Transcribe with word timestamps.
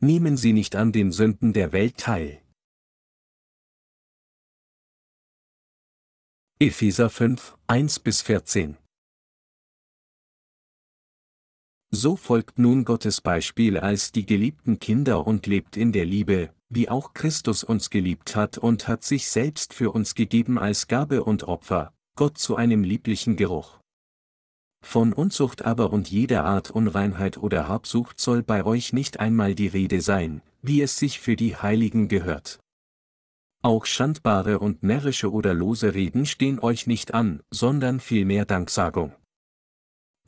Nehmen 0.00 0.36
Sie 0.36 0.52
nicht 0.52 0.76
an 0.76 0.92
den 0.92 1.10
Sünden 1.10 1.54
der 1.54 1.72
Welt 1.72 1.96
teil. 1.96 2.42
Epheser 6.58 7.08
5, 7.08 7.56
1 7.66 8.00
bis 8.00 8.20
14 8.20 8.76
So 11.90 12.16
folgt 12.16 12.58
nun 12.58 12.84
Gottes 12.84 13.22
Beispiel 13.22 13.78
als 13.78 14.12
die 14.12 14.26
geliebten 14.26 14.78
Kinder 14.80 15.26
und 15.26 15.46
lebt 15.46 15.78
in 15.78 15.92
der 15.92 16.04
Liebe, 16.04 16.52
wie 16.68 16.90
auch 16.90 17.14
Christus 17.14 17.64
uns 17.64 17.88
geliebt 17.88 18.36
hat 18.36 18.58
und 18.58 18.88
hat 18.88 19.02
sich 19.02 19.28
selbst 19.28 19.72
für 19.72 19.92
uns 19.92 20.14
gegeben 20.14 20.58
als 20.58 20.88
Gabe 20.88 21.24
und 21.24 21.44
Opfer, 21.44 21.94
Gott 22.16 22.36
zu 22.36 22.56
einem 22.56 22.84
lieblichen 22.84 23.36
Geruch. 23.36 23.80
Von 24.88 25.12
Unzucht 25.12 25.64
aber 25.64 25.92
und 25.92 26.12
jeder 26.12 26.44
Art 26.44 26.70
Unreinheit 26.70 27.38
oder 27.38 27.66
Habsucht 27.66 28.20
soll 28.20 28.44
bei 28.44 28.64
euch 28.64 28.92
nicht 28.92 29.18
einmal 29.18 29.56
die 29.56 29.66
Rede 29.66 30.00
sein, 30.00 30.42
wie 30.62 30.80
es 30.80 30.96
sich 30.96 31.18
für 31.18 31.34
die 31.34 31.56
Heiligen 31.56 32.06
gehört. 32.06 32.60
Auch 33.62 33.84
schandbare 33.84 34.60
und 34.60 34.84
närrische 34.84 35.32
oder 35.32 35.54
lose 35.54 35.92
Reden 35.92 36.24
stehen 36.24 36.60
euch 36.60 36.86
nicht 36.86 37.14
an, 37.14 37.42
sondern 37.50 37.98
vielmehr 37.98 38.46
Danksagung. 38.46 39.12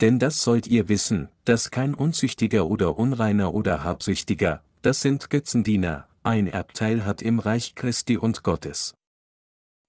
Denn 0.01 0.19
das 0.19 0.43
sollt 0.43 0.67
ihr 0.67 0.89
wissen, 0.89 1.29
dass 1.45 1.71
kein 1.71 1.93
Unzüchtiger 1.93 2.67
oder 2.67 2.99
Unreiner 2.99 3.53
oder 3.53 3.85
Habsüchtiger, 3.85 4.61
das 4.81 5.01
sind 5.01 5.29
Götzendiener, 5.29 6.09
ein 6.21 6.47
Erbteil 6.47 7.05
hat 7.05 7.21
im 7.21 7.39
Reich 7.39 7.75
Christi 7.75 8.17
und 8.17 8.43
Gottes. 8.43 8.93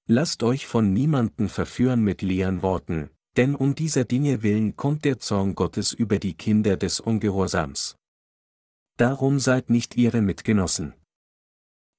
Lasst 0.06 0.44
euch 0.44 0.68
von 0.68 0.92
niemanden 0.92 1.48
verführen 1.48 2.02
mit 2.04 2.22
leeren 2.22 2.62
Worten, 2.62 3.10
denn 3.36 3.54
um 3.54 3.74
dieser 3.74 4.04
Dinge 4.04 4.42
willen 4.42 4.76
kommt 4.76 5.04
der 5.04 5.18
Zorn 5.18 5.54
Gottes 5.54 5.92
über 5.92 6.18
die 6.18 6.34
Kinder 6.34 6.76
des 6.76 7.00
Ungehorsams. 7.00 7.96
Darum 8.96 9.38
seid 9.38 9.70
nicht 9.70 9.96
ihre 9.96 10.20
Mitgenossen. 10.20 10.94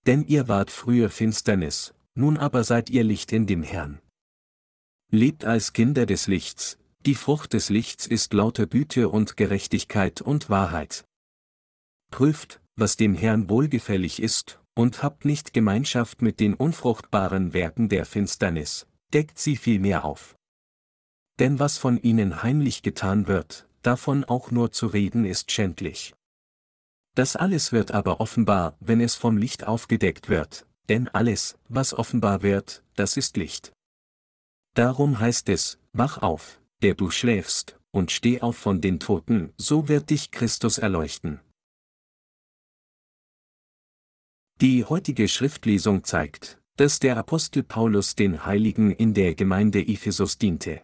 Denn 0.05 0.23
ihr 0.23 0.47
wart 0.47 0.71
früher 0.71 1.09
Finsternis, 1.09 1.93
nun 2.15 2.37
aber 2.37 2.63
seid 2.63 2.89
ihr 2.89 3.03
Licht 3.03 3.31
in 3.31 3.47
dem 3.47 3.63
Herrn. 3.63 4.01
Lebt 5.09 5.45
als 5.45 5.73
Kinder 5.73 6.05
des 6.05 6.27
Lichts, 6.27 6.77
die 7.05 7.15
Frucht 7.15 7.53
des 7.53 7.69
Lichts 7.69 8.05
ist 8.05 8.33
lauter 8.33 8.67
Güte 8.67 9.09
und 9.09 9.37
Gerechtigkeit 9.37 10.21
und 10.21 10.49
Wahrheit. 10.49 11.05
Prüft, 12.11 12.61
was 12.75 12.97
dem 12.97 13.15
Herrn 13.15 13.49
wohlgefällig 13.49 14.21
ist, 14.21 14.59
und 14.75 15.01
habt 15.03 15.25
nicht 15.25 15.53
Gemeinschaft 15.53 16.21
mit 16.21 16.39
den 16.39 16.53
unfruchtbaren 16.53 17.53
Werken 17.53 17.89
der 17.89 18.05
Finsternis, 18.05 18.87
deckt 19.13 19.39
sie 19.39 19.55
vielmehr 19.55 20.05
auf. 20.05 20.35
Denn 21.41 21.57
was 21.57 21.79
von 21.79 21.97
ihnen 21.97 22.43
heimlich 22.43 22.83
getan 22.83 23.25
wird, 23.25 23.67
davon 23.81 24.23
auch 24.23 24.51
nur 24.51 24.71
zu 24.71 24.85
reden 24.85 25.25
ist 25.25 25.51
schändlich. 25.51 26.13
Das 27.15 27.35
alles 27.35 27.71
wird 27.71 27.89
aber 27.89 28.21
offenbar, 28.21 28.77
wenn 28.79 29.01
es 29.01 29.15
vom 29.15 29.37
Licht 29.37 29.65
aufgedeckt 29.65 30.29
wird, 30.29 30.67
denn 30.87 31.07
alles, 31.07 31.57
was 31.67 31.95
offenbar 31.95 32.43
wird, 32.43 32.83
das 32.95 33.17
ist 33.17 33.37
Licht. 33.37 33.73
Darum 34.75 35.19
heißt 35.19 35.49
es, 35.49 35.79
wach 35.93 36.19
auf, 36.19 36.61
der 36.83 36.93
du 36.93 37.09
schläfst, 37.09 37.79
und 37.89 38.11
steh 38.11 38.41
auf 38.41 38.55
von 38.55 38.79
den 38.79 38.99
Toten, 38.99 39.51
so 39.57 39.87
wird 39.87 40.11
dich 40.11 40.29
Christus 40.29 40.77
erleuchten. 40.77 41.39
Die 44.61 44.85
heutige 44.85 45.27
Schriftlesung 45.27 46.03
zeigt, 46.03 46.61
dass 46.75 46.99
der 46.99 47.17
Apostel 47.17 47.63
Paulus 47.63 48.13
den 48.13 48.45
Heiligen 48.45 48.91
in 48.91 49.15
der 49.15 49.33
Gemeinde 49.33 49.79
Ephesus 49.81 50.37
diente. 50.37 50.83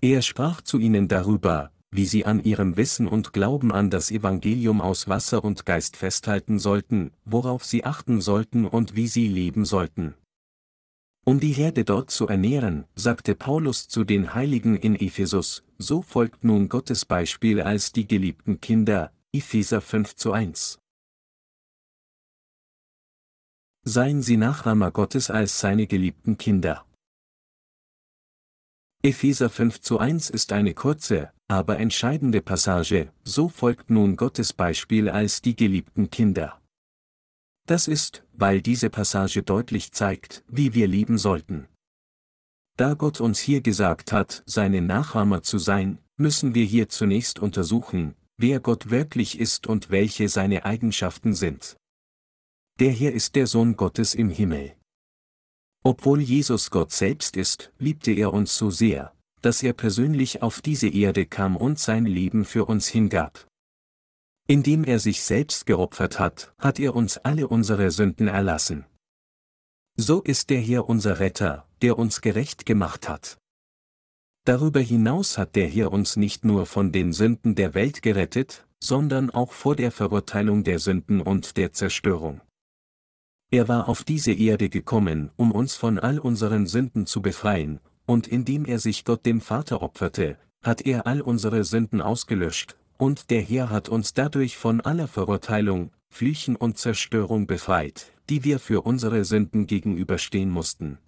Er 0.00 0.22
sprach 0.22 0.60
zu 0.60 0.78
ihnen 0.78 1.08
darüber, 1.08 1.72
wie 1.90 2.06
sie 2.06 2.24
an 2.24 2.44
ihrem 2.44 2.76
Wissen 2.76 3.08
und 3.08 3.32
Glauben 3.32 3.72
an 3.72 3.90
das 3.90 4.12
Evangelium 4.12 4.80
aus 4.80 5.08
Wasser 5.08 5.42
und 5.42 5.66
Geist 5.66 5.96
festhalten 5.96 6.60
sollten, 6.60 7.10
worauf 7.24 7.64
sie 7.64 7.84
achten 7.84 8.20
sollten 8.20 8.64
und 8.64 8.94
wie 8.94 9.08
sie 9.08 9.26
leben 9.26 9.64
sollten. 9.64 10.14
Um 11.24 11.40
die 11.40 11.52
Herde 11.52 11.84
dort 11.84 12.10
zu 12.10 12.28
ernähren, 12.28 12.86
sagte 12.94 13.34
Paulus 13.34 13.88
zu 13.88 14.04
den 14.04 14.34
Heiligen 14.34 14.76
in 14.76 14.94
Ephesus, 14.94 15.64
so 15.78 16.00
folgt 16.00 16.44
nun 16.44 16.68
Gottes 16.68 17.04
Beispiel 17.04 17.60
als 17.60 17.92
die 17.92 18.06
geliebten 18.06 18.60
Kinder, 18.60 19.12
Epheser 19.32 19.80
5 19.80 20.14
zu 20.14 20.32
1. 20.32 20.78
Seien 23.84 24.22
Sie 24.22 24.36
Nachahmer 24.36 24.90
Gottes 24.90 25.28
als 25.30 25.58
seine 25.58 25.86
geliebten 25.86 26.38
Kinder. 26.38 26.87
Epheser 29.02 29.48
5 29.48 29.80
zu 29.80 30.00
1 30.00 30.28
ist 30.28 30.52
eine 30.52 30.74
kurze, 30.74 31.30
aber 31.46 31.78
entscheidende 31.78 32.42
Passage, 32.42 33.12
so 33.22 33.48
folgt 33.48 33.90
nun 33.90 34.16
Gottes 34.16 34.52
Beispiel 34.52 35.08
als 35.08 35.40
die 35.40 35.54
geliebten 35.54 36.10
Kinder. 36.10 36.60
Das 37.66 37.86
ist, 37.86 38.24
weil 38.32 38.60
diese 38.60 38.90
Passage 38.90 39.44
deutlich 39.44 39.92
zeigt, 39.92 40.42
wie 40.48 40.74
wir 40.74 40.88
lieben 40.88 41.16
sollten. 41.16 41.68
Da 42.76 42.94
Gott 42.94 43.20
uns 43.20 43.38
hier 43.38 43.60
gesagt 43.60 44.10
hat, 44.10 44.42
seine 44.46 44.82
Nachahmer 44.82 45.42
zu 45.42 45.58
sein, 45.58 45.98
müssen 46.16 46.56
wir 46.56 46.64
hier 46.64 46.88
zunächst 46.88 47.38
untersuchen, 47.38 48.16
wer 48.36 48.58
Gott 48.58 48.90
wirklich 48.90 49.38
ist 49.38 49.68
und 49.68 49.90
welche 49.90 50.28
seine 50.28 50.64
Eigenschaften 50.64 51.34
sind. 51.34 51.76
Der 52.80 52.90
hier 52.90 53.12
ist 53.12 53.36
der 53.36 53.46
Sohn 53.46 53.76
Gottes 53.76 54.14
im 54.14 54.28
Himmel. 54.28 54.77
Obwohl 55.88 56.20
Jesus 56.20 56.70
Gott 56.70 56.92
selbst 56.92 57.34
ist, 57.34 57.72
liebte 57.78 58.12
er 58.12 58.34
uns 58.34 58.54
so 58.54 58.68
sehr, 58.68 59.14
dass 59.40 59.62
er 59.62 59.72
persönlich 59.72 60.42
auf 60.42 60.60
diese 60.60 60.86
Erde 60.86 61.24
kam 61.24 61.56
und 61.56 61.78
sein 61.78 62.04
Leben 62.04 62.44
für 62.44 62.66
uns 62.66 62.88
hingab. 62.88 63.48
Indem 64.46 64.84
er 64.84 64.98
sich 64.98 65.22
selbst 65.22 65.64
geopfert 65.64 66.18
hat, 66.18 66.52
hat 66.58 66.78
er 66.78 66.94
uns 66.94 67.16
alle 67.16 67.48
unsere 67.48 67.90
Sünden 67.90 68.28
erlassen. 68.28 68.84
So 69.96 70.20
ist 70.20 70.50
der 70.50 70.60
Herr 70.60 70.90
unser 70.90 71.20
Retter, 71.20 71.66
der 71.80 71.98
uns 71.98 72.20
gerecht 72.20 72.66
gemacht 72.66 73.08
hat. 73.08 73.38
Darüber 74.44 74.80
hinaus 74.80 75.38
hat 75.38 75.56
der 75.56 75.68
Herr 75.68 75.90
uns 75.90 76.16
nicht 76.16 76.44
nur 76.44 76.66
von 76.66 76.92
den 76.92 77.14
Sünden 77.14 77.54
der 77.54 77.72
Welt 77.72 78.02
gerettet, 78.02 78.66
sondern 78.78 79.30
auch 79.30 79.52
vor 79.52 79.74
der 79.74 79.90
Verurteilung 79.90 80.64
der 80.64 80.80
Sünden 80.80 81.22
und 81.22 81.56
der 81.56 81.72
Zerstörung. 81.72 82.42
Er 83.50 83.66
war 83.66 83.88
auf 83.88 84.04
diese 84.04 84.32
Erde 84.32 84.68
gekommen, 84.68 85.30
um 85.36 85.52
uns 85.52 85.74
von 85.74 85.98
all 85.98 86.18
unseren 86.18 86.66
Sünden 86.66 87.06
zu 87.06 87.22
befreien, 87.22 87.80
und 88.04 88.26
indem 88.26 88.66
er 88.66 88.78
sich 88.78 89.04
Gott 89.04 89.24
dem 89.24 89.40
Vater 89.40 89.80
opferte, 89.80 90.36
hat 90.62 90.82
er 90.82 91.06
all 91.06 91.22
unsere 91.22 91.64
Sünden 91.64 92.02
ausgelöscht, 92.02 92.76
und 92.98 93.30
der 93.30 93.40
Herr 93.40 93.70
hat 93.70 93.88
uns 93.88 94.12
dadurch 94.12 94.56
von 94.56 94.80
aller 94.82 95.08
Verurteilung, 95.08 95.92
Flüchen 96.10 96.56
und 96.56 96.78
Zerstörung 96.78 97.46
befreit, 97.46 98.12
die 98.28 98.44
wir 98.44 98.58
für 98.58 98.82
unsere 98.82 99.24
Sünden 99.24 99.66
gegenüberstehen 99.66 100.50
mussten. 100.50 100.98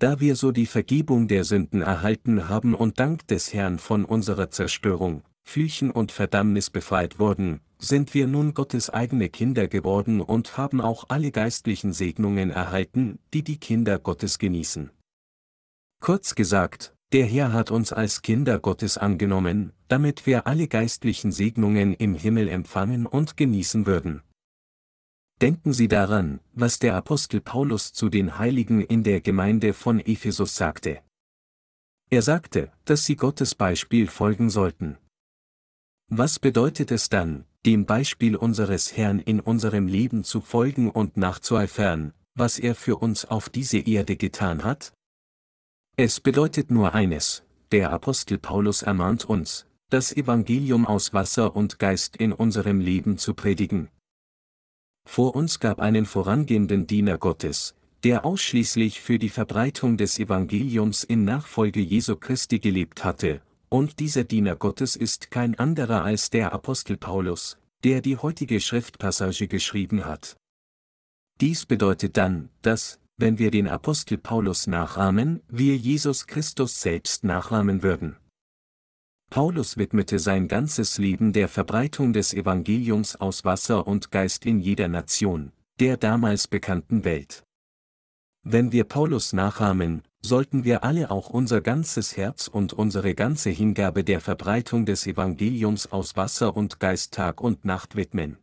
Da 0.00 0.20
wir 0.20 0.36
so 0.36 0.52
die 0.52 0.66
Vergebung 0.66 1.28
der 1.28 1.44
Sünden 1.44 1.82
erhalten 1.82 2.48
haben 2.48 2.74
und 2.74 3.00
dank 3.00 3.26
des 3.26 3.52
Herrn 3.52 3.78
von 3.78 4.04
unserer 4.04 4.50
Zerstörung, 4.50 5.22
Flüchen 5.48 5.90
und 5.90 6.12
Verdammnis 6.12 6.68
befreit 6.68 7.18
wurden, 7.18 7.62
sind 7.78 8.12
wir 8.12 8.26
nun 8.26 8.52
Gottes 8.52 8.90
eigene 8.90 9.30
Kinder 9.30 9.66
geworden 9.66 10.20
und 10.20 10.58
haben 10.58 10.82
auch 10.82 11.06
alle 11.08 11.30
geistlichen 11.30 11.94
Segnungen 11.94 12.50
erhalten, 12.50 13.18
die 13.32 13.42
die 13.42 13.56
Kinder 13.56 13.98
Gottes 13.98 14.38
genießen. 14.38 14.90
Kurz 16.02 16.34
gesagt, 16.34 16.94
der 17.12 17.24
Herr 17.24 17.54
hat 17.54 17.70
uns 17.70 17.94
als 17.94 18.20
Kinder 18.20 18.58
Gottes 18.58 18.98
angenommen, 18.98 19.72
damit 19.88 20.26
wir 20.26 20.46
alle 20.46 20.68
geistlichen 20.68 21.32
Segnungen 21.32 21.94
im 21.94 22.14
Himmel 22.14 22.46
empfangen 22.48 23.06
und 23.06 23.38
genießen 23.38 23.86
würden. 23.86 24.22
Denken 25.40 25.72
Sie 25.72 25.88
daran, 25.88 26.40
was 26.52 26.78
der 26.78 26.94
Apostel 26.94 27.40
Paulus 27.40 27.94
zu 27.94 28.10
den 28.10 28.38
Heiligen 28.38 28.82
in 28.82 29.02
der 29.02 29.22
Gemeinde 29.22 29.72
von 29.72 29.98
Ephesus 29.98 30.56
sagte. 30.56 31.00
Er 32.10 32.20
sagte, 32.20 32.70
dass 32.84 33.06
sie 33.06 33.16
Gottes 33.16 33.54
Beispiel 33.54 34.08
folgen 34.08 34.50
sollten. 34.50 34.98
Was 36.10 36.38
bedeutet 36.38 36.90
es 36.90 37.10
dann, 37.10 37.44
dem 37.66 37.84
Beispiel 37.84 38.34
unseres 38.34 38.96
Herrn 38.96 39.18
in 39.18 39.40
unserem 39.40 39.86
Leben 39.86 40.24
zu 40.24 40.40
folgen 40.40 40.90
und 40.90 41.18
nachzueifern, 41.18 42.14
was 42.34 42.58
er 42.58 42.74
für 42.74 42.96
uns 42.96 43.26
auf 43.26 43.50
diese 43.50 43.78
Erde 43.78 44.16
getan 44.16 44.64
hat? 44.64 44.94
Es 45.96 46.20
bedeutet 46.20 46.70
nur 46.70 46.94
eines, 46.94 47.42
der 47.72 47.92
Apostel 47.92 48.38
Paulus 48.38 48.80
ermahnt 48.80 49.26
uns, 49.26 49.66
das 49.90 50.16
Evangelium 50.16 50.86
aus 50.86 51.12
Wasser 51.12 51.54
und 51.54 51.78
Geist 51.78 52.16
in 52.16 52.32
unserem 52.32 52.80
Leben 52.80 53.18
zu 53.18 53.34
predigen. 53.34 53.90
Vor 55.06 55.36
uns 55.36 55.60
gab 55.60 55.78
einen 55.78 56.06
vorangehenden 56.06 56.86
Diener 56.86 57.18
Gottes, 57.18 57.74
der 58.02 58.24
ausschließlich 58.24 59.02
für 59.02 59.18
die 59.18 59.28
Verbreitung 59.28 59.98
des 59.98 60.18
Evangeliums 60.18 61.04
in 61.04 61.24
Nachfolge 61.24 61.80
Jesu 61.80 62.16
Christi 62.16 62.60
gelebt 62.60 63.04
hatte, 63.04 63.42
und 63.68 63.98
dieser 64.00 64.24
Diener 64.24 64.56
Gottes 64.56 64.96
ist 64.96 65.30
kein 65.30 65.58
anderer 65.58 66.04
als 66.04 66.30
der 66.30 66.52
Apostel 66.52 66.96
Paulus, 66.96 67.58
der 67.84 68.00
die 68.00 68.16
heutige 68.16 68.60
Schriftpassage 68.60 69.48
geschrieben 69.48 70.04
hat. 70.04 70.36
Dies 71.40 71.66
bedeutet 71.66 72.16
dann, 72.16 72.50
dass, 72.62 72.98
wenn 73.16 73.38
wir 73.38 73.50
den 73.50 73.68
Apostel 73.68 74.18
Paulus 74.18 74.66
nachahmen, 74.66 75.42
wir 75.48 75.76
Jesus 75.76 76.26
Christus 76.26 76.80
selbst 76.80 77.24
nachahmen 77.24 77.82
würden. 77.82 78.16
Paulus 79.30 79.76
widmete 79.76 80.18
sein 80.18 80.48
ganzes 80.48 80.98
Leben 80.98 81.32
der 81.32 81.48
Verbreitung 81.48 82.12
des 82.12 82.32
Evangeliums 82.32 83.16
aus 83.16 83.44
Wasser 83.44 83.86
und 83.86 84.10
Geist 84.10 84.46
in 84.46 84.58
jeder 84.58 84.88
Nation, 84.88 85.52
der 85.80 85.96
damals 85.98 86.48
bekannten 86.48 87.04
Welt. 87.04 87.44
Wenn 88.42 88.72
wir 88.72 88.84
Paulus 88.84 89.34
nachahmen, 89.34 90.02
sollten 90.20 90.64
wir 90.64 90.84
alle 90.84 91.10
auch 91.10 91.30
unser 91.30 91.60
ganzes 91.60 92.16
Herz 92.16 92.48
und 92.48 92.72
unsere 92.72 93.14
ganze 93.14 93.50
Hingabe 93.50 94.04
der 94.04 94.20
Verbreitung 94.20 94.84
des 94.86 95.06
Evangeliums 95.06 95.90
aus 95.92 96.16
Wasser 96.16 96.56
und 96.56 96.80
Geist 96.80 97.14
Tag 97.14 97.40
und 97.40 97.64
Nacht 97.64 97.96
widmen. 97.96 98.36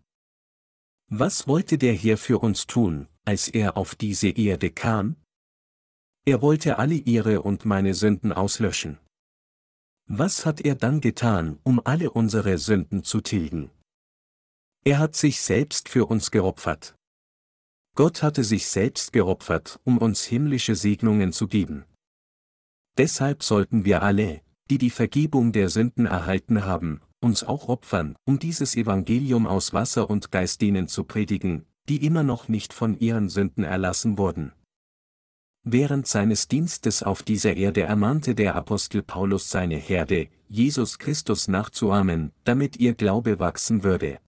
Was 1.10 1.48
wollte 1.48 1.78
der 1.78 1.94
hier 1.94 2.18
für 2.18 2.40
uns 2.40 2.66
tun, 2.66 3.08
als 3.26 3.48
er 3.48 3.78
auf 3.78 3.96
diese 3.96 4.30
Erde 4.30 4.72
kam? 4.72 5.16
Er 6.26 6.42
wollte 6.42 6.80
alle 6.80 6.96
ihre 6.96 7.44
und 7.44 7.66
meine 7.66 7.94
Sünden 7.94 8.34
auslöschen. 8.34 8.98
Was 10.08 10.46
hat 10.46 10.62
er 10.62 10.76
dann 10.76 11.02
getan, 11.02 11.60
um 11.64 11.82
alle 11.84 12.12
unsere 12.12 12.58
Sünden 12.58 13.04
zu 13.04 13.22
tilgen? 13.22 13.70
Er 14.84 15.00
hat 15.00 15.16
sich 15.16 15.42
selbst 15.42 15.90
für 15.90 16.06
uns 16.06 16.32
geopfert. 16.32 16.96
Gott 17.96 18.22
hatte 18.22 18.44
sich 18.44 18.68
selbst 18.68 19.14
geopfert, 19.14 19.80
um 19.86 19.98
uns 19.98 20.26
himmlische 20.26 20.76
Segnungen 20.76 21.32
zu 21.32 21.48
geben. 21.48 21.86
Deshalb 22.98 23.42
sollten 23.42 23.86
wir 23.86 24.04
alle, 24.04 24.42
die 24.70 24.78
die 24.78 24.90
Vergebung 24.90 25.54
der 25.54 25.70
Sünden 25.70 26.06
erhalten 26.06 26.66
haben, 26.66 27.02
uns 27.22 27.44
auch 27.44 27.70
opfern, 27.70 28.18
um 28.26 28.38
dieses 28.38 28.76
Evangelium 28.76 29.48
aus 29.48 29.74
Wasser 29.74 30.10
und 30.10 30.32
Geist 30.32 30.62
denen 30.62 30.90
zu 30.90 31.06
predigen, 31.06 31.66
die 31.88 32.06
immer 32.06 32.24
noch 32.24 32.50
nicht 32.50 32.74
von 32.74 33.00
ihren 33.00 33.30
Sünden 33.30 33.64
erlassen 33.64 34.18
wurden. 34.18 34.52
Während 35.64 36.06
seines 36.06 36.48
Dienstes 36.48 37.02
auf 37.02 37.24
dieser 37.24 37.56
Erde 37.56 37.84
ermahnte 37.84 38.36
der 38.36 38.56
Apostel 38.56 39.04
Paulus 39.04 39.50
seine 39.50 39.78
Herde, 39.78 40.28
Jesus 40.48 41.00
Christus 41.00 41.48
nachzuahmen, 41.48 42.34
damit 42.44 42.78
ihr 42.78 42.94
Glaube 42.94 43.40
wachsen 43.40 43.84
würde. 43.84 44.20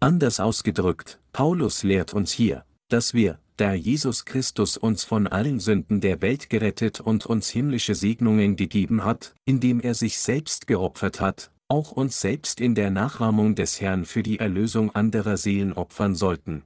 Anders 0.00 0.40
ausgedrückt, 0.40 1.20
Paulus 1.32 1.82
lehrt 1.82 2.14
uns 2.14 2.32
hier, 2.32 2.64
dass 2.88 3.14
wir, 3.14 3.38
da 3.56 3.72
Jesus 3.72 4.24
Christus 4.24 4.76
uns 4.76 5.04
von 5.04 5.26
allen 5.26 5.60
Sünden 5.60 6.00
der 6.00 6.20
Welt 6.22 6.50
gerettet 6.50 7.00
und 7.00 7.26
uns 7.26 7.48
himmlische 7.48 7.94
Segnungen 7.94 8.56
gegeben 8.56 9.04
hat, 9.04 9.34
indem 9.44 9.80
er 9.80 9.94
sich 9.94 10.18
selbst 10.18 10.66
geopfert 10.66 11.20
hat, 11.20 11.50
auch 11.68 11.92
uns 11.92 12.20
selbst 12.20 12.60
in 12.60 12.74
der 12.74 12.90
Nachahmung 12.90 13.54
des 13.54 13.80
Herrn 13.80 14.04
für 14.04 14.22
die 14.22 14.38
Erlösung 14.38 14.94
anderer 14.94 15.36
Seelen 15.36 15.72
opfern 15.72 16.14
sollten, 16.14 16.62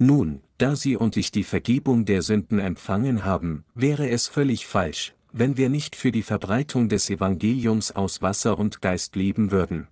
nun, 0.00 0.42
da 0.58 0.76
Sie 0.76 0.96
und 0.96 1.16
ich 1.16 1.32
die 1.32 1.42
Vergebung 1.42 2.04
der 2.04 2.22
Sünden 2.22 2.60
empfangen 2.60 3.24
haben, 3.24 3.64
wäre 3.74 4.08
es 4.08 4.28
völlig 4.28 4.64
falsch, 4.64 5.12
wenn 5.32 5.56
wir 5.56 5.68
nicht 5.68 5.96
für 5.96 6.12
die 6.12 6.22
Verbreitung 6.22 6.88
des 6.88 7.10
Evangeliums 7.10 7.90
aus 7.90 8.22
Wasser 8.22 8.58
und 8.58 8.80
Geist 8.80 9.16
leben 9.16 9.50
würden. 9.50 9.88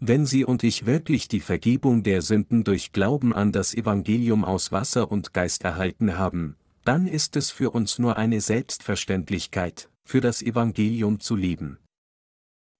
Wenn 0.00 0.26
Sie 0.26 0.44
und 0.44 0.62
ich 0.62 0.86
wirklich 0.86 1.26
die 1.26 1.40
Vergebung 1.40 2.04
der 2.04 2.22
Sünden 2.22 2.62
durch 2.62 2.92
Glauben 2.92 3.34
an 3.34 3.50
das 3.50 3.74
Evangelium 3.74 4.44
aus 4.44 4.70
Wasser 4.70 5.10
und 5.10 5.34
Geist 5.34 5.64
erhalten 5.64 6.16
haben, 6.16 6.56
dann 6.84 7.08
ist 7.08 7.34
es 7.34 7.50
für 7.50 7.70
uns 7.72 7.98
nur 7.98 8.16
eine 8.16 8.40
Selbstverständlichkeit, 8.40 9.90
für 10.04 10.20
das 10.20 10.40
Evangelium 10.40 11.18
zu 11.18 11.34
leben. 11.34 11.78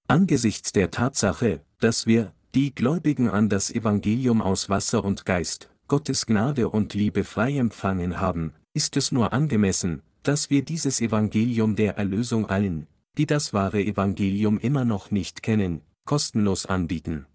Angesichts 0.06 0.70
der 0.70 0.92
Tatsache, 0.92 1.60
dass 1.80 2.06
wir, 2.06 2.32
die 2.54 2.72
Gläubigen 2.72 3.28
an 3.28 3.48
das 3.48 3.70
Evangelium 3.70 4.40
aus 4.40 4.68
Wasser 4.68 5.04
und 5.04 5.26
Geist, 5.26 5.68
Gottes 5.88 6.24
Gnade 6.24 6.68
und 6.68 6.94
Liebe 6.94 7.24
frei 7.24 7.58
empfangen 7.58 8.20
haben, 8.20 8.52
ist 8.74 8.96
es 8.96 9.10
nur 9.10 9.32
angemessen, 9.32 10.02
dass 10.22 10.50
wir 10.50 10.64
dieses 10.64 11.00
Evangelium 11.00 11.74
der 11.74 11.96
Erlösung 11.98 12.46
allen, 12.46 12.86
die 13.18 13.26
das 13.26 13.52
wahre 13.52 13.82
Evangelium 13.82 14.58
immer 14.58 14.84
noch 14.84 15.10
nicht 15.10 15.42
kennen, 15.42 15.82
kostenlos 16.08 16.64
anbieten. 16.64 17.26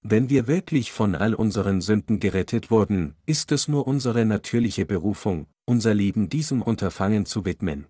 Wenn 0.00 0.30
wir 0.30 0.46
wirklich 0.46 0.92
von 0.92 1.14
all 1.14 1.34
unseren 1.34 1.82
Sünden 1.82 2.20
gerettet 2.20 2.70
wurden, 2.70 3.14
ist 3.26 3.52
es 3.52 3.68
nur 3.68 3.86
unsere 3.86 4.24
natürliche 4.24 4.86
Berufung, 4.86 5.46
unser 5.66 5.92
Leben 5.92 6.30
diesem 6.30 6.62
Unterfangen 6.62 7.26
zu 7.26 7.44
widmen. 7.44 7.84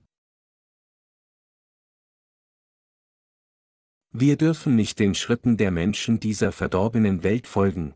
Wir 4.10 4.36
dürfen 4.36 4.74
nicht 4.74 4.98
den 4.98 5.14
Schritten 5.14 5.56
der 5.56 5.70
Menschen 5.70 6.18
dieser 6.18 6.50
verdorbenen 6.50 7.22
Welt 7.22 7.46
folgen, 7.46 7.94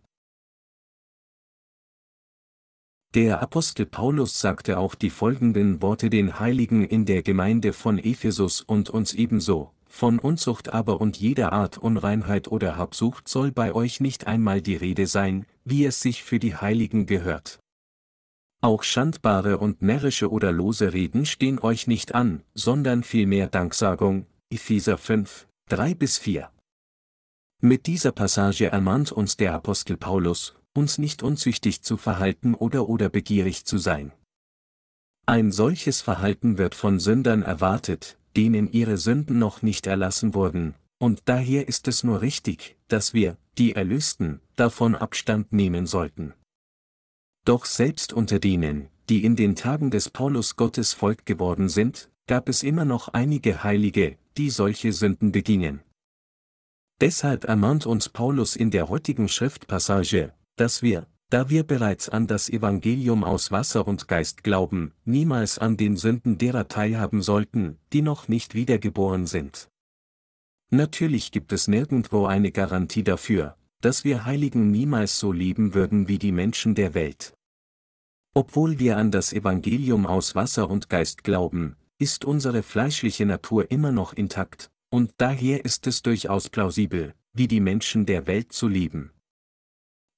Der 3.15 3.43
Apostel 3.43 3.87
Paulus 3.87 4.39
sagte 4.39 4.79
auch 4.79 4.95
die 4.95 5.11
folgenden 5.11 5.83
Worte 5.83 6.11
den 6.11 6.39
Heiligen 6.39 6.85
in 6.85 7.07
der 7.07 7.25
Gemeinde 7.25 7.73
von 7.73 7.99
Ephesus 7.99 8.61
und 8.61 8.89
uns 8.89 9.15
ebenso, 9.15 9.75
von 9.91 10.19
Unzucht 10.19 10.71
aber 10.73 11.01
und 11.01 11.19
jeder 11.19 11.53
Art 11.53 11.77
Unreinheit 11.77 12.49
oder 12.49 12.77
Habsucht 12.77 13.29
soll 13.29 13.53
bei 13.53 13.75
euch 13.75 14.01
nicht 14.01 14.27
einmal 14.27 14.63
die 14.63 14.77
Rede 14.77 15.07
sein, 15.07 15.45
wie 15.65 15.85
es 15.85 16.01
sich 16.01 16.23
für 16.23 16.39
die 16.39 16.55
Heiligen 16.55 17.07
gehört. 17.07 17.61
Auch 18.63 18.83
schandbare 18.83 19.59
und 19.59 19.83
närrische 19.83 20.31
oder 20.31 20.53
lose 20.53 20.93
Reden 20.93 21.27
stehen 21.27 21.59
euch 21.59 21.87
nicht 21.87 22.15
an, 22.15 22.43
sondern 22.55 23.03
vielmehr 23.03 23.49
Danksagung, 23.49 24.27
Epheser 24.51 24.99
5, 24.99 25.49
3 25.69 25.95
bis 25.95 26.19
4. 26.19 26.51
Mit 27.63 27.87
dieser 27.87 28.13
Passage 28.13 28.67
ermahnt 28.67 29.13
uns 29.13 29.37
der 29.37 29.55
Apostel 29.55 29.97
Paulus, 29.97 30.55
uns 30.75 30.99
nicht 30.99 31.23
unzüchtig 31.23 31.83
zu 31.83 31.97
verhalten 31.97 32.55
oder 32.55 32.89
oder 32.89 33.09
begierig 33.09 33.65
zu 33.65 33.79
sein. 33.79 34.13
Ein 35.27 35.53
solches 35.53 36.01
Verhalten 36.01 36.59
wird 36.59 36.75
von 36.75 36.99
Sündern 37.01 37.43
erwartet, 37.43 38.19
denen 38.37 38.71
ihre 38.71 38.97
Sünden 38.97 39.39
noch 39.39 39.63
nicht 39.63 39.87
erlassen 39.87 40.35
wurden, 40.35 40.75
und 40.99 41.23
daher 41.25 41.67
ist 41.69 41.89
es 41.89 42.05
nur 42.05 42.21
richtig, 42.21 42.77
dass 42.89 43.15
wir, 43.15 43.37
die 43.59 43.75
Erlösten, 43.75 44.41
davon 44.57 44.95
Abstand 44.95 45.53
nehmen 45.53 45.87
sollten. 45.87 46.35
Doch 47.45 47.65
selbst 47.65 48.13
unter 48.13 48.39
denen, 48.39 48.89
die 49.09 49.25
in 49.25 49.35
den 49.35 49.57
Tagen 49.57 49.91
des 49.91 50.11
Paulus 50.11 50.57
Gottes 50.57 50.93
Volk 50.93 51.25
geworden 51.27 51.69
sind, 51.69 52.11
gab 52.27 52.49
es 52.49 52.63
immer 52.63 52.85
noch 52.85 53.09
einige 53.09 53.65
Heilige, 53.65 54.17
die 54.37 54.51
solche 54.51 54.93
Sünden 54.93 55.33
begingen. 55.33 55.81
Deshalb 57.01 57.45
ermahnt 57.45 57.87
uns 57.87 58.11
Paulus 58.11 58.57
in 58.57 58.71
der 58.71 58.89
heutigen 58.89 59.29
Schriftpassage, 59.29 60.35
dass 60.57 60.83
wir, 60.83 61.07
da 61.31 61.49
wir 61.49 61.63
bereits 61.63 62.09
an 62.09 62.27
das 62.27 62.51
Evangelium 62.51 63.23
aus 63.23 63.53
Wasser 63.53 63.87
und 63.87 64.09
Geist 64.09 64.43
glauben, 64.43 64.93
niemals 65.05 65.59
an 65.59 65.77
den 65.77 65.97
Sünden 65.97 66.39
derer 66.39 66.67
teilhaben 66.67 67.23
sollten, 67.23 67.79
die 67.93 68.03
noch 68.03 68.27
nicht 68.27 68.55
wiedergeboren 68.55 69.27
sind. 69.27 69.69
Natürlich 70.71 71.31
gibt 71.31 71.53
es 71.53 71.69
nirgendwo 71.69 72.27
eine 72.27 72.51
Garantie 72.51 73.05
dafür, 73.05 73.57
dass 73.81 74.05
wir 74.05 74.25
Heiligen 74.25 74.71
niemals 74.71 75.19
so 75.19 75.33
leben 75.33 75.73
würden 75.73 76.09
wie 76.09 76.19
die 76.19 76.33
Menschen 76.33 76.75
der 76.75 76.95
Welt. 76.95 77.33
Obwohl 78.35 78.79
wir 78.79 78.97
an 78.97 79.11
das 79.11 79.33
Evangelium 79.33 80.07
aus 80.07 80.35
Wasser 80.35 80.69
und 80.69 80.89
Geist 80.89 81.25
glauben, 81.25 81.77
ist 81.99 82.25
unsere 82.25 82.63
fleischliche 82.63 83.27
Natur 83.27 83.71
immer 83.71 83.93
noch 83.93 84.13
intakt, 84.13 84.71
und 84.91 85.13
daher 85.19 85.65
ist 85.65 85.87
es 85.87 86.03
durchaus 86.03 86.49
plausibel, 86.49 87.15
wie 87.33 87.47
die 87.47 87.61
Menschen 87.61 88.07
der 88.07 88.27
Welt 88.27 88.53
zu 88.53 88.67
leben. 88.67 89.13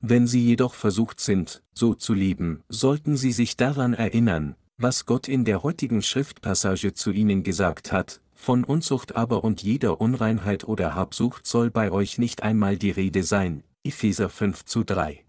Wenn 0.05 0.27
sie 0.27 0.45
jedoch 0.45 0.75
versucht 0.75 1.21
sind, 1.21 1.63
so 1.73 1.95
zu 1.95 2.13
leben, 2.13 2.65
sollten 2.69 3.17
sie 3.17 3.31
sich 3.31 3.57
daran 3.57 3.95
erinnern, 3.95 4.57
was 4.77 5.07
Gott 5.07 5.29
in 5.29 5.45
der 5.45 5.63
heutigen 5.63 6.03
Schriftpassage 6.03 6.93
zu 6.93 7.13
ihnen 7.13 7.45
gesagt 7.45 7.93
hat, 7.93 8.21
von 8.35 8.65
Unzucht 8.65 9.15
aber 9.15 9.45
und 9.45 9.63
jeder 9.63 10.01
Unreinheit 10.01 10.65
oder 10.65 10.97
Habsucht 10.97 11.47
soll 11.47 11.71
bei 11.71 11.93
euch 11.93 12.19
nicht 12.19 12.43
einmal 12.43 12.77
die 12.77 12.91
Rede 12.91 13.23
sein, 13.23 13.63
Epheser 13.85 14.29
5 14.29 14.65
zu 14.65 14.83
3. 14.83 15.25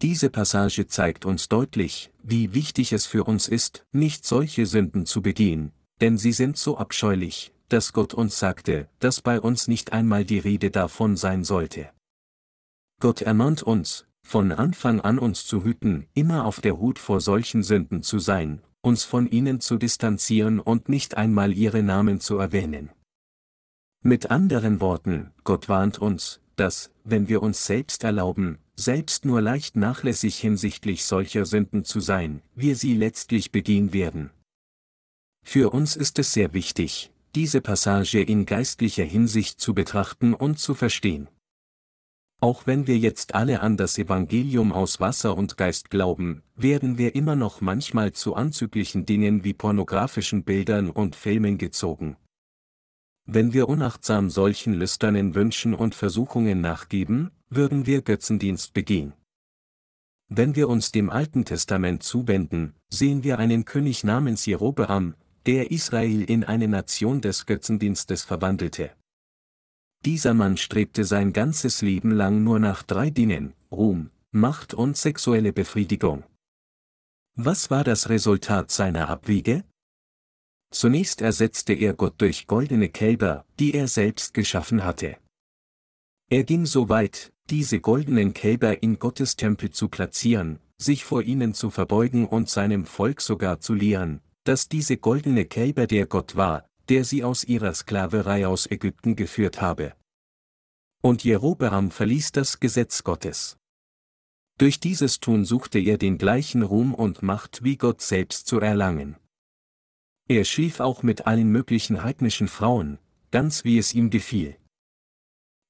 Diese 0.00 0.30
Passage 0.30 0.86
zeigt 0.86 1.24
uns 1.24 1.48
deutlich, 1.48 2.12
wie 2.22 2.54
wichtig 2.54 2.92
es 2.92 3.06
für 3.06 3.24
uns 3.24 3.48
ist, 3.48 3.84
nicht 3.90 4.24
solche 4.24 4.66
Sünden 4.66 5.06
zu 5.06 5.22
begehen, 5.22 5.72
denn 6.00 6.18
sie 6.18 6.32
sind 6.32 6.56
so 6.56 6.78
abscheulich, 6.78 7.52
dass 7.68 7.92
Gott 7.92 8.14
uns 8.14 8.38
sagte, 8.38 8.88
dass 9.00 9.20
bei 9.20 9.40
uns 9.40 9.66
nicht 9.66 9.92
einmal 9.92 10.24
die 10.24 10.38
Rede 10.38 10.70
davon 10.70 11.16
sein 11.16 11.42
sollte. 11.42 11.90
Gott 12.98 13.20
ermahnt 13.20 13.62
uns, 13.62 14.06
von 14.22 14.52
Anfang 14.52 15.00
an 15.00 15.18
uns 15.18 15.46
zu 15.46 15.64
hüten, 15.64 16.06
immer 16.14 16.46
auf 16.46 16.60
der 16.60 16.78
Hut 16.78 16.98
vor 16.98 17.20
solchen 17.20 17.62
Sünden 17.62 18.02
zu 18.02 18.18
sein, 18.18 18.62
uns 18.80 19.04
von 19.04 19.28
ihnen 19.28 19.60
zu 19.60 19.76
distanzieren 19.76 20.60
und 20.60 20.88
nicht 20.88 21.16
einmal 21.16 21.52
ihre 21.52 21.82
Namen 21.82 22.20
zu 22.20 22.38
erwähnen. 22.38 22.90
Mit 24.02 24.30
anderen 24.30 24.80
Worten, 24.80 25.32
Gott 25.44 25.68
warnt 25.68 25.98
uns, 25.98 26.40
dass, 26.56 26.90
wenn 27.04 27.28
wir 27.28 27.42
uns 27.42 27.66
selbst 27.66 28.02
erlauben, 28.02 28.58
selbst 28.76 29.24
nur 29.24 29.40
leicht 29.40 29.76
nachlässig 29.76 30.38
hinsichtlich 30.38 31.04
solcher 31.04 31.44
Sünden 31.44 31.84
zu 31.84 32.00
sein, 32.00 32.42
wir 32.54 32.76
sie 32.76 32.94
letztlich 32.94 33.52
begehen 33.52 33.92
werden. 33.92 34.30
Für 35.44 35.70
uns 35.70 35.96
ist 35.96 36.18
es 36.18 36.32
sehr 36.32 36.54
wichtig, 36.54 37.12
diese 37.34 37.60
Passage 37.60 38.22
in 38.22 38.46
geistlicher 38.46 39.04
Hinsicht 39.04 39.60
zu 39.60 39.74
betrachten 39.74 40.34
und 40.34 40.58
zu 40.58 40.74
verstehen. 40.74 41.28
Auch 42.40 42.66
wenn 42.66 42.86
wir 42.86 42.98
jetzt 42.98 43.34
alle 43.34 43.60
an 43.60 43.76
das 43.76 43.96
Evangelium 43.96 44.72
aus 44.72 45.00
Wasser 45.00 45.36
und 45.36 45.56
Geist 45.56 45.88
glauben, 45.90 46.42
werden 46.54 46.98
wir 46.98 47.14
immer 47.14 47.34
noch 47.34 47.62
manchmal 47.62 48.12
zu 48.12 48.34
anzüglichen 48.34 49.06
Dingen 49.06 49.42
wie 49.42 49.54
pornografischen 49.54 50.44
Bildern 50.44 50.90
und 50.90 51.16
Filmen 51.16 51.56
gezogen. 51.56 52.16
Wenn 53.24 53.54
wir 53.54 53.68
unachtsam 53.68 54.28
solchen 54.28 54.74
lüsternen 54.74 55.34
Wünschen 55.34 55.74
und 55.74 55.94
Versuchungen 55.94 56.60
nachgeben, 56.60 57.30
würden 57.48 57.86
wir 57.86 58.02
Götzendienst 58.02 58.74
begehen. 58.74 59.14
Wenn 60.28 60.56
wir 60.56 60.68
uns 60.68 60.92
dem 60.92 61.08
Alten 61.08 61.44
Testament 61.44 62.02
zuwenden, 62.02 62.74
sehen 62.88 63.24
wir 63.24 63.38
einen 63.38 63.64
König 63.64 64.04
namens 64.04 64.44
Jerobeam, 64.44 65.14
der 65.46 65.70
Israel 65.70 66.22
in 66.22 66.44
eine 66.44 66.68
Nation 66.68 67.20
des 67.20 67.46
Götzendienstes 67.46 68.24
verwandelte. 68.24 68.90
Dieser 70.06 70.34
Mann 70.34 70.56
strebte 70.56 71.02
sein 71.04 71.32
ganzes 71.32 71.82
Leben 71.82 72.12
lang 72.12 72.44
nur 72.44 72.60
nach 72.60 72.84
drei 72.84 73.10
Dingen, 73.10 73.54
Ruhm, 73.72 74.10
Macht 74.30 74.72
und 74.72 74.96
sexuelle 74.96 75.52
Befriedigung. 75.52 76.22
Was 77.34 77.72
war 77.72 77.82
das 77.82 78.08
Resultat 78.08 78.70
seiner 78.70 79.08
Abwiege? 79.08 79.64
Zunächst 80.70 81.22
ersetzte 81.22 81.72
er 81.72 81.92
Gott 81.92 82.14
durch 82.18 82.46
goldene 82.46 82.88
Kälber, 82.88 83.44
die 83.58 83.74
er 83.74 83.88
selbst 83.88 84.32
geschaffen 84.32 84.84
hatte. 84.84 85.16
Er 86.30 86.44
ging 86.44 86.66
so 86.66 86.88
weit, 86.88 87.32
diese 87.50 87.80
goldenen 87.80 88.32
Kälber 88.32 88.84
in 88.84 89.00
Gottes 89.00 89.34
Tempel 89.34 89.70
zu 89.70 89.88
platzieren, 89.88 90.60
sich 90.78 91.04
vor 91.04 91.22
ihnen 91.22 91.52
zu 91.52 91.68
verbeugen 91.68 92.28
und 92.28 92.48
seinem 92.48 92.86
Volk 92.86 93.20
sogar 93.20 93.58
zu 93.58 93.74
lehren, 93.74 94.20
dass 94.44 94.68
diese 94.68 94.98
goldene 94.98 95.46
Kälber 95.46 95.88
der 95.88 96.06
Gott 96.06 96.36
war, 96.36 96.68
der 96.88 97.04
sie 97.04 97.24
aus 97.24 97.44
ihrer 97.44 97.74
Sklaverei 97.74 98.46
aus 98.46 98.70
Ägypten 98.70 99.16
geführt 99.16 99.60
habe. 99.60 99.94
Und 101.02 101.24
Jerobeam 101.24 101.90
verließ 101.90 102.32
das 102.32 102.60
Gesetz 102.60 103.04
Gottes. 103.04 103.56
Durch 104.58 104.80
dieses 104.80 105.20
Tun 105.20 105.44
suchte 105.44 105.78
er 105.78 105.98
den 105.98 106.16
gleichen 106.16 106.62
Ruhm 106.62 106.94
und 106.94 107.22
Macht 107.22 107.62
wie 107.62 107.76
Gott 107.76 108.00
selbst 108.00 108.46
zu 108.46 108.58
erlangen. 108.58 109.16
Er 110.28 110.44
schlief 110.44 110.80
auch 110.80 111.02
mit 111.02 111.26
allen 111.26 111.50
möglichen 111.50 112.02
heidnischen 112.02 112.48
Frauen, 112.48 112.98
ganz 113.30 113.64
wie 113.64 113.78
es 113.78 113.94
ihm 113.94 114.10
gefiel. 114.10 114.56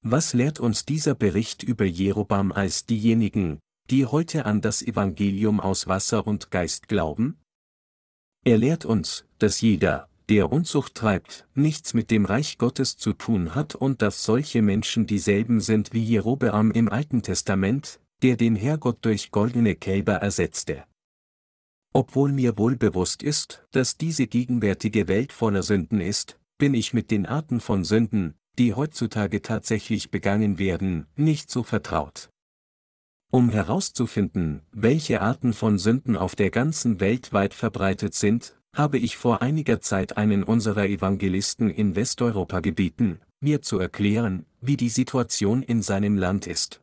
Was 0.02 0.34
lehrt 0.34 0.60
uns 0.60 0.84
dieser 0.84 1.14
Bericht 1.14 1.62
über 1.62 1.84
Jerobam 1.84 2.52
als 2.52 2.86
diejenigen, 2.86 3.58
die 3.90 4.06
heute 4.06 4.46
an 4.46 4.60
das 4.60 4.82
Evangelium 4.82 5.60
aus 5.60 5.88
Wasser 5.88 6.26
und 6.26 6.50
Geist 6.50 6.88
glauben? 6.88 7.40
Er 8.44 8.58
lehrt 8.58 8.84
uns, 8.84 9.26
dass 9.38 9.60
jeder, 9.60 10.08
der 10.28 10.50
Unzucht 10.50 10.94
treibt, 10.94 11.46
nichts 11.54 11.94
mit 11.94 12.10
dem 12.10 12.24
Reich 12.24 12.58
Gottes 12.58 12.96
zu 12.96 13.12
tun 13.12 13.54
hat 13.54 13.74
und 13.74 14.02
dass 14.02 14.24
solche 14.24 14.60
Menschen 14.60 15.06
dieselben 15.06 15.60
sind 15.60 15.92
wie 15.92 16.02
Jerobeam 16.02 16.72
im 16.72 16.88
Alten 16.88 17.22
Testament, 17.22 18.00
der 18.22 18.36
den 18.36 18.56
Herrgott 18.56 18.98
durch 19.02 19.30
goldene 19.30 19.76
Kälber 19.76 20.14
ersetzte. 20.14 20.84
Obwohl 21.92 22.32
mir 22.32 22.58
wohl 22.58 22.76
bewusst 22.76 23.22
ist, 23.22 23.64
dass 23.70 23.96
diese 23.96 24.26
gegenwärtige 24.26 25.08
Welt 25.08 25.32
voller 25.32 25.62
Sünden 25.62 26.00
ist, 26.00 26.38
bin 26.58 26.74
ich 26.74 26.92
mit 26.92 27.10
den 27.10 27.26
Arten 27.26 27.60
von 27.60 27.84
Sünden, 27.84 28.34
die 28.58 28.74
heutzutage 28.74 29.42
tatsächlich 29.42 30.10
begangen 30.10 30.58
werden, 30.58 31.06
nicht 31.14 31.50
so 31.50 31.62
vertraut. 31.62 32.30
Um 33.30 33.50
herauszufinden, 33.50 34.62
welche 34.72 35.20
Arten 35.20 35.52
von 35.52 35.78
Sünden 35.78 36.16
auf 36.16 36.36
der 36.36 36.50
ganzen 36.50 37.00
Welt 37.00 37.32
weit 37.32 37.54
verbreitet 37.54 38.14
sind, 38.14 38.55
habe 38.76 38.98
ich 38.98 39.16
vor 39.16 39.42
einiger 39.42 39.80
Zeit 39.80 40.16
einen 40.16 40.42
unserer 40.42 40.86
Evangelisten 40.86 41.70
in 41.70 41.96
Westeuropa 41.96 42.60
gebeten, 42.60 43.20
mir 43.40 43.62
zu 43.62 43.78
erklären, 43.78 44.44
wie 44.60 44.76
die 44.76 44.88
Situation 44.88 45.62
in 45.62 45.82
seinem 45.82 46.16
Land 46.16 46.46
ist. 46.46 46.82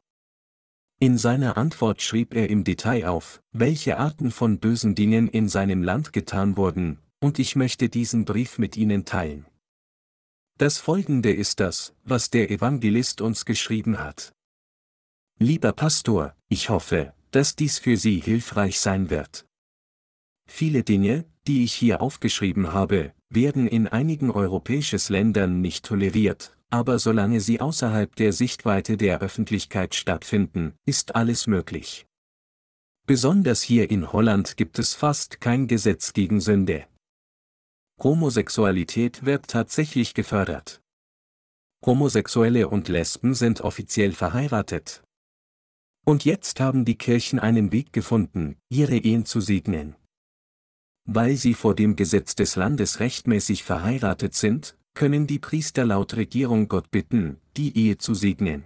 In 1.00 1.18
seiner 1.18 1.58
Antwort 1.58 2.02
schrieb 2.02 2.34
er 2.34 2.50
im 2.50 2.64
Detail 2.64 3.08
auf, 3.08 3.42
welche 3.52 3.98
Arten 3.98 4.32
von 4.32 4.60
bösen 4.60 4.96
Dingen 4.96 5.28
in 5.28 5.50
seinem 5.50 5.84
Land 5.84 6.14
getan 6.14 6.58
wurden, 6.58 7.00
und 7.20 7.40
ich 7.40 7.56
möchte 7.56 7.90
diesen 7.90 8.26
Brief 8.26 8.58
mit 8.58 8.78
Ihnen 8.78 9.06
teilen. 9.06 9.46
Das 10.58 10.78
folgende 10.78 11.34
ist 11.34 11.60
das, 11.60 11.94
was 12.04 12.30
der 12.30 12.52
Evangelist 12.52 13.22
uns 13.22 13.46
geschrieben 13.46 14.00
hat. 14.00 14.34
Lieber 15.40 15.74
Pastor, 15.74 16.36
ich 16.48 16.70
hoffe, 16.70 17.14
dass 17.32 17.56
dies 17.56 17.80
für 17.80 17.98
Sie 17.98 18.20
hilfreich 18.20 18.80
sein 18.80 19.10
wird. 19.10 19.46
Viele 20.56 20.84
Dinge, 20.84 21.26
die 21.48 21.64
ich 21.64 21.74
hier 21.74 22.00
aufgeschrieben 22.00 22.74
habe, 22.74 23.12
werden 23.28 23.66
in 23.66 23.88
einigen 23.88 24.30
europäischen 24.30 25.00
Ländern 25.12 25.62
nicht 25.62 25.84
toleriert, 25.84 26.56
aber 26.70 27.00
solange 27.00 27.42
sie 27.42 27.60
außerhalb 27.60 28.16
der 28.16 28.34
Sichtweite 28.34 28.96
der 28.96 29.20
Öffentlichkeit 29.20 29.96
stattfinden, 29.96 30.76
ist 30.86 31.16
alles 31.16 31.48
möglich. 31.48 32.06
Besonders 33.08 33.64
hier 33.64 33.90
in 33.90 34.14
Holland 34.14 34.56
gibt 34.56 34.78
es 34.78 34.94
fast 34.94 35.42
kein 35.42 35.68
Gesetz 35.68 36.14
gegen 36.14 36.40
Sünde. 36.40 36.86
Homosexualität 38.04 39.26
wird 39.26 39.48
tatsächlich 39.48 40.14
gefördert. 40.14 40.84
Homosexuelle 41.84 42.70
und 42.70 42.90
Lesben 42.90 43.34
sind 43.34 43.62
offiziell 43.62 44.12
verheiratet. 44.12 45.02
Und 46.06 46.26
jetzt 46.26 46.60
haben 46.60 46.86
die 46.86 47.00
Kirchen 47.00 47.40
einen 47.40 47.72
Weg 47.72 47.92
gefunden, 47.92 48.58
ihre 48.70 48.98
Ehen 48.98 49.26
zu 49.26 49.42
segnen. 49.42 49.96
Weil 51.06 51.36
sie 51.36 51.54
vor 51.54 51.76
dem 51.76 51.96
Gesetz 51.96 52.36
des 52.36 52.56
Landes 52.56 53.00
rechtmäßig 53.00 53.64
verheiratet 53.64 54.36
sind, 54.36 54.78
können 54.94 55.28
die 55.28 55.40
Priester 55.40 55.86
laut 55.86 56.16
Regierung 56.16 56.68
Gott 56.68 56.92
bitten, 56.92 57.38
die 57.58 57.78
Ehe 57.78 57.98
zu 57.98 58.14
segnen. 58.14 58.66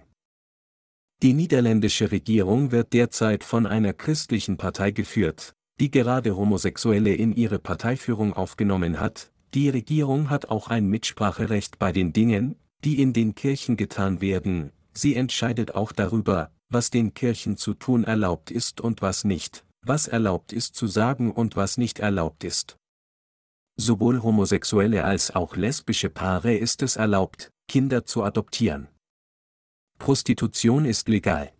Die 1.22 1.32
niederländische 1.32 2.12
Regierung 2.12 2.70
wird 2.70 2.92
derzeit 2.92 3.42
von 3.42 3.66
einer 3.66 3.92
christlichen 3.92 4.56
Partei 4.56 4.92
geführt, 4.92 5.54
die 5.80 5.90
gerade 5.90 6.36
Homosexuelle 6.36 7.14
in 7.14 7.34
ihre 7.34 7.58
Parteiführung 7.58 8.34
aufgenommen 8.34 9.00
hat, 9.00 9.32
die 9.54 9.68
Regierung 9.68 10.30
hat 10.30 10.50
auch 10.50 10.68
ein 10.68 10.86
Mitspracherecht 10.86 11.78
bei 11.78 11.90
den 11.90 12.12
Dingen, 12.12 12.54
die 12.84 13.02
in 13.02 13.12
den 13.12 13.34
Kirchen 13.34 13.76
getan 13.76 14.20
werden, 14.20 14.70
sie 14.92 15.16
entscheidet 15.16 15.74
auch 15.74 15.90
darüber, 15.90 16.52
was 16.68 16.90
den 16.90 17.14
Kirchen 17.14 17.56
zu 17.56 17.74
tun 17.74 18.04
erlaubt 18.04 18.50
ist 18.50 18.80
und 18.80 19.02
was 19.02 19.24
nicht, 19.24 19.64
was 19.82 20.06
erlaubt 20.06 20.52
ist 20.52 20.74
zu 20.74 20.86
sagen 20.86 21.32
und 21.32 21.56
was 21.56 21.78
nicht 21.78 21.98
erlaubt 21.98 22.44
ist. 22.44 22.76
Sowohl 23.76 24.22
homosexuelle 24.22 25.04
als 25.04 25.30
auch 25.34 25.56
lesbische 25.56 26.10
Paare 26.10 26.54
ist 26.54 26.82
es 26.82 26.96
erlaubt, 26.96 27.52
Kinder 27.68 28.04
zu 28.04 28.24
adoptieren. 28.24 28.88
Prostitution 29.98 30.84
ist 30.84 31.08
legal. 31.08 31.52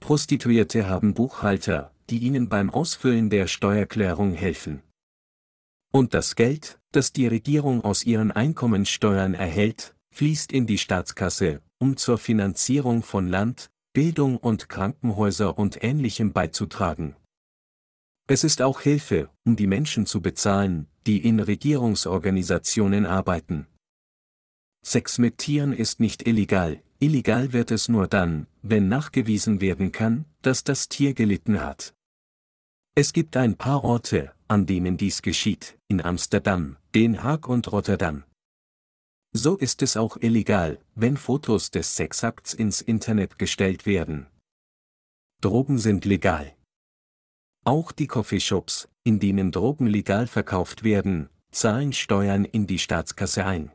Prostituierte 0.00 0.88
haben 0.88 1.14
Buchhalter, 1.14 1.92
die 2.10 2.18
ihnen 2.18 2.48
beim 2.48 2.70
Ausfüllen 2.70 3.30
der 3.30 3.46
Steuerklärung 3.46 4.32
helfen. 4.32 4.82
Und 5.92 6.14
das 6.14 6.34
Geld, 6.34 6.80
das 6.92 7.12
die 7.12 7.26
Regierung 7.26 7.84
aus 7.84 8.04
ihren 8.04 8.32
Einkommensteuern 8.32 9.34
erhält, 9.34 9.94
fließt 10.12 10.52
in 10.52 10.66
die 10.66 10.78
Staatskasse, 10.78 11.62
um 11.78 11.96
zur 11.96 12.18
Finanzierung 12.18 13.02
von 13.02 13.28
Land, 13.28 13.70
Bildung 13.94 14.38
und 14.38 14.68
Krankenhäuser 14.68 15.56
und 15.56 15.84
ähnlichem 15.84 16.32
beizutragen. 16.32 17.14
Es 18.26 18.42
ist 18.42 18.60
auch 18.60 18.80
Hilfe, 18.80 19.30
um 19.46 19.54
die 19.54 19.68
Menschen 19.68 20.04
zu 20.04 20.20
bezahlen, 20.20 20.88
die 21.06 21.24
in 21.24 21.38
Regierungsorganisationen 21.38 23.06
arbeiten. 23.06 23.68
Sex 24.84 25.18
mit 25.18 25.38
Tieren 25.38 25.72
ist 25.72 26.00
nicht 26.00 26.26
illegal, 26.26 26.82
illegal 26.98 27.52
wird 27.52 27.70
es 27.70 27.88
nur 27.88 28.08
dann, 28.08 28.48
wenn 28.62 28.88
nachgewiesen 28.88 29.60
werden 29.60 29.92
kann, 29.92 30.24
dass 30.42 30.64
das 30.64 30.88
Tier 30.88 31.14
gelitten 31.14 31.60
hat. 31.60 31.94
Es 32.96 33.12
gibt 33.12 33.36
ein 33.36 33.56
paar 33.56 33.84
Orte, 33.84 34.32
an 34.48 34.66
denen 34.66 34.96
dies 34.96 35.22
geschieht, 35.22 35.78
in 35.86 36.04
Amsterdam, 36.04 36.78
Den 36.96 37.22
Haag 37.22 37.48
und 37.48 37.70
Rotterdam. 37.70 38.24
So 39.36 39.56
ist 39.56 39.82
es 39.82 39.96
auch 39.96 40.16
illegal, 40.20 40.78
wenn 40.94 41.16
Fotos 41.16 41.72
des 41.72 41.96
Sexakts 41.96 42.54
ins 42.54 42.80
Internet 42.80 43.36
gestellt 43.36 43.84
werden. 43.84 44.28
Drogen 45.40 45.78
sind 45.78 46.04
legal. 46.04 46.54
Auch 47.64 47.90
die 47.90 48.06
Coffeeshops, 48.06 48.88
in 49.02 49.18
denen 49.18 49.50
Drogen 49.50 49.88
legal 49.88 50.28
verkauft 50.28 50.84
werden, 50.84 51.30
zahlen 51.50 51.92
Steuern 51.92 52.44
in 52.44 52.68
die 52.68 52.78
Staatskasse 52.78 53.44
ein. 53.44 53.72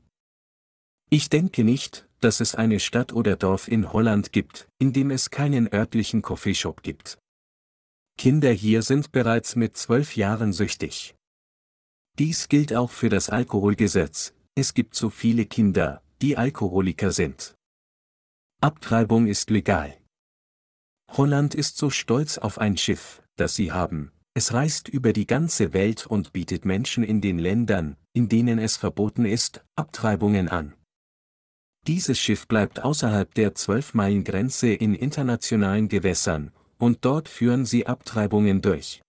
Ich 1.10 1.28
denke 1.28 1.66
nicht, 1.66 2.08
dass 2.22 2.40
es 2.40 2.56
eine 2.56 2.80
Stadt 2.80 3.12
oder 3.12 3.36
Dorf 3.36 3.68
in 3.68 3.92
Holland 3.92 4.32
gibt, 4.32 4.70
in 4.78 4.94
dem 4.94 5.12
es 5.12 5.30
keinen 5.30 5.72
örtlichen 5.74 6.22
Coffeeshop 6.22 6.84
gibt. 6.84 7.20
Kinder 8.18 8.52
hier 8.52 8.82
sind 8.82 9.12
bereits 9.12 9.58
mit 9.58 9.76
zwölf 9.76 10.16
Jahren 10.16 10.54
süchtig. 10.54 11.16
Dies 12.18 12.48
gilt 12.48 12.74
auch 12.74 12.92
für 12.92 13.10
das 13.10 13.30
Alkoholgesetz, 13.30 14.34
es 14.60 14.74
gibt 14.74 14.94
so 14.94 15.10
viele 15.10 15.46
Kinder, 15.46 16.04
die 16.22 16.36
Alkoholiker 16.36 17.12
sind. 17.12 17.56
Abtreibung 18.60 19.28
ist 19.28 19.50
legal. 19.50 19.98
Holland 21.12 21.56
ist 21.56 21.78
so 21.78 21.90
stolz 21.90 22.38
auf 22.38 22.58
ein 22.58 22.76
Schiff, 22.76 23.24
das 23.38 23.56
sie 23.56 23.72
haben, 23.72 24.12
es 24.34 24.54
reist 24.54 24.90
über 24.90 25.14
die 25.14 25.26
ganze 25.26 25.72
Welt 25.72 26.06
und 26.06 26.34
bietet 26.34 26.66
Menschen 26.66 27.06
in 27.06 27.22
den 27.22 27.40
Ländern, 27.40 27.96
in 28.12 28.28
denen 28.28 28.60
es 28.60 28.76
verboten 28.76 29.24
ist, 29.24 29.64
Abtreibungen 29.78 30.50
an. 30.50 30.76
Dieses 31.88 32.20
Schiff 32.20 32.46
bleibt 32.46 32.82
außerhalb 32.82 33.34
der 33.34 33.56
12-Meilen-Grenze 33.56 34.74
in 34.74 34.94
internationalen 34.94 35.88
Gewässern, 35.88 36.52
und 36.78 37.06
dort 37.06 37.30
führen 37.30 37.66
sie 37.66 37.88
Abtreibungen 37.88 38.62
durch. 38.62 39.02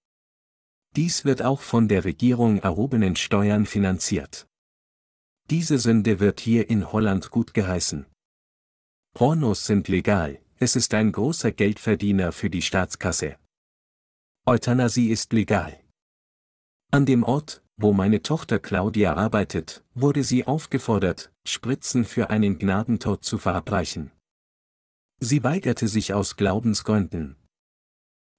Dies 0.95 1.25
wird 1.25 1.43
auch 1.43 1.61
von 1.61 1.89
der 1.89 2.05
Regierung 2.05 2.59
erhobenen 2.59 3.17
Steuern 3.17 3.67
finanziert. 3.67 4.47
Diese 5.51 5.81
Sünde 5.81 6.21
wird 6.21 6.39
hier 6.39 6.71
in 6.71 6.93
Holland 6.93 7.31
gut 7.31 7.55
geheißen. 7.55 8.07
Pornos 9.15 9.67
sind 9.67 9.89
legal, 9.89 10.41
es 10.59 10.77
ist 10.77 10.95
ein 10.95 11.11
großer 11.11 11.51
Geldverdiener 11.51 12.31
für 12.31 12.51
die 12.51 12.63
Staatskasse. 12.63 13.37
Euthanasie 14.47 15.11
ist 15.11 15.33
legal. 15.33 15.81
An 16.93 17.05
dem 17.05 17.25
Ort, 17.25 17.65
wo 17.77 17.93
meine 17.93 18.23
Tochter 18.23 18.61
Claudia 18.61 19.15
arbeitet, 19.15 19.83
wurde 19.95 20.23
sie 20.23 20.47
aufgefordert, 20.47 21.33
Spritzen 21.45 22.05
für 22.05 22.31
einen 22.31 22.61
Gnadentod 22.61 23.25
zu 23.25 23.37
verabreichen. 23.37 24.13
Sie 25.19 25.43
weigerte 25.43 25.89
sich 25.89 26.15
aus 26.15 26.37
Glaubensgründen. 26.37 27.35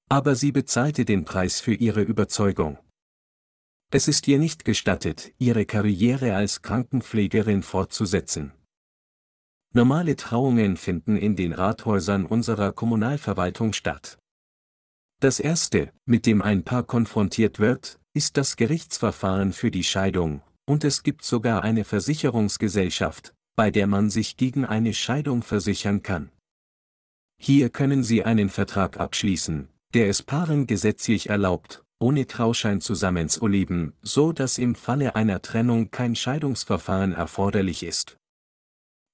Aber 0.08 0.36
sie 0.36 0.54
bezahlte 0.54 1.04
den 1.04 1.26
Preis 1.26 1.60
für 1.60 1.74
ihre 1.74 2.04
Überzeugung. 2.04 2.78
Es 3.94 4.08
ist 4.08 4.26
ihr 4.30 4.40
nicht 4.40 4.64
gestattet, 4.64 5.34
ihre 5.38 5.66
Karriere 5.66 6.34
als 6.34 6.62
Krankenpflegerin 6.62 7.62
fortzusetzen. 7.62 8.54
Normale 9.74 10.16
Trauungen 10.16 10.78
finden 10.78 11.18
in 11.18 11.36
den 11.36 11.52
Rathäusern 11.52 12.26
unserer 12.26 12.72
Kommunalverwaltung 12.72 13.74
statt. 13.74 14.18
Das 15.20 15.42
erste, 15.42 15.92
mit 16.06 16.26
dem 16.26 16.42
ein 16.42 16.64
Paar 16.64 16.84
konfrontiert 16.84 17.60
wird, 17.60 18.00
ist 18.14 18.38
das 18.38 18.56
Gerichtsverfahren 18.56 19.52
für 19.52 19.72
die 19.72 19.84
Scheidung, 19.84 20.42
und 20.66 20.86
es 20.86 21.04
gibt 21.04 21.26
sogar 21.26 21.64
eine 21.64 21.84
Versicherungsgesellschaft, 21.84 23.34
bei 23.58 23.72
der 23.72 23.88
man 23.88 24.10
sich 24.10 24.38
gegen 24.38 24.64
eine 24.64 24.94
Scheidung 24.94 25.44
versichern 25.44 26.02
kann. 26.02 26.32
Hier 27.38 27.70
können 27.70 28.04
Sie 28.04 28.24
einen 28.24 28.50
Vertrag 28.50 29.00
abschließen, 29.00 29.68
der 29.94 30.08
es 30.08 30.24
Paaren 30.24 30.66
gesetzlich 30.66 31.30
erlaubt, 31.30 31.84
ohne 32.02 32.28
Trauschein 32.28 32.82
zusammenzuleben, 32.82 33.94
so 34.02 34.32
dass 34.32 34.58
im 34.58 34.76
Falle 34.76 35.16
einer 35.16 35.42
Trennung 35.42 35.92
kein 35.92 36.16
Scheidungsverfahren 36.16 37.14
erforderlich 37.14 37.84
ist. 37.84 38.18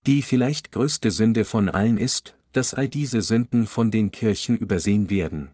Die 0.06 0.22
vielleicht 0.22 0.72
größte 0.72 1.12
Sünde 1.12 1.44
von 1.44 1.70
allen 1.70 1.98
ist, 1.98 2.36
dass 2.54 2.74
all 2.74 2.88
diese 2.88 3.22
Sünden 3.22 3.68
von 3.68 3.92
den 3.92 4.12
Kirchen 4.12 4.58
übersehen 4.58 5.10
werden. 5.10 5.50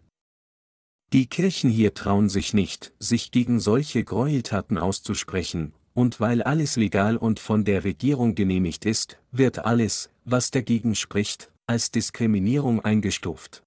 Die 1.12 1.26
Kirchen 1.26 1.70
hier 1.70 1.94
trauen 1.94 2.28
sich 2.28 2.54
nicht, 2.54 2.92
sich 2.98 3.30
gegen 3.30 3.60
solche 3.60 4.04
Gräueltaten 4.04 4.78
auszusprechen, 4.78 5.72
und 5.92 6.20
weil 6.20 6.42
alles 6.42 6.76
legal 6.76 7.16
und 7.16 7.38
von 7.38 7.64
der 7.64 7.84
Regierung 7.84 8.34
genehmigt 8.34 8.84
ist, 8.84 9.18
wird 9.30 9.60
alles, 9.60 10.10
was 10.24 10.50
dagegen 10.50 10.94
spricht, 10.94 11.52
als 11.66 11.90
Diskriminierung 11.90 12.84
eingestuft. 12.84 13.62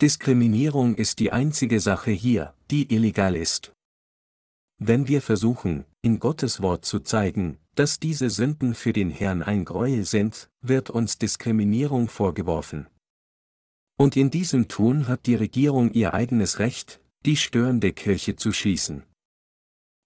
Diskriminierung 0.00 0.94
ist 0.94 1.18
die 1.18 1.32
einzige 1.32 1.80
Sache 1.80 2.12
hier, 2.12 2.54
die 2.70 2.94
illegal 2.94 3.34
ist. 3.34 3.72
Wenn 4.78 5.08
wir 5.08 5.20
versuchen, 5.20 5.86
in 6.02 6.20
Gottes 6.20 6.62
Wort 6.62 6.84
zu 6.84 7.00
zeigen, 7.00 7.58
dass 7.74 7.98
diese 7.98 8.30
Sünden 8.30 8.76
für 8.76 8.92
den 8.92 9.10
Herrn 9.10 9.42
ein 9.42 9.64
Gräuel 9.64 10.04
sind, 10.04 10.50
wird 10.60 10.88
uns 10.88 11.18
Diskriminierung 11.18 12.08
vorgeworfen. 12.08 12.86
Und 13.96 14.16
in 14.16 14.30
diesem 14.30 14.68
Tun 14.68 15.08
hat 15.08 15.26
die 15.26 15.34
Regierung 15.34 15.90
ihr 15.90 16.14
eigenes 16.14 16.60
Recht, 16.60 17.00
die 17.26 17.36
störende 17.36 17.92
Kirche 17.92 18.36
zu 18.36 18.52
schließen. 18.52 19.02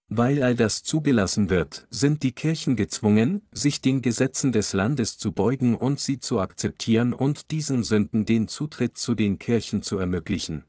Weil 0.09 0.43
all 0.43 0.55
das 0.55 0.83
zugelassen 0.83 1.49
wird, 1.49 1.87
sind 1.89 2.23
die 2.23 2.33
Kirchen 2.33 2.75
gezwungen, 2.75 3.41
sich 3.51 3.81
den 3.81 4.01
Gesetzen 4.01 4.51
des 4.51 4.73
Landes 4.73 5.17
zu 5.17 5.31
beugen 5.31 5.75
und 5.75 5.99
sie 5.99 6.19
zu 6.19 6.39
akzeptieren 6.39 7.13
und 7.13 7.51
diesen 7.51 7.83
Sünden 7.83 8.25
den 8.25 8.47
Zutritt 8.47 8.97
zu 8.97 9.15
den 9.15 9.39
Kirchen 9.39 9.81
zu 9.81 9.97
ermöglichen. 9.97 10.65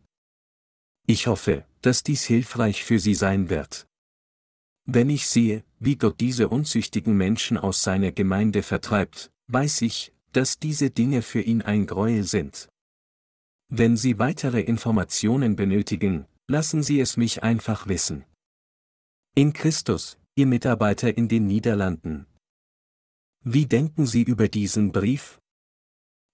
Ich 1.07 1.27
hoffe, 1.27 1.67
dass 1.83 2.03
dies 2.03 2.25
hilfreich 2.25 2.83
für 2.83 2.99
Sie 2.99 3.15
sein 3.15 3.51
wird. 3.51 3.87
Wenn 4.87 5.11
ich 5.11 5.27
sehe, 5.27 5.65
wie 5.79 5.97
Gott 5.97 6.21
diese 6.21 6.49
unzüchtigen 6.49 7.15
Menschen 7.15 7.59
aus 7.59 7.83
seiner 7.83 8.13
Gemeinde 8.13 8.63
vertreibt, 8.63 9.31
weiß 9.49 9.83
ich, 9.83 10.15
dass 10.33 10.59
diese 10.59 10.91
Dinge 10.91 11.21
für 11.21 11.41
ihn 11.41 11.61
ein 11.61 11.87
Gräuel 11.87 12.25
sind. 12.25 12.69
Wenn 13.69 13.97
Sie 13.97 14.19
weitere 14.19 14.61
Informationen 14.61 15.57
benötigen, 15.57 16.27
lassen 16.47 16.83
Sie 16.83 17.01
es 17.01 17.17
mich 17.17 17.43
einfach 17.43 17.87
wissen. 17.87 18.25
In 19.37 19.53
Christus, 19.53 20.17
Ihr 20.37 20.47
Mitarbeiter 20.47 21.19
in 21.19 21.27
den 21.27 21.49
Niederlanden. 21.49 22.27
Wie 23.43 23.67
denken 23.67 24.07
Sie 24.07 24.23
über 24.23 24.47
diesen 24.47 24.93
Brief? 24.93 25.41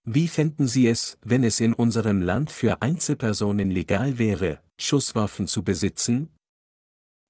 Wie 0.05 0.29
fänden 0.29 0.69
Sie 0.69 0.87
es, 0.87 1.17
wenn 1.23 1.43
es 1.43 1.61
in 1.61 1.73
unserem 1.73 2.21
Land 2.21 2.51
für 2.51 2.83
Einzelpersonen 2.83 3.71
legal 3.71 4.19
wäre, 4.19 4.61
Schusswaffen 4.79 5.47
zu 5.47 5.65
besitzen? 5.65 6.29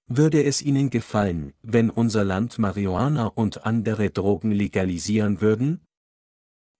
Würde 0.08 0.42
es 0.42 0.60
Ihnen 0.60 0.90
gefallen, 0.90 1.52
wenn 1.62 1.88
unser 1.88 2.24
Land 2.24 2.58
Marihuana 2.58 3.28
und 3.28 3.64
andere 3.64 4.10
Drogen 4.10 4.50
legalisieren 4.50 5.40
würden? 5.40 5.82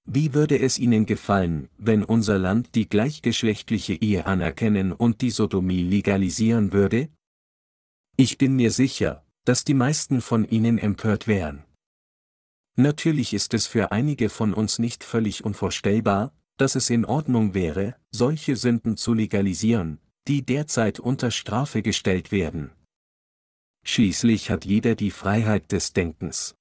Wie 0.05 0.35
würde 0.35 0.59
es 0.59 0.81
Ihnen 0.81 1.07
gefallen, 1.07 1.69
wenn 1.79 2.03
unser 2.03 2.41
Land 2.41 2.75
die 2.75 2.89
gleichgeschlechtliche 2.89 3.95
Ehe 3.95 4.27
anerkennen 4.27 4.91
und 4.91 5.21
die 5.21 5.31
Sodomie 5.31 5.85
legalisieren 5.85 6.73
würde? 6.73 7.09
Ich 8.23 8.37
bin 8.37 8.55
mir 8.55 8.71
sicher, 8.71 9.25
dass 9.47 9.65
die 9.65 9.73
meisten 9.73 10.21
von 10.21 10.47
Ihnen 10.47 10.77
empört 10.77 11.27
wären. 11.27 11.65
Natürlich 12.77 13.33
ist 13.33 13.55
es 13.55 13.67
für 13.67 13.93
einige 13.93 14.29
von 14.29 14.53
uns 14.53 14.79
nicht 14.79 15.05
völlig 15.05 15.43
unvorstellbar, 15.43 16.35
dass 16.59 16.75
es 16.75 16.91
in 16.91 17.07
Ordnung 17.07 17.55
wäre, 17.55 17.97
solche 18.11 18.57
Sünden 18.57 18.99
zu 18.99 19.15
legalisieren, 19.15 20.01
die 20.29 20.45
derzeit 20.45 21.01
unter 21.01 21.31
Strafe 21.31 21.81
gestellt 21.81 22.31
werden. 22.31 22.73
Schließlich 23.87 24.51
hat 24.51 24.67
jeder 24.67 24.97
die 24.97 25.13
Freiheit 25.13 25.73
des 25.73 25.95
Denkens. 25.95 26.57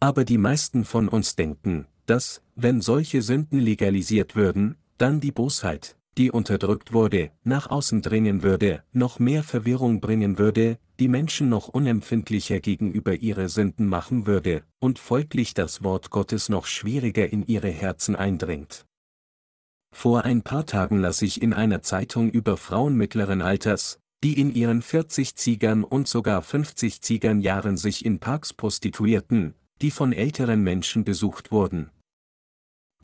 Aber 0.00 0.24
die 0.24 0.38
meisten 0.38 0.86
von 0.86 1.10
uns 1.10 1.36
denken, 1.36 1.88
dass, 2.06 2.40
wenn 2.54 2.80
solche 2.80 3.20
Sünden 3.20 3.60
legalisiert 3.60 4.34
würden, 4.34 4.78
dann 4.96 5.20
die 5.20 5.32
Bosheit, 5.32 5.98
die 6.16 6.30
unterdrückt 6.30 6.92
wurde, 6.92 7.30
nach 7.42 7.70
außen 7.70 8.02
dringen 8.02 8.42
würde, 8.42 8.82
noch 8.92 9.18
mehr 9.18 9.42
Verwirrung 9.42 10.00
bringen 10.00 10.38
würde, 10.38 10.78
die 11.00 11.08
Menschen 11.08 11.48
noch 11.48 11.68
unempfindlicher 11.68 12.60
gegenüber 12.60 13.14
ihre 13.14 13.48
Sünden 13.48 13.86
machen 13.86 14.26
würde, 14.26 14.62
und 14.78 14.98
folglich 14.98 15.54
das 15.54 15.82
Wort 15.82 16.10
Gottes 16.10 16.48
noch 16.48 16.66
schwieriger 16.66 17.32
in 17.32 17.44
ihre 17.46 17.70
Herzen 17.70 18.14
eindringt. 18.14 18.86
Vor 19.92 20.24
ein 20.24 20.42
paar 20.42 20.66
Tagen 20.66 21.00
las 21.00 21.22
ich 21.22 21.40
in 21.42 21.52
einer 21.52 21.82
Zeitung 21.82 22.30
über 22.30 22.56
Frauen 22.56 22.96
mittleren 22.96 23.42
Alters, 23.42 24.00
die 24.24 24.40
in 24.40 24.54
ihren 24.54 24.82
40 24.82 25.36
Ziegern 25.36 25.84
und 25.84 26.08
sogar 26.08 26.42
50 26.42 27.02
Ziegern 27.02 27.40
Jahren 27.40 27.76
sich 27.76 28.04
in 28.04 28.18
Parks 28.20 28.52
prostituierten, 28.52 29.54
die 29.82 29.90
von 29.90 30.12
älteren 30.12 30.62
Menschen 30.62 31.04
besucht 31.04 31.52
wurden. 31.52 31.90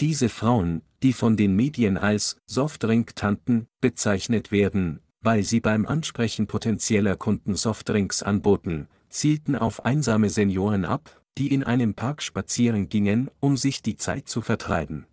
Diese 0.01 0.29
Frauen, 0.29 0.83
die 1.03 1.13
von 1.13 1.37
den 1.37 1.57
Medien 1.57 1.97
als 1.97 2.37
Softdrink-Tanten 2.47 3.67
bezeichnet 3.81 4.53
werden, 4.53 5.01
weil 5.23 5.43
sie 5.43 5.61
beim 5.61 5.87
Ansprechen 5.87 6.47
potenzieller 6.47 7.17
Kunden 7.17 7.55
Softdrinks 7.55 8.23
anboten, 8.23 8.89
zielten 9.09 9.57
auf 9.57 9.85
einsame 9.85 10.31
Senioren 10.31 10.85
ab, 10.85 11.23
die 11.39 11.53
in 11.53 11.65
einem 11.65 11.95
Park 11.95 12.23
spazieren 12.23 12.89
gingen, 12.89 13.31
um 13.41 13.57
sich 13.57 13.83
die 13.83 13.97
Zeit 13.97 14.29
zu 14.29 14.41
vertreiben. 14.41 15.07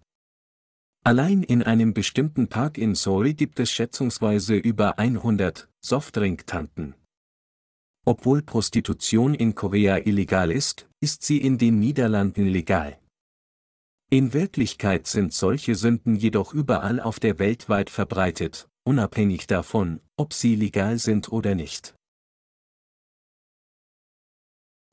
Allein 1.03 1.41
in 1.41 1.63
einem 1.63 1.93
bestimmten 1.93 2.49
Park 2.49 2.77
in 2.77 2.93
Seoul 2.93 3.33
gibt 3.33 3.59
es 3.59 3.71
schätzungsweise 3.71 4.55
über 4.55 4.99
100 4.99 5.69
Softdrink-Tanten. 5.79 6.95
Obwohl 8.05 8.41
Prostitution 8.41 9.33
in 9.33 9.55
Korea 9.55 9.97
illegal 9.97 10.51
ist, 10.51 10.87
ist 10.99 11.23
sie 11.23 11.37
in 11.37 11.57
den 11.57 11.79
Niederlanden 11.79 12.47
legal. 12.47 12.97
In 14.09 14.31
Wirklichkeit 14.31 15.05
sind 15.05 15.33
solche 15.33 15.75
Sünden 15.75 16.15
jedoch 16.15 16.53
überall 16.53 17.01
auf 17.01 17.19
der 17.19 17.39
Welt 17.39 17.67
weit 17.67 17.89
verbreitet, 17.89 18.69
unabhängig 18.85 19.47
davon, 19.47 19.99
ob 20.15 20.31
sie 20.31 20.55
legal 20.55 20.97
sind 20.97 21.29
oder 21.29 21.55
nicht. 21.55 21.93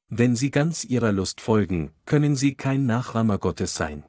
Wenn 0.09 0.37
Sie 0.37 0.51
ganz 0.51 0.85
Ihrer 0.85 1.13
Lust 1.13 1.41
folgen, 1.41 1.93
können 2.07 2.37
Sie 2.37 2.55
kein 2.55 2.87
Nachahmer 2.87 3.39
Gottes 3.39 3.75
sein. 3.75 4.05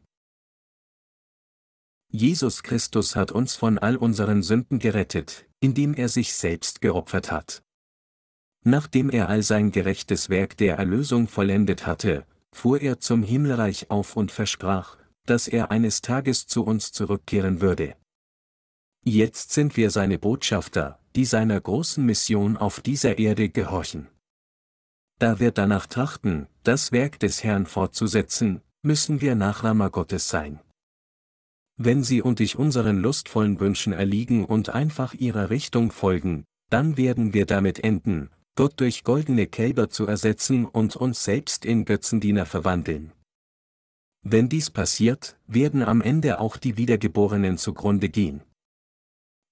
Jesus 2.12 2.63
Christus 2.63 3.15
hat 3.15 3.32
uns 3.32 3.56
von 3.56 3.78
all 3.78 3.98
unseren 3.98 4.44
Sünden 4.44 4.80
gerettet, 4.80 5.48
indem 5.60 5.94
er 5.94 6.10
sich 6.10 6.34
selbst 6.34 6.82
geopfert 6.82 7.32
hat. 7.32 7.63
Nachdem 8.63 9.10
er 9.10 9.30
all 9.30 9.44
sein 9.44 9.72
gerechtes 9.72 10.30
Werk 10.30 10.58
der 10.58 10.78
Erlösung 10.78 11.28
vollendet 11.28 11.86
hatte, 11.86 12.26
fuhr 12.56 12.82
er 12.82 13.00
zum 13.00 13.22
Himmelreich 13.22 13.91
auf 13.91 14.15
und 14.15 14.32
versprach, 14.32 14.98
dass 15.26 15.48
er 15.48 15.72
eines 15.72 16.02
Tages 16.02 16.48
zu 16.48 16.63
uns 16.63 16.91
zurückkehren 16.91 17.60
würde. 17.60 17.96
Jetzt 19.04 19.52
sind 19.52 19.76
wir 19.78 19.91
seine 19.91 20.18
Botschafter, 20.18 21.00
die 21.15 21.26
seiner 21.26 21.60
großen 21.60 22.04
Mission 22.04 22.58
auf 22.58 22.80
dieser 22.80 23.20
Erde 23.20 23.50
gehorchen. 23.50 24.08
Da 25.20 25.39
wir 25.39 25.52
danach 25.52 25.86
trachten, 25.86 26.48
das 26.63 26.91
Werk 26.91 27.20
des 27.20 27.44
Herrn 27.44 27.65
fortzusetzen, 27.65 28.62
müssen 28.82 29.22
wir 29.22 29.36
Nachahmer 29.36 29.89
Gottes 29.89 30.30
sein. 30.30 30.60
Wenn 31.78 32.04
Sie 32.04 32.22
und 32.22 32.39
ich 32.39 32.58
unseren 32.58 33.00
lustvollen 33.00 33.60
Wünschen 33.60 33.91
erliegen 33.91 34.46
und 34.46 34.70
einfach 34.70 35.13
ihrer 35.13 35.50
Richtung 35.50 35.91
folgen, 35.91 36.46
dann 36.70 36.96
werden 36.96 37.34
wir 37.34 37.46
damit 37.46 37.84
enden, 37.84 38.30
Gott 38.56 38.80
durch 38.80 39.04
goldene 39.04 39.48
Kälber 39.48 39.89
zu 39.89 40.08
ersetzen 40.08 40.65
und 40.65 40.96
uns 40.96 41.26
selbst 41.26 41.65
in 41.65 41.84
Götzendiener 41.84 42.46
verwandeln. 42.46 43.12
Wenn 44.24 44.48
dies 44.48 44.70
passiert, 44.70 45.38
werden 45.46 45.84
am 45.84 46.02
Ende 46.02 46.39
auch 46.39 46.56
die 46.56 46.78
Wiedergeborenen 46.78 47.58
zugrunde 47.58 48.10
gehen. 48.10 48.41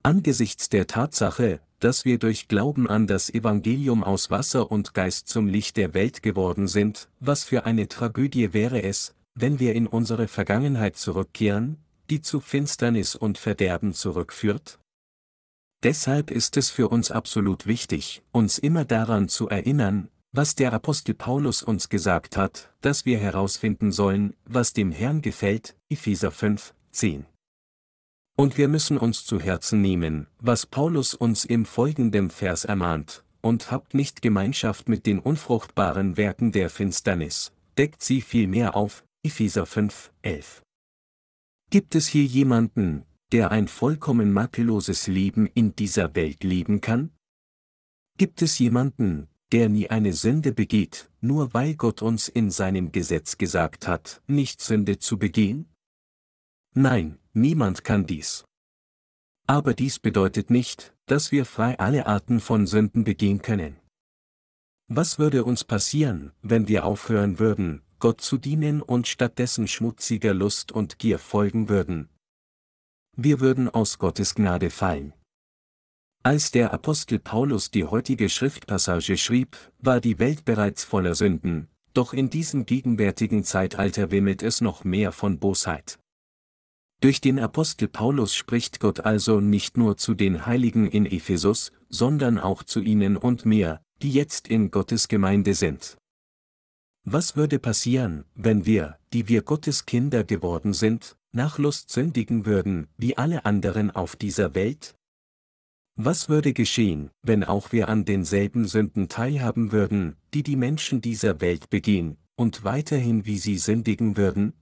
Angesichts 0.04 0.70
der 0.70 0.88
Tatsache, 0.88 1.60
dass 1.80 2.06
wir 2.06 2.18
durch 2.18 2.48
Glauben 2.48 2.90
an 2.90 3.06
das 3.06 3.30
Evangelium 3.30 4.06
aus 4.06 4.32
Wasser 4.32 4.72
und 4.72 4.94
Geist 4.94 5.28
zum 5.28 5.48
Licht 5.48 5.76
der 5.76 5.94
Welt 5.94 6.24
geworden 6.24 6.70
sind, 6.70 7.10
was 7.20 7.44
für 7.44 7.66
eine 7.66 7.90
Tragödie 7.90 8.54
wäre 8.54 8.82
es, 8.84 9.16
wenn 9.36 9.60
wir 9.60 9.76
in 9.76 9.86
unsere 9.86 10.30
Vergangenheit 10.30 10.96
zurückkehren, 10.96 11.78
die 12.10 12.22
zu 12.22 12.40
Finsternis 12.40 13.16
und 13.16 13.38
Verderben 13.38 13.94
zurückführt? 13.94 14.80
Deshalb 15.84 16.32
ist 16.32 16.56
es 16.56 16.70
für 16.70 16.88
uns 16.88 17.12
absolut 17.12 17.68
wichtig, 17.68 18.24
uns 18.32 18.58
immer 18.58 18.86
daran 18.86 19.28
zu 19.28 19.50
erinnern, 19.50 20.08
was 20.32 20.56
der 20.56 20.72
Apostel 20.72 21.14
Paulus 21.14 21.62
uns 21.62 21.90
gesagt 21.90 22.38
hat, 22.38 22.74
dass 22.80 23.06
wir 23.06 23.20
herausfinden 23.20 23.92
sollen, 23.92 24.34
was 24.46 24.72
dem 24.72 24.92
Herrn 24.92 25.22
gefällt, 25.22 25.76
Epheser 25.90 26.32
5, 26.32 26.74
10. 26.92 27.26
Und 28.38 28.58
wir 28.58 28.70
müssen 28.70 28.98
uns 28.98 29.26
zu 29.26 29.42
Herzen 29.42 29.82
nehmen, 29.82 30.28
was 30.40 30.66
Paulus 30.66 31.14
uns 31.14 31.44
im 31.44 31.66
folgenden 31.66 32.32
Vers 32.32 32.64
ermahnt, 32.64 33.26
und 33.42 33.70
habt 33.70 33.94
nicht 33.94 34.22
Gemeinschaft 34.22 34.88
mit 34.88 35.06
den 35.06 35.20
unfruchtbaren 35.20 36.16
Werken 36.16 36.54
der 36.54 36.70
Finsternis, 36.70 37.52
deckt 37.78 38.02
sie 38.02 38.22
vielmehr 38.22 38.76
auf, 38.76 39.04
Epheser 39.22 39.66
5, 39.66 40.14
11. 40.22 40.64
Gibt 41.70 41.94
es 41.94 42.08
hier 42.08 42.24
jemanden, 42.24 43.06
der 43.34 43.50
ein 43.50 43.68
vollkommen 43.68 44.32
makelloses 44.32 45.08
Leben 45.08 45.48
in 45.48 45.76
dieser 45.76 46.14
Welt 46.16 46.44
leben 46.44 46.82
kann? 46.82 47.12
Gibt 48.18 48.44
es 48.44 48.60
jemanden, 48.60 49.28
der 49.52 49.70
nie 49.70 49.90
eine 49.90 50.14
Sünde 50.14 50.52
begeht, 50.54 51.10
nur 51.20 51.52
weil 51.56 51.74
Gott 51.74 52.04
uns 52.04 52.28
in 52.28 52.52
seinem 52.52 52.92
Gesetz 52.92 53.40
gesagt 53.40 53.88
hat, 53.88 54.22
nicht 54.28 54.62
Sünde 54.62 55.00
zu 55.00 55.18
begehen? 55.18 55.66
Nein, 56.76 57.18
niemand 57.34 57.84
kann 57.84 58.06
dies. 58.06 58.46
Aber 59.48 59.74
dies 59.74 59.98
bedeutet 59.98 60.52
nicht, 60.52 60.94
dass 61.08 61.32
wir 61.32 61.46
frei 61.46 61.80
alle 61.80 62.06
Arten 62.06 62.40
von 62.40 62.68
Sünden 62.68 63.04
begehen 63.04 63.42
können. 63.42 63.78
Was 64.88 65.18
würde 65.18 65.44
uns 65.44 65.64
passieren, 65.64 66.34
wenn 66.44 66.68
wir 66.68 66.86
aufhören 66.86 67.40
würden, 67.40 67.82
Gott 67.98 68.22
zu 68.22 68.38
dienen 68.38 68.84
und 68.84 69.08
stattdessen 69.08 69.68
schmutziger 69.68 70.36
Lust 70.36 70.72
und 70.72 71.00
Gier 71.00 71.18
folgen 71.18 71.68
würden? 71.68 72.10
Wir 73.16 73.40
würden 73.40 73.70
aus 73.70 74.00
Gottes 74.00 74.34
Gnade 74.34 74.72
fallen. 74.72 75.14
Als 76.24 76.50
der 76.52 76.74
Apostel 76.74 77.20
Paulus 77.20 77.70
die 77.70 77.84
heutige 77.84 78.28
Schriftpassage 78.28 79.18
schrieb, 79.18 79.56
war 79.78 80.02
die 80.02 80.18
Welt 80.18 80.46
bereits 80.46 80.84
voller 80.84 81.14
Sünden, 81.14 81.68
doch 81.94 82.14
in 82.14 82.30
diesem 82.32 82.66
gegenwärtigen 82.66 83.44
Zeitalter 83.44 84.10
wimmelt 84.10 84.42
es 84.42 84.62
noch 84.62 84.84
mehr 84.84 85.12
von 85.12 85.38
Bosheit. 85.38 86.00
Durch 87.02 87.22
den 87.22 87.38
Apostel 87.38 87.88
Paulus 87.88 88.34
spricht 88.34 88.80
Gott 88.80 89.02
also 89.02 89.42
nicht 89.42 89.78
nur 89.78 89.98
zu 89.98 90.14
den 90.16 90.46
Heiligen 90.46 90.88
in 90.88 91.06
Ephesus, 91.06 91.72
sondern 91.90 92.40
auch 92.40 92.64
zu 92.64 92.80
ihnen 92.80 93.18
und 93.18 93.46
mir, 93.46 93.82
die 94.02 94.12
jetzt 94.12 94.48
in 94.48 94.72
Gottes 94.72 95.08
Gemeinde 95.08 95.54
sind. 95.54 95.98
Was 97.04 97.36
würde 97.36 97.60
passieren, 97.60 98.24
wenn 98.34 98.66
wir, 98.66 98.98
die 99.12 99.28
wir 99.28 99.42
Gottes 99.42 99.86
Kinder 99.86 100.24
geworden 100.24 100.74
sind, 100.74 101.18
nach 101.34 101.58
Lust 101.58 101.92
sündigen 101.92 102.46
würden, 102.46 102.88
wie 102.98 103.18
alle 103.18 103.46
anderen 103.46 103.92
auf 103.92 104.16
dieser 104.16 104.56
Welt? 104.56 104.96
Was 105.96 106.30
würde 106.30 106.54
geschehen, 106.54 107.12
wenn 107.22 107.44
auch 107.44 107.72
wir 107.72 107.90
an 107.90 108.06
denselben 108.06 108.68
Sünden 108.68 109.10
teilhaben 109.10 109.72
würden, 109.72 110.16
die 110.34 110.44
die 110.44 110.56
Menschen 110.56 111.02
dieser 111.02 111.42
Welt 111.42 111.70
begehen, 111.70 112.18
und 112.36 112.64
weiterhin 112.64 113.26
wie 113.26 113.38
sie 113.38 113.58
sündigen 113.58 114.18
würden? 114.18 114.54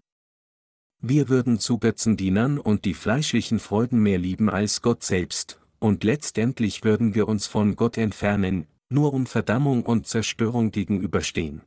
Wir 1.01 1.29
würden 1.29 1.59
zu 1.59 1.77
Götzendienern 1.77 2.57
und 2.57 2.85
die 2.85 2.93
fleischlichen 2.93 3.59
Freuden 3.59 4.01
mehr 4.03 4.17
lieben 4.17 4.49
als 4.49 4.81
Gott 4.81 5.03
selbst, 5.03 5.59
und 5.79 6.03
letztendlich 6.03 6.83
würden 6.83 7.15
wir 7.15 7.27
uns 7.27 7.47
von 7.47 7.75
Gott 7.75 7.97
entfernen, 7.97 8.67
nur 8.89 9.13
um 9.13 9.25
Verdammung 9.25 9.83
und 9.85 10.07
Zerstörung 10.07 10.71
gegenüberstehen. 10.71 11.61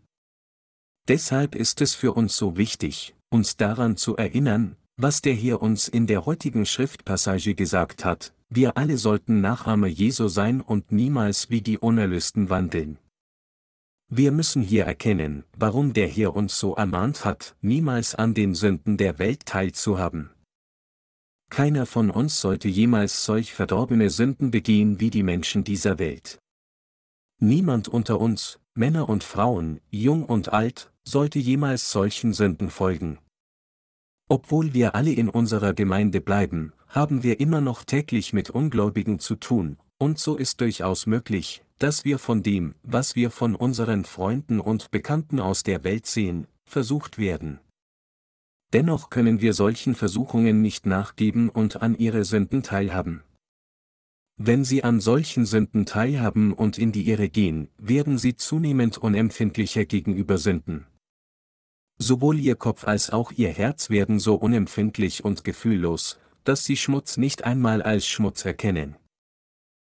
Deshalb 1.08 1.54
ist 1.54 1.80
es 1.80 1.94
für 1.94 2.12
uns 2.12 2.36
so 2.36 2.56
wichtig, 2.56 3.14
uns 3.30 3.56
daran 3.56 3.96
zu 3.96 4.16
erinnern, 4.16 4.76
was 4.96 5.22
der 5.22 5.34
hier 5.34 5.60
uns 5.60 5.88
in 5.88 6.06
der 6.06 6.24
heutigen 6.24 6.66
Schriftpassage 6.66 7.54
gesagt 7.54 8.04
hat, 8.04 8.32
wir 8.48 8.76
alle 8.76 8.98
sollten 8.98 9.40
Nachahmer 9.40 9.88
Jesu 9.88 10.28
sein 10.28 10.60
und 10.60 10.92
niemals 10.92 11.50
wie 11.50 11.60
die 11.60 11.78
Unerlösten 11.78 12.50
wandeln. 12.50 12.98
Wir 14.08 14.30
müssen 14.30 14.62
hier 14.62 14.84
erkennen, 14.84 15.44
warum 15.56 15.92
der 15.92 16.06
hier 16.06 16.36
uns 16.36 16.58
so 16.58 16.74
ermahnt 16.74 17.24
hat, 17.24 17.56
niemals 17.62 18.14
an 18.14 18.34
den 18.34 18.54
Sünden 18.54 18.96
der 18.96 19.18
Welt 19.18 19.46
teilzuhaben. 19.46 20.30
Keiner 21.50 21.86
von 21.86 22.10
uns 22.10 22.40
sollte 22.40 22.68
jemals 22.68 23.24
solch 23.24 23.52
verdorbene 23.52 24.10
Sünden 24.10 24.50
begehen 24.50 25.00
wie 25.00 25.10
die 25.10 25.22
Menschen 25.22 25.64
dieser 25.64 25.98
Welt. 25.98 26.38
Niemand 27.40 27.88
unter 27.88 28.20
uns, 28.20 28.60
Männer 28.74 29.08
und 29.08 29.24
Frauen, 29.24 29.80
jung 29.90 30.24
und 30.24 30.52
alt, 30.52 30.92
sollte 31.04 31.38
jemals 31.38 31.90
solchen 31.90 32.32
Sünden 32.32 32.70
folgen. 32.70 33.18
Obwohl 34.28 34.72
wir 34.72 34.94
alle 34.94 35.12
in 35.12 35.28
unserer 35.28 35.74
Gemeinde 35.74 36.20
bleiben, 36.20 36.72
haben 36.88 37.22
wir 37.22 37.40
immer 37.40 37.60
noch 37.60 37.84
täglich 37.84 38.32
mit 38.32 38.50
Ungläubigen 38.50 39.18
zu 39.18 39.36
tun, 39.36 39.76
und 39.98 40.18
so 40.18 40.36
ist 40.36 40.60
durchaus 40.60 41.06
möglich, 41.06 41.62
dass 41.78 42.04
wir 42.04 42.18
von 42.18 42.42
dem, 42.42 42.74
was 42.82 43.16
wir 43.16 43.30
von 43.30 43.54
unseren 43.54 44.04
Freunden 44.04 44.60
und 44.60 44.90
Bekannten 44.90 45.40
aus 45.40 45.62
der 45.62 45.84
Welt 45.84 46.06
sehen, 46.06 46.46
versucht 46.64 47.18
werden. 47.18 47.60
Dennoch 48.72 49.10
können 49.10 49.40
wir 49.40 49.52
solchen 49.52 49.94
Versuchungen 49.94 50.62
nicht 50.62 50.86
nachgeben 50.86 51.48
und 51.48 51.82
an 51.82 51.96
ihre 51.96 52.24
Sünden 52.24 52.62
teilhaben. 52.62 53.22
Wenn 54.36 54.64
sie 54.64 54.82
an 54.82 55.00
solchen 55.00 55.46
Sünden 55.46 55.86
teilhaben 55.86 56.52
und 56.52 56.76
in 56.76 56.90
die 56.90 57.08
Irre 57.08 57.28
gehen, 57.28 57.68
werden 57.78 58.18
sie 58.18 58.34
zunehmend 58.34 58.98
unempfindlicher 58.98 59.84
gegenüber 59.84 60.38
Sünden. 60.38 60.86
Sowohl 61.98 62.38
ihr 62.40 62.56
Kopf 62.56 62.84
als 62.84 63.10
auch 63.10 63.30
ihr 63.32 63.50
Herz 63.50 63.88
werden 63.90 64.18
so 64.18 64.34
unempfindlich 64.34 65.24
und 65.24 65.44
gefühllos, 65.44 66.18
dass 66.42 66.64
sie 66.64 66.76
Schmutz 66.76 67.16
nicht 67.16 67.44
einmal 67.44 67.82
als 67.82 68.06
Schmutz 68.06 68.44
erkennen. 68.44 68.96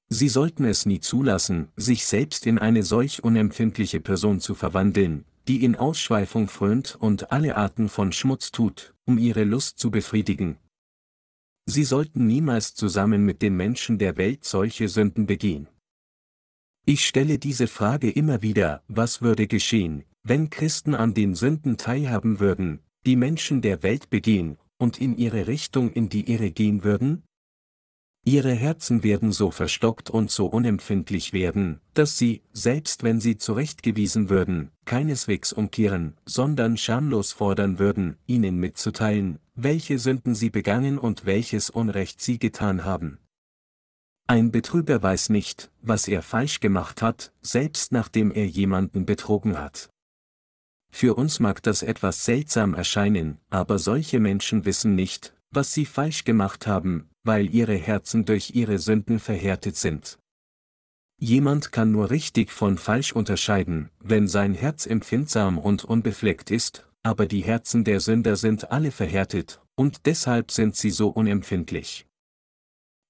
Sie 0.10 0.30
sollten 0.30 0.64
es 0.64 0.86
nie 0.86 1.02
zulassen, 1.02 1.70
sich 1.76 2.06
selbst 2.06 2.46
in 2.46 2.60
eine 2.60 2.84
solch 2.84 3.24
unempfindliche 3.24 4.00
Person 4.00 4.40
zu 4.40 4.56
verwandeln, 4.56 5.26
die 5.48 5.64
in 5.64 5.76
Ausschweifung 5.76 6.48
frönt 6.48 6.96
und 7.00 7.32
alle 7.32 7.58
Arten 7.58 7.90
von 7.90 8.12
Schmutz 8.12 8.52
tut, 8.52 8.94
um 9.06 9.18
ihre 9.18 9.44
Lust 9.44 9.80
zu 9.80 9.92
befriedigen. 9.92 10.58
Sie 11.66 11.84
sollten 11.84 12.28
niemals 12.28 12.76
zusammen 12.76 13.26
mit 13.26 13.42
den 13.42 13.56
Menschen 13.58 13.98
der 13.98 14.16
Welt 14.16 14.46
solche 14.46 14.88
Sünden 14.88 15.26
begehen. 15.26 15.68
Ich 16.86 17.06
stelle 17.06 17.38
diese 17.38 17.68
Frage 17.68 18.10
immer 18.10 18.42
wieder, 18.42 18.82
was 18.88 19.22
würde 19.22 19.48
geschehen, 19.48 20.06
wenn 20.28 20.50
Christen 20.50 20.94
an 20.94 21.14
den 21.14 21.36
Sünden 21.36 21.78
teilhaben 21.78 22.40
würden, 22.40 22.80
die 23.06 23.16
Menschen 23.16 23.62
der 23.62 23.82
Welt 23.84 24.10
begehen, 24.10 24.58
und 24.78 25.00
in 25.00 25.18
ihre 25.18 25.48
Richtung 25.48 25.92
in 25.92 26.10
die 26.10 26.32
Irre 26.32 26.52
gehen 26.52 26.84
würden? 26.84 27.24
Ihre 28.26 28.54
Herzen 28.54 29.04
werden 29.04 29.32
so 29.32 29.52
verstockt 29.52 30.10
und 30.10 30.30
so 30.30 30.48
unempfindlich 30.48 31.32
werden, 31.32 31.80
dass 31.94 32.18
sie, 32.18 32.42
selbst 32.52 33.04
wenn 33.04 33.22
sie 33.22 33.38
zurechtgewiesen 33.38 34.30
würden, 34.30 34.72
keineswegs 34.84 35.54
umkehren, 35.54 36.18
sondern 36.26 36.76
schamlos 36.76 37.32
fordern 37.32 37.80
würden, 37.80 38.18
ihnen 38.26 38.58
mitzuteilen, 38.58 39.40
welche 39.56 39.98
Sünden 39.98 40.36
sie 40.36 40.50
begangen 40.50 40.98
und 40.98 41.26
welches 41.26 41.70
Unrecht 41.70 42.20
sie 42.20 42.38
getan 42.38 42.84
haben. 42.84 43.20
Ein 44.28 44.52
Betrüger 44.52 45.02
weiß 45.02 45.30
nicht, 45.30 45.72
was 45.82 46.10
er 46.10 46.22
falsch 46.22 46.60
gemacht 46.60 47.02
hat, 47.02 47.32
selbst 47.42 47.94
nachdem 47.94 48.32
er 48.32 48.46
jemanden 48.46 49.06
betrogen 49.06 49.58
hat. 49.58 49.90
Für 51.00 51.14
uns 51.14 51.40
mag 51.40 51.62
das 51.62 51.84
etwas 51.84 52.26
seltsam 52.26 52.74
erscheinen, 52.74 53.38
aber 53.52 53.78
solche 53.78 54.20
Menschen 54.20 54.66
wissen 54.66 54.96
nicht, 54.96 55.36
was 55.52 55.72
sie 55.72 55.86
falsch 55.86 56.24
gemacht 56.24 56.66
haben, 56.66 57.08
weil 57.24 57.54
ihre 57.54 57.76
Herzen 57.76 58.26
durch 58.26 58.56
ihre 58.56 58.80
Sünden 58.80 59.20
verhärtet 59.20 59.76
sind. 59.76 60.18
Jemand 61.20 61.72
kann 61.72 61.92
nur 61.92 62.10
richtig 62.10 62.52
von 62.52 62.80
falsch 62.80 63.12
unterscheiden, 63.12 63.92
wenn 64.00 64.28
sein 64.28 64.56
Herz 64.56 64.88
empfindsam 64.88 65.60
und 65.60 65.86
unbefleckt 65.86 66.50
ist, 66.50 66.88
aber 67.04 67.28
die 67.28 67.42
Herzen 67.42 67.84
der 67.84 68.00
Sünder 68.00 68.36
sind 68.36 68.72
alle 68.72 68.90
verhärtet, 68.90 69.62
und 69.76 70.08
deshalb 70.08 70.50
sind 70.50 70.76
sie 70.76 70.90
so 70.90 71.10
unempfindlich. 71.10 72.08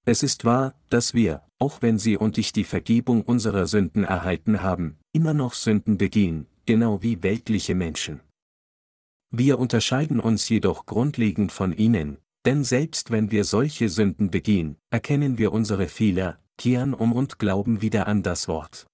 Es 0.04 0.22
ist 0.22 0.44
wahr, 0.44 0.74
dass 0.90 1.14
wir, 1.14 1.40
auch 1.58 1.80
wenn 1.80 1.98
Sie 1.98 2.18
und 2.18 2.36
ich 2.36 2.52
die 2.52 2.64
Vergebung 2.64 3.22
unserer 3.22 3.66
Sünden 3.66 4.04
erhalten 4.04 4.62
haben, 4.62 4.98
immer 5.12 5.32
noch 5.32 5.54
Sünden 5.54 5.96
begehen, 5.96 6.46
genau 6.68 7.02
wie 7.02 7.22
weltliche 7.22 7.74
Menschen. 7.74 8.20
Wir 9.30 9.58
unterscheiden 9.58 10.20
uns 10.20 10.50
jedoch 10.50 10.84
grundlegend 10.84 11.50
von 11.50 11.72
ihnen, 11.72 12.18
denn 12.44 12.62
selbst 12.62 13.10
wenn 13.10 13.30
wir 13.30 13.44
solche 13.44 13.88
Sünden 13.88 14.30
begehen, 14.30 14.76
erkennen 14.90 15.38
wir 15.38 15.52
unsere 15.52 15.88
Fehler, 15.88 16.38
kehren 16.58 16.92
um 16.92 17.14
und 17.14 17.38
glauben 17.38 17.80
wieder 17.80 18.06
an 18.06 18.22
das 18.22 18.48
Wort. 18.48 18.86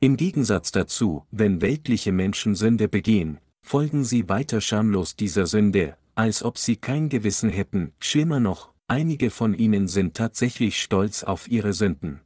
Im 0.00 0.16
Gegensatz 0.16 0.72
dazu, 0.72 1.26
wenn 1.30 1.60
weltliche 1.60 2.12
Menschen 2.12 2.54
Sünde 2.54 2.88
begehen, 2.88 3.40
folgen 3.60 4.02
sie 4.02 4.30
weiter 4.30 4.62
schamlos 4.62 5.16
dieser 5.16 5.46
Sünde, 5.46 5.98
als 6.14 6.42
ob 6.42 6.56
sie 6.56 6.76
kein 6.76 7.10
Gewissen 7.10 7.50
hätten, 7.50 7.92
schlimmer 7.98 8.40
noch, 8.40 8.72
einige 8.86 9.28
von 9.28 9.52
ihnen 9.52 9.86
sind 9.86 10.16
tatsächlich 10.16 10.80
stolz 10.80 11.24
auf 11.24 11.46
ihre 11.46 11.74
Sünden. 11.74 12.22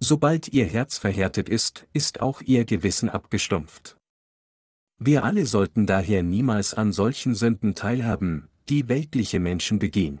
Sobald 0.00 0.48
ihr 0.48 0.64
Herz 0.64 0.98
verhärtet 0.98 1.48
ist, 1.48 1.88
ist 1.92 2.20
auch 2.20 2.40
ihr 2.40 2.64
Gewissen 2.64 3.08
abgestumpft. 3.08 3.96
Wir 4.98 5.24
alle 5.24 5.46
sollten 5.46 5.86
daher 5.86 6.22
niemals 6.22 6.74
an 6.74 6.92
solchen 6.92 7.34
Sünden 7.34 7.74
teilhaben, 7.74 8.48
die 8.68 8.88
weltliche 8.88 9.40
Menschen 9.40 9.78
begehen. 9.78 10.20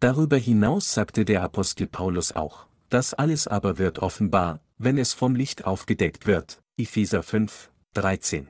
Darüber 0.00 0.36
hinaus 0.36 0.92
sagte 0.92 1.24
der 1.24 1.42
Apostel 1.42 1.86
Paulus 1.86 2.32
auch, 2.32 2.66
das 2.88 3.14
alles 3.14 3.46
aber 3.46 3.78
wird 3.78 4.00
offenbar, 4.00 4.60
wenn 4.78 4.98
es 4.98 5.12
vom 5.12 5.34
Licht 5.34 5.64
aufgedeckt 5.64 6.26
wird. 6.26 6.60
Epheser 6.76 7.22
5, 7.22 7.70
13. 7.94 8.48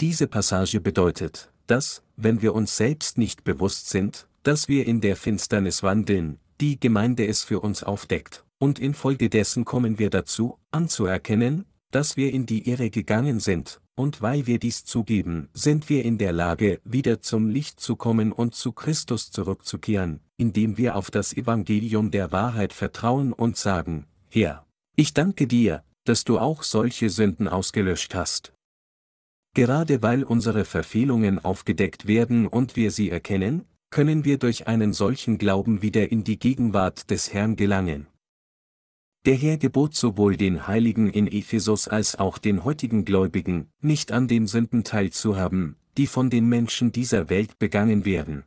Diese 0.00 0.26
Passage 0.26 0.80
bedeutet, 0.80 1.52
dass, 1.66 2.02
wenn 2.16 2.40
wir 2.42 2.54
uns 2.54 2.76
selbst 2.76 3.18
nicht 3.18 3.44
bewusst 3.44 3.90
sind, 3.90 4.26
dass 4.42 4.68
wir 4.68 4.86
in 4.86 5.00
der 5.00 5.16
Finsternis 5.16 5.82
wandeln, 5.82 6.40
die 6.60 6.80
Gemeinde 6.80 7.26
es 7.26 7.44
für 7.44 7.60
uns 7.60 7.82
aufdeckt, 7.82 8.44
und 8.60 8.78
infolgedessen 8.78 9.64
kommen 9.64 9.98
wir 9.98 10.10
dazu, 10.10 10.58
anzuerkennen, 10.70 11.64
dass 11.90 12.16
wir 12.16 12.32
in 12.32 12.46
die 12.46 12.68
Irre 12.68 12.90
gegangen 12.90 13.40
sind, 13.40 13.80
und 13.96 14.22
weil 14.22 14.46
wir 14.46 14.58
dies 14.58 14.84
zugeben, 14.84 15.48
sind 15.52 15.88
wir 15.88 16.04
in 16.04 16.18
der 16.18 16.32
Lage, 16.32 16.80
wieder 16.84 17.20
zum 17.20 17.48
Licht 17.48 17.80
zu 17.80 17.96
kommen 17.96 18.32
und 18.32 18.54
zu 18.54 18.72
Christus 18.72 19.30
zurückzukehren, 19.30 20.20
indem 20.36 20.78
wir 20.78 20.94
auf 20.96 21.10
das 21.10 21.32
Evangelium 21.32 22.10
der 22.10 22.32
Wahrheit 22.32 22.72
vertrauen 22.72 23.32
und 23.32 23.56
sagen, 23.56 24.06
Herr, 24.28 24.64
ich 24.94 25.14
danke 25.14 25.46
dir, 25.46 25.82
dass 26.04 26.24
du 26.24 26.38
auch 26.38 26.62
solche 26.62 27.10
Sünden 27.10 27.48
ausgelöscht 27.48 28.14
hast. 28.14 28.52
Gerade 29.54 30.02
weil 30.02 30.22
unsere 30.22 30.64
Verfehlungen 30.64 31.44
aufgedeckt 31.44 32.06
werden 32.06 32.46
und 32.46 32.76
wir 32.76 32.90
sie 32.92 33.10
erkennen, 33.10 33.64
können 33.90 34.24
wir 34.24 34.38
durch 34.38 34.68
einen 34.68 34.92
solchen 34.92 35.38
Glauben 35.38 35.82
wieder 35.82 36.12
in 36.12 36.22
die 36.22 36.38
Gegenwart 36.38 37.10
des 37.10 37.32
Herrn 37.32 37.56
gelangen. 37.56 38.06
Der 39.26 39.34
Herr 39.34 39.58
gebot 39.58 39.94
sowohl 39.94 40.38
den 40.38 40.66
Heiligen 40.66 41.10
in 41.10 41.26
Ephesus 41.26 41.88
als 41.88 42.16
auch 42.16 42.38
den 42.38 42.64
heutigen 42.64 43.04
Gläubigen, 43.04 43.68
nicht 43.82 44.12
an 44.12 44.28
den 44.28 44.46
Sünden 44.46 44.82
teilzuhaben, 44.82 45.76
die 45.98 46.06
von 46.06 46.30
den 46.30 46.48
Menschen 46.48 46.90
dieser 46.90 47.28
Welt 47.28 47.58
begangen 47.58 48.06
werden. 48.06 48.44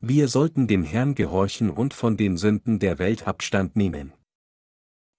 Wir 0.00 0.28
sollten 0.28 0.66
dem 0.66 0.82
Herrn 0.82 1.14
gehorchen 1.14 1.70
und 1.70 1.94
von 1.94 2.18
den 2.18 2.36
Sünden 2.36 2.78
der 2.78 2.98
Welt 2.98 3.26
Abstand 3.26 3.74
nehmen. 3.74 4.12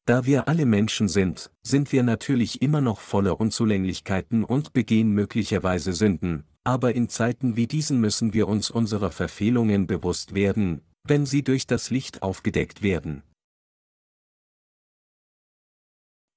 Da 0.06 0.28
wir 0.28 0.48
alle 0.48 0.68
Menschen 0.68 1.08
sind, 1.08 1.50
sind 1.64 1.92
wir 1.92 2.04
natürlich 2.04 2.62
immer 2.62 2.82
noch 2.82 3.00
voller 3.00 3.40
Unzulänglichkeiten 3.40 4.44
und 4.44 4.74
begehen 4.74 5.10
möglicherweise 5.10 5.94
Sünden, 5.94 6.44
aber 6.64 6.94
in 6.94 7.10
Zeiten 7.10 7.56
wie 7.56 7.66
diesen 7.66 8.00
müssen 8.00 8.36
wir 8.36 8.48
uns 8.48 8.70
unserer 8.70 9.10
Verfehlungen 9.10 9.88
bewusst 9.88 10.36
werden, 10.36 10.82
wenn 11.04 11.26
sie 11.26 11.42
durch 11.42 11.66
das 11.66 11.90
Licht 11.90 12.22
aufgedeckt 12.22 12.84
werden. 12.84 13.24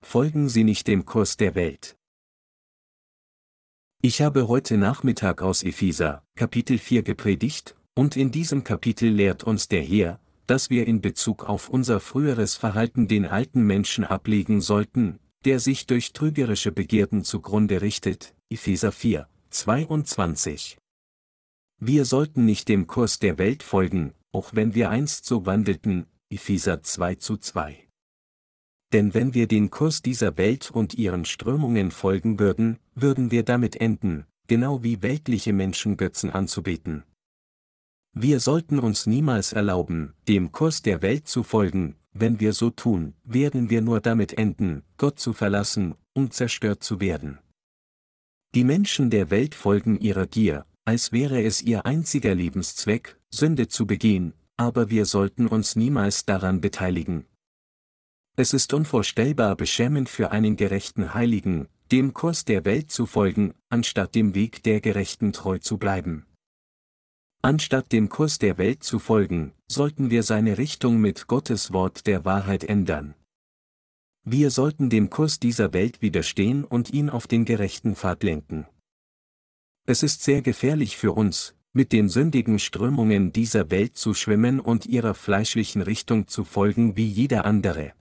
Folgen 0.02 0.48
Sie 0.48 0.64
nicht 0.64 0.86
dem 0.86 1.04
Kurs 1.04 1.36
der 1.36 1.54
Welt. 1.54 1.96
Ich 4.00 4.22
habe 4.22 4.48
heute 4.48 4.78
Nachmittag 4.78 5.42
aus 5.42 5.62
Epheser, 5.62 6.24
Kapitel 6.36 6.78
4 6.78 7.02
gepredigt, 7.02 7.74
und 7.94 8.16
in 8.16 8.30
diesem 8.30 8.62
Kapitel 8.62 9.10
lehrt 9.10 9.42
uns 9.42 9.66
der 9.66 9.82
Herr, 9.82 10.20
dass 10.46 10.70
wir 10.70 10.86
in 10.86 11.00
Bezug 11.00 11.44
auf 11.44 11.68
unser 11.68 11.98
früheres 11.98 12.54
Verhalten 12.54 13.08
den 13.08 13.26
alten 13.26 13.62
Menschen 13.62 14.04
ablegen 14.04 14.60
sollten, 14.60 15.18
der 15.44 15.58
sich 15.58 15.86
durch 15.86 16.12
trügerische 16.12 16.72
Begierden 16.72 17.24
zugrunde 17.24 17.82
richtet, 17.82 18.34
Epheser 18.50 18.92
4, 18.92 19.28
22. 19.50 20.78
Wir 21.80 22.04
sollten 22.04 22.44
nicht 22.44 22.68
dem 22.68 22.86
Kurs 22.86 23.18
der 23.18 23.36
Welt 23.36 23.62
folgen, 23.62 24.14
auch 24.32 24.54
wenn 24.54 24.74
wir 24.74 24.90
einst 24.90 25.26
so 25.26 25.44
wandelten, 25.44 26.06
Epheser 26.30 26.82
2 26.82 27.16
zu 27.16 27.36
2. 27.36 27.87
Denn 28.92 29.12
wenn 29.12 29.34
wir 29.34 29.46
den 29.46 29.70
Kurs 29.70 30.00
dieser 30.02 30.36
Welt 30.38 30.70
und 30.70 30.94
ihren 30.94 31.24
Strömungen 31.24 31.90
folgen 31.90 32.38
würden, 32.38 32.78
würden 32.94 33.30
wir 33.30 33.42
damit 33.42 33.76
enden, 33.76 34.24
genau 34.46 34.82
wie 34.82 35.02
weltliche 35.02 35.52
Menschen 35.52 35.96
Götzen 35.96 36.30
anzubeten. 36.30 37.04
Wir 38.14 38.40
sollten 38.40 38.78
uns 38.78 39.06
niemals 39.06 39.52
erlauben, 39.52 40.14
dem 40.26 40.50
Kurs 40.52 40.82
der 40.82 41.02
Welt 41.02 41.28
zu 41.28 41.42
folgen, 41.42 41.96
wenn 42.12 42.40
wir 42.40 42.52
so 42.52 42.70
tun, 42.70 43.14
werden 43.22 43.70
wir 43.70 43.82
nur 43.82 44.00
damit 44.00 44.36
enden, 44.38 44.82
Gott 44.96 45.20
zu 45.20 45.32
verlassen 45.32 45.94
und 46.14 46.32
zerstört 46.32 46.82
zu 46.82 47.00
werden. 47.00 47.38
Die 48.54 48.64
Menschen 48.64 49.10
der 49.10 49.30
Welt 49.30 49.54
folgen 49.54 50.00
ihrer 50.00 50.26
Gier, 50.26 50.64
als 50.86 51.12
wäre 51.12 51.42
es 51.42 51.60
ihr 51.60 51.84
einziger 51.84 52.34
Lebenszweck, 52.34 53.20
Sünde 53.30 53.68
zu 53.68 53.86
begehen, 53.86 54.32
aber 54.56 54.88
wir 54.88 55.04
sollten 55.04 55.46
uns 55.46 55.76
niemals 55.76 56.24
daran 56.24 56.62
beteiligen. 56.62 57.26
Es 58.40 58.52
ist 58.52 58.72
unvorstellbar 58.72 59.56
beschämend 59.56 60.08
für 60.08 60.30
einen 60.30 60.54
gerechten 60.54 61.12
Heiligen, 61.12 61.66
dem 61.90 62.14
Kurs 62.14 62.44
der 62.44 62.64
Welt 62.64 62.88
zu 62.88 63.04
folgen, 63.04 63.52
anstatt 63.68 64.14
dem 64.14 64.36
Weg 64.36 64.62
der 64.62 64.80
Gerechten 64.80 65.32
treu 65.32 65.58
zu 65.58 65.76
bleiben. 65.76 66.24
Anstatt 67.42 67.90
dem 67.90 68.08
Kurs 68.08 68.38
der 68.38 68.56
Welt 68.56 68.84
zu 68.84 69.00
folgen, 69.00 69.54
sollten 69.66 70.10
wir 70.10 70.22
seine 70.22 70.56
Richtung 70.56 71.00
mit 71.00 71.26
Gottes 71.26 71.72
Wort 71.72 72.06
der 72.06 72.24
Wahrheit 72.24 72.62
ändern. 72.62 73.16
Wir 74.22 74.52
sollten 74.52 74.88
dem 74.88 75.10
Kurs 75.10 75.40
dieser 75.40 75.72
Welt 75.72 76.00
widerstehen 76.00 76.62
und 76.62 76.90
ihn 76.90 77.10
auf 77.10 77.26
den 77.26 77.44
gerechten 77.44 77.96
Pfad 77.96 78.22
lenken. 78.22 78.68
Es 79.84 80.04
ist 80.04 80.22
sehr 80.22 80.42
gefährlich 80.42 80.96
für 80.96 81.10
uns, 81.10 81.56
mit 81.72 81.90
den 81.90 82.08
sündigen 82.08 82.60
Strömungen 82.60 83.32
dieser 83.32 83.72
Welt 83.72 83.96
zu 83.96 84.14
schwimmen 84.14 84.60
und 84.60 84.86
ihrer 84.86 85.14
fleischlichen 85.14 85.82
Richtung 85.82 86.28
zu 86.28 86.44
folgen 86.44 86.96
wie 86.96 87.08
jeder 87.08 87.44
andere. 87.44 87.97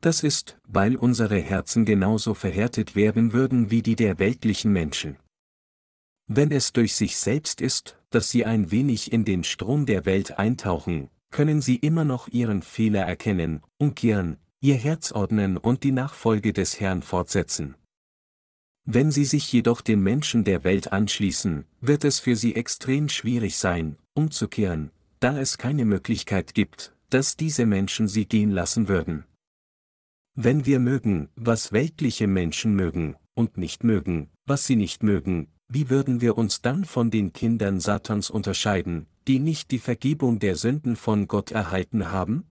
Das 0.00 0.22
ist, 0.22 0.58
weil 0.66 0.96
unsere 0.96 1.38
Herzen 1.38 1.84
genauso 1.84 2.34
verhärtet 2.34 2.94
werden 2.94 3.32
würden 3.32 3.70
wie 3.70 3.82
die 3.82 3.96
der 3.96 4.18
weltlichen 4.18 4.72
Menschen. 4.72 5.16
Wenn 6.28 6.52
es 6.52 6.72
durch 6.72 6.94
sich 6.94 7.16
selbst 7.16 7.60
ist, 7.60 7.98
dass 8.10 8.30
sie 8.30 8.44
ein 8.44 8.70
wenig 8.70 9.12
in 9.12 9.24
den 9.24 9.44
Strom 9.44 9.86
der 9.86 10.04
Welt 10.04 10.38
eintauchen, 10.38 11.08
können 11.30 11.60
sie 11.60 11.76
immer 11.76 12.04
noch 12.04 12.28
ihren 12.28 12.62
Fehler 12.62 13.02
erkennen, 13.02 13.62
umkehren, 13.78 14.36
ihr 14.60 14.76
Herz 14.76 15.12
ordnen 15.12 15.56
und 15.56 15.84
die 15.84 15.92
Nachfolge 15.92 16.52
des 16.52 16.80
Herrn 16.80 17.02
fortsetzen. 17.02 17.74
Wenn 18.84 19.10
sie 19.10 19.24
sich 19.24 19.52
jedoch 19.52 19.80
den 19.80 20.02
Menschen 20.02 20.44
der 20.44 20.64
Welt 20.64 20.92
anschließen, 20.92 21.66
wird 21.80 22.04
es 22.04 22.20
für 22.20 22.36
sie 22.36 22.54
extrem 22.54 23.08
schwierig 23.08 23.56
sein, 23.58 23.98
umzukehren, 24.14 24.90
da 25.20 25.38
es 25.38 25.58
keine 25.58 25.84
Möglichkeit 25.84 26.54
gibt, 26.54 26.94
dass 27.10 27.36
diese 27.36 27.66
Menschen 27.66 28.08
sie 28.08 28.26
gehen 28.26 28.50
lassen 28.50 28.88
würden. 28.88 29.24
Wenn 30.40 30.66
wir 30.66 30.78
mögen, 30.78 31.30
was 31.34 31.72
weltliche 31.72 32.28
Menschen 32.28 32.76
mögen, 32.76 33.16
und 33.34 33.56
nicht 33.56 33.82
mögen, 33.82 34.30
was 34.46 34.66
sie 34.66 34.76
nicht 34.76 35.02
mögen, 35.02 35.48
wie 35.66 35.90
würden 35.90 36.20
wir 36.20 36.38
uns 36.38 36.62
dann 36.62 36.84
von 36.84 37.10
den 37.10 37.32
Kindern 37.32 37.80
Satans 37.80 38.30
unterscheiden, 38.30 39.08
die 39.26 39.40
nicht 39.40 39.72
die 39.72 39.80
Vergebung 39.80 40.38
der 40.38 40.54
Sünden 40.54 40.94
von 40.94 41.26
Gott 41.26 41.50
erhalten 41.50 42.12
haben? 42.12 42.48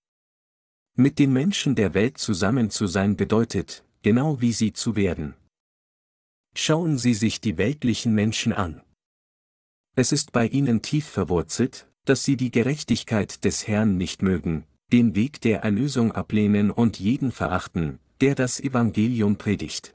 Mit 0.97 1.17
den 1.17 1.31
Menschen 1.31 1.75
der 1.75 1.93
Welt 1.93 2.17
zusammen 2.17 2.71
zu 2.71 2.87
sein 2.87 3.15
bedeutet, 3.15 3.85
genau 4.01 4.41
wie 4.41 4.51
sie 4.51 4.73
zu 4.73 4.97
werden. 4.97 5.35
Schauen 6.55 6.97
Sie 6.97 7.13
sich 7.13 7.39
die 7.39 7.57
weltlichen 7.57 8.13
Menschen 8.13 8.51
an. 8.51 8.81
Es 9.95 10.11
ist 10.11 10.33
bei 10.33 10.45
ihnen 10.45 10.81
tief 10.81 11.05
verwurzelt, 11.05 11.87
dass 12.03 12.25
sie 12.25 12.35
die 12.35 12.51
Gerechtigkeit 12.51 13.45
des 13.45 13.65
Herrn 13.65 13.95
nicht 13.95 14.23
mögen, 14.23 14.65
den 14.91 15.15
Weg 15.15 15.41
der 15.41 15.63
Erlösung 15.63 16.13
ablehnen 16.13 16.71
und 16.71 16.99
jeden 16.99 17.31
verachten, 17.31 17.99
der 18.21 18.35
das 18.35 18.59
Evangelium 18.59 19.37
predigt. 19.37 19.93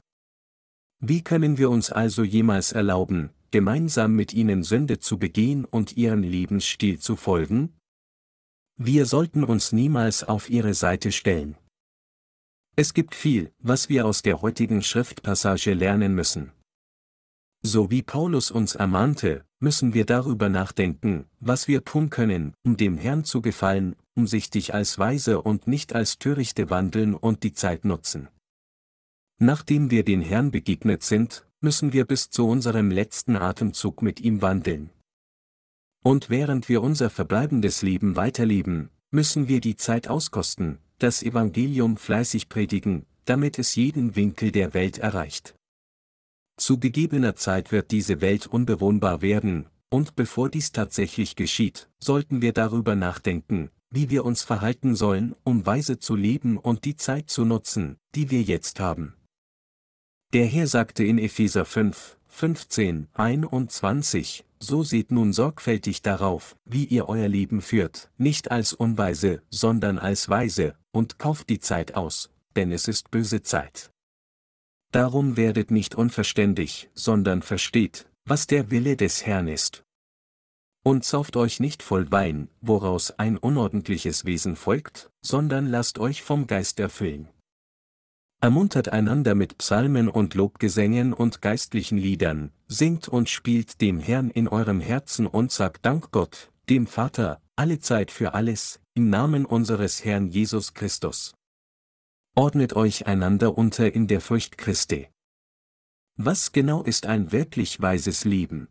Wie 0.99 1.23
können 1.23 1.57
wir 1.57 1.69
uns 1.69 1.91
also 1.91 2.23
jemals 2.23 2.71
erlauben, 2.71 3.31
gemeinsam 3.51 4.15
mit 4.15 4.33
ihnen 4.33 4.63
Sünde 4.63 4.99
zu 4.99 5.17
begehen 5.17 5.65
und 5.65 5.97
ihren 5.97 6.23
Lebensstil 6.23 6.99
zu 6.99 7.15
folgen? 7.15 7.73
Wir 8.77 9.05
sollten 9.05 9.43
uns 9.43 9.71
niemals 9.71 10.23
auf 10.23 10.49
ihre 10.49 10.73
Seite 10.73 11.11
stellen. 11.11 11.55
Es 12.75 12.93
gibt 12.93 13.13
viel, 13.13 13.51
was 13.59 13.89
wir 13.89 14.05
aus 14.05 14.21
der 14.21 14.41
heutigen 14.41 14.81
Schriftpassage 14.81 15.73
lernen 15.73 16.15
müssen. 16.15 16.51
So 17.61 17.91
wie 17.91 18.01
Paulus 18.01 18.49
uns 18.49 18.75
ermahnte, 18.75 19.45
müssen 19.59 19.93
wir 19.93 20.05
darüber 20.05 20.49
nachdenken, 20.49 21.25
was 21.39 21.67
wir 21.67 21.83
tun 21.83 22.09
können, 22.09 22.53
um 22.63 22.75
dem 22.75 22.97
Herrn 22.97 23.23
zu 23.23 23.41
gefallen, 23.41 23.95
umsichtig 24.15 24.73
als 24.73 24.99
Weise 24.99 25.41
und 25.41 25.67
nicht 25.67 25.93
als 25.93 26.19
Törichte 26.19 26.69
wandeln 26.69 27.13
und 27.15 27.43
die 27.43 27.53
Zeit 27.53 27.85
nutzen. 27.85 28.27
Nachdem 29.39 29.91
wir 29.91 30.03
den 30.03 30.21
Herrn 30.21 30.51
begegnet 30.51 31.03
sind, 31.03 31.45
müssen 31.59 31.93
wir 31.93 32.05
bis 32.05 32.29
zu 32.29 32.47
unserem 32.47 32.91
letzten 32.91 33.35
Atemzug 33.35 34.01
mit 34.01 34.19
ihm 34.19 34.41
wandeln. 34.41 34.89
Und 36.03 36.29
während 36.29 36.69
wir 36.69 36.81
unser 36.81 37.09
verbleibendes 37.09 37.81
Leben 37.81 38.15
weiterleben, 38.15 38.89
müssen 39.11 39.47
wir 39.47 39.61
die 39.61 39.77
Zeit 39.77 40.07
auskosten, 40.07 40.79
das 40.99 41.23
Evangelium 41.23 41.97
fleißig 41.97 42.49
predigen, 42.49 43.05
damit 43.25 43.57
es 43.57 43.75
jeden 43.75 44.15
Winkel 44.15 44.51
der 44.51 44.73
Welt 44.73 44.97
erreicht. 44.97 45.55
Zu 46.57 46.77
gegebener 46.77 47.35
Zeit 47.35 47.71
wird 47.71 47.91
diese 47.91 48.21
Welt 48.21 48.47
unbewohnbar 48.47 49.21
werden, 49.21 49.67
und 49.89 50.15
bevor 50.15 50.49
dies 50.49 50.71
tatsächlich 50.71 51.35
geschieht, 51.35 51.89
sollten 51.99 52.41
wir 52.41 52.53
darüber 52.53 52.95
nachdenken, 52.95 53.69
wie 53.93 54.09
wir 54.09 54.25
uns 54.25 54.41
verhalten 54.41 54.95
sollen, 54.95 55.35
um 55.43 55.65
weise 55.65 55.99
zu 55.99 56.15
leben 56.15 56.57
und 56.57 56.83
die 56.83 56.95
Zeit 56.95 57.29
zu 57.29 57.45
nutzen, 57.45 57.97
die 58.15 58.31
wir 58.31 58.41
jetzt 58.41 58.79
haben. 58.79 59.13
Der 60.33 60.47
Herr 60.47 60.65
sagte 60.65 61.03
in 61.03 61.19
Epheser 61.19 61.63
5, 61.63 62.17
15, 62.27 63.07
21, 63.13 64.45
so 64.59 64.81
seht 64.83 65.11
nun 65.11 65.31
sorgfältig 65.31 66.01
darauf, 66.01 66.55
wie 66.65 66.85
ihr 66.85 67.07
euer 67.07 67.27
Leben 67.27 67.61
führt, 67.61 68.09
nicht 68.17 68.49
als 68.49 68.73
Unweise, 68.73 69.43
sondern 69.51 69.99
als 69.99 70.27
Weise, 70.27 70.73
und 70.91 71.19
kauft 71.19 71.49
die 71.49 71.59
Zeit 71.59 71.93
aus, 71.95 72.31
denn 72.55 72.71
es 72.71 72.87
ist 72.87 73.11
böse 73.11 73.43
Zeit. 73.43 73.91
Darum 74.91 75.37
werdet 75.37 75.69
nicht 75.69 75.93
unverständig, 75.93 76.89
sondern 76.95 77.43
versteht, 77.43 78.07
was 78.25 78.47
der 78.47 78.71
Wille 78.71 78.95
des 78.97 79.25
Herrn 79.25 79.47
ist. 79.47 79.83
Und 80.83 81.05
sauft 81.05 81.37
euch 81.37 81.61
nicht 81.61 81.81
voll 81.81 82.11
Wein, 82.11 82.49
woraus 82.59 83.11
ein 83.11 83.37
unordentliches 83.37 84.25
Wesen 84.25 84.57
folgt, 84.57 85.09
sondern 85.21 85.67
lasst 85.67 85.97
euch 85.97 86.21
vom 86.21 86.45
Geist 86.45 86.79
erfüllen. 86.79 87.29
Ermuntert 88.41 88.89
einander 88.89 89.35
mit 89.35 89.57
Psalmen 89.57 90.09
und 90.09 90.33
Lobgesängen 90.33 91.13
und 91.13 91.41
geistlichen 91.41 91.97
Liedern, 91.97 92.51
singt 92.67 93.07
und 93.07 93.29
spielt 93.29 93.79
dem 93.79 94.01
Herrn 94.01 94.29
in 94.29 94.49
eurem 94.49 94.81
Herzen 94.81 95.27
und 95.27 95.53
sagt 95.53 95.85
Dank 95.85 96.11
Gott, 96.11 96.51
dem 96.69 96.85
Vater, 96.85 97.41
alle 97.55 97.79
Zeit 97.79 98.11
für 98.11 98.33
alles, 98.33 98.81
im 98.95 99.09
Namen 99.09 99.45
unseres 99.45 100.03
Herrn 100.03 100.27
Jesus 100.27 100.73
Christus. 100.73 101.33
Ordnet 102.35 102.75
euch 102.75 103.07
einander 103.07 103.57
unter 103.57 103.93
in 103.93 104.07
der 104.07 104.19
Furcht 104.19 104.57
Christi. 104.57 105.07
Was 106.17 106.51
genau 106.51 106.83
ist 106.83 107.05
ein 107.05 107.31
wirklich 107.31 107.81
weises 107.81 108.25
Leben? 108.25 108.67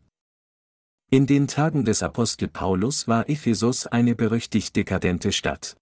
In 1.13 1.27
den 1.27 1.47
Tagen 1.47 1.85
des 1.85 2.01
Apostel 2.01 2.47
Paulus 2.47 3.07
war 3.07 3.29
Ephesus 3.29 3.85
eine 3.85 4.15
berüchtigt 4.15 4.75
dekadente 4.75 5.31
Stadt. 5.31 5.77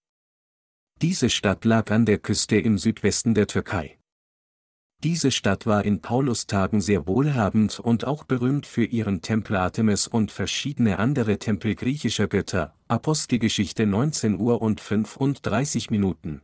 Diese 1.00 1.30
Stadt 1.30 1.64
lag 1.64 1.90
an 1.90 2.04
der 2.04 2.18
Küste 2.18 2.56
im 2.56 2.76
Südwesten 2.76 3.32
der 3.32 3.46
Türkei. 3.46 3.98
Diese 5.02 5.30
Stadt 5.30 5.64
war 5.64 5.86
in 5.86 6.02
Paulus 6.02 6.46
Tagen 6.46 6.82
sehr 6.82 7.06
wohlhabend 7.06 7.80
und 7.80 8.04
auch 8.04 8.24
berühmt 8.24 8.66
für 8.66 8.84
ihren 8.84 9.22
Tempel 9.22 9.56
Artemis 9.56 10.06
und 10.06 10.30
verschiedene 10.30 10.98
andere 10.98 11.38
Tempel 11.38 11.76
griechischer 11.76 12.28
Götter, 12.28 12.76
Apostelgeschichte 12.88 13.86
19 13.86 14.38
Uhr 14.38 14.60
und 14.60 14.82
35 14.82 15.90
Minuten. 15.90 16.42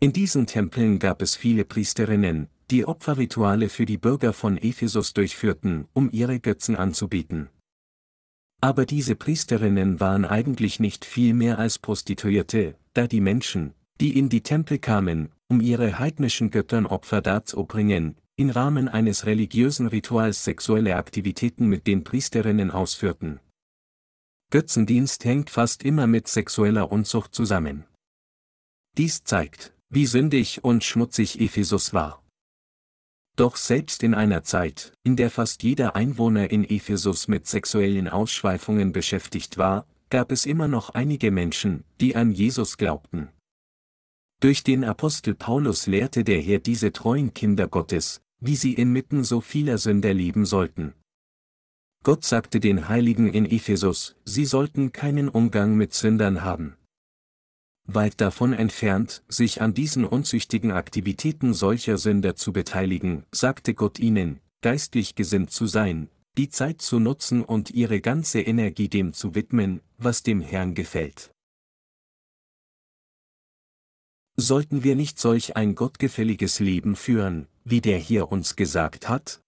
In 0.00 0.12
diesen 0.12 0.48
Tempeln 0.48 0.98
gab 0.98 1.22
es 1.22 1.36
viele 1.36 1.64
Priesterinnen, 1.64 2.48
die 2.72 2.86
Opferrituale 2.86 3.68
für 3.68 3.86
die 3.86 3.98
Bürger 3.98 4.32
von 4.32 4.56
Ephesus 4.58 5.14
durchführten, 5.14 5.86
um 5.92 6.10
ihre 6.10 6.40
Götzen 6.40 6.74
anzubieten. 6.74 7.50
Aber 8.60 8.86
diese 8.86 9.14
Priesterinnen 9.14 10.00
waren 10.00 10.24
eigentlich 10.24 10.80
nicht 10.80 11.04
viel 11.04 11.32
mehr 11.32 11.58
als 11.58 11.78
Prostituierte, 11.78 12.76
da 12.92 13.06
die 13.06 13.20
Menschen, 13.20 13.74
die 14.00 14.18
in 14.18 14.28
die 14.28 14.42
Tempel 14.42 14.78
kamen, 14.78 15.30
um 15.48 15.60
ihre 15.60 15.98
heidnischen 15.98 16.50
Göttern 16.50 16.86
Opfer 16.86 17.20
darzubringen, 17.20 18.16
im 18.36 18.50
Rahmen 18.50 18.88
eines 18.88 19.26
religiösen 19.26 19.86
Rituals 19.86 20.44
sexuelle 20.44 20.96
Aktivitäten 20.96 21.66
mit 21.66 21.86
den 21.86 22.04
Priesterinnen 22.04 22.70
ausführten. 22.70 23.40
Götzendienst 24.50 25.24
hängt 25.24 25.50
fast 25.50 25.82
immer 25.82 26.06
mit 26.06 26.28
sexueller 26.28 26.90
Unzucht 26.90 27.34
zusammen. 27.34 27.84
Dies 28.96 29.22
zeigt, 29.24 29.74
wie 29.90 30.06
sündig 30.06 30.64
und 30.64 30.84
schmutzig 30.84 31.40
Ephesus 31.40 31.92
war. 31.92 32.22
Doch 33.38 33.54
selbst 33.54 34.02
in 34.02 34.14
einer 34.14 34.42
Zeit, 34.42 34.92
in 35.04 35.14
der 35.14 35.30
fast 35.30 35.62
jeder 35.62 35.94
Einwohner 35.94 36.50
in 36.50 36.68
Ephesus 36.68 37.28
mit 37.28 37.46
sexuellen 37.46 38.08
Ausschweifungen 38.08 38.90
beschäftigt 38.90 39.58
war, 39.58 39.86
gab 40.10 40.32
es 40.32 40.44
immer 40.44 40.66
noch 40.66 40.90
einige 40.90 41.30
Menschen, 41.30 41.84
die 42.00 42.16
an 42.16 42.32
Jesus 42.32 42.78
glaubten. 42.78 43.28
Durch 44.40 44.64
den 44.64 44.82
Apostel 44.82 45.36
Paulus 45.36 45.86
lehrte 45.86 46.24
der 46.24 46.40
Herr 46.40 46.58
diese 46.58 46.92
treuen 46.92 47.32
Kinder 47.32 47.68
Gottes, 47.68 48.22
wie 48.40 48.56
sie 48.56 48.74
inmitten 48.74 49.22
so 49.22 49.40
vieler 49.40 49.78
Sünder 49.78 50.12
leben 50.12 50.44
sollten. 50.44 50.94
Gott 52.02 52.24
sagte 52.24 52.58
den 52.58 52.88
Heiligen 52.88 53.32
in 53.32 53.46
Ephesus, 53.46 54.16
sie 54.24 54.46
sollten 54.46 54.90
keinen 54.90 55.28
Umgang 55.28 55.76
mit 55.76 55.94
Sündern 55.94 56.42
haben 56.42 56.76
weit 57.88 58.20
davon 58.20 58.52
entfernt, 58.52 59.22
sich 59.28 59.60
an 59.62 59.74
diesen 59.74 60.04
unzüchtigen 60.04 60.70
Aktivitäten 60.70 61.54
solcher 61.54 61.96
Sünder 61.96 62.36
zu 62.36 62.52
beteiligen, 62.52 63.24
sagte 63.32 63.74
Gott 63.74 63.98
ihnen, 63.98 64.40
geistlich 64.60 65.14
gesinnt 65.14 65.50
zu 65.50 65.66
sein, 65.66 66.10
die 66.36 66.50
Zeit 66.50 66.82
zu 66.82 67.00
nutzen 67.00 67.42
und 67.42 67.70
ihre 67.70 68.00
ganze 68.00 68.40
Energie 68.40 68.88
dem 68.88 69.12
zu 69.14 69.34
widmen, 69.34 69.80
was 69.96 70.22
dem 70.22 70.40
Herrn 70.40 70.74
gefällt. 70.74 71.32
Sollten 74.36 74.84
wir 74.84 74.94
nicht 74.94 75.18
solch 75.18 75.56
ein 75.56 75.74
gottgefälliges 75.74 76.60
Leben 76.60 76.94
führen, 76.94 77.48
wie 77.64 77.80
der 77.80 77.98
hier 77.98 78.30
uns 78.30 78.54
gesagt 78.54 79.08
hat? 79.08 79.40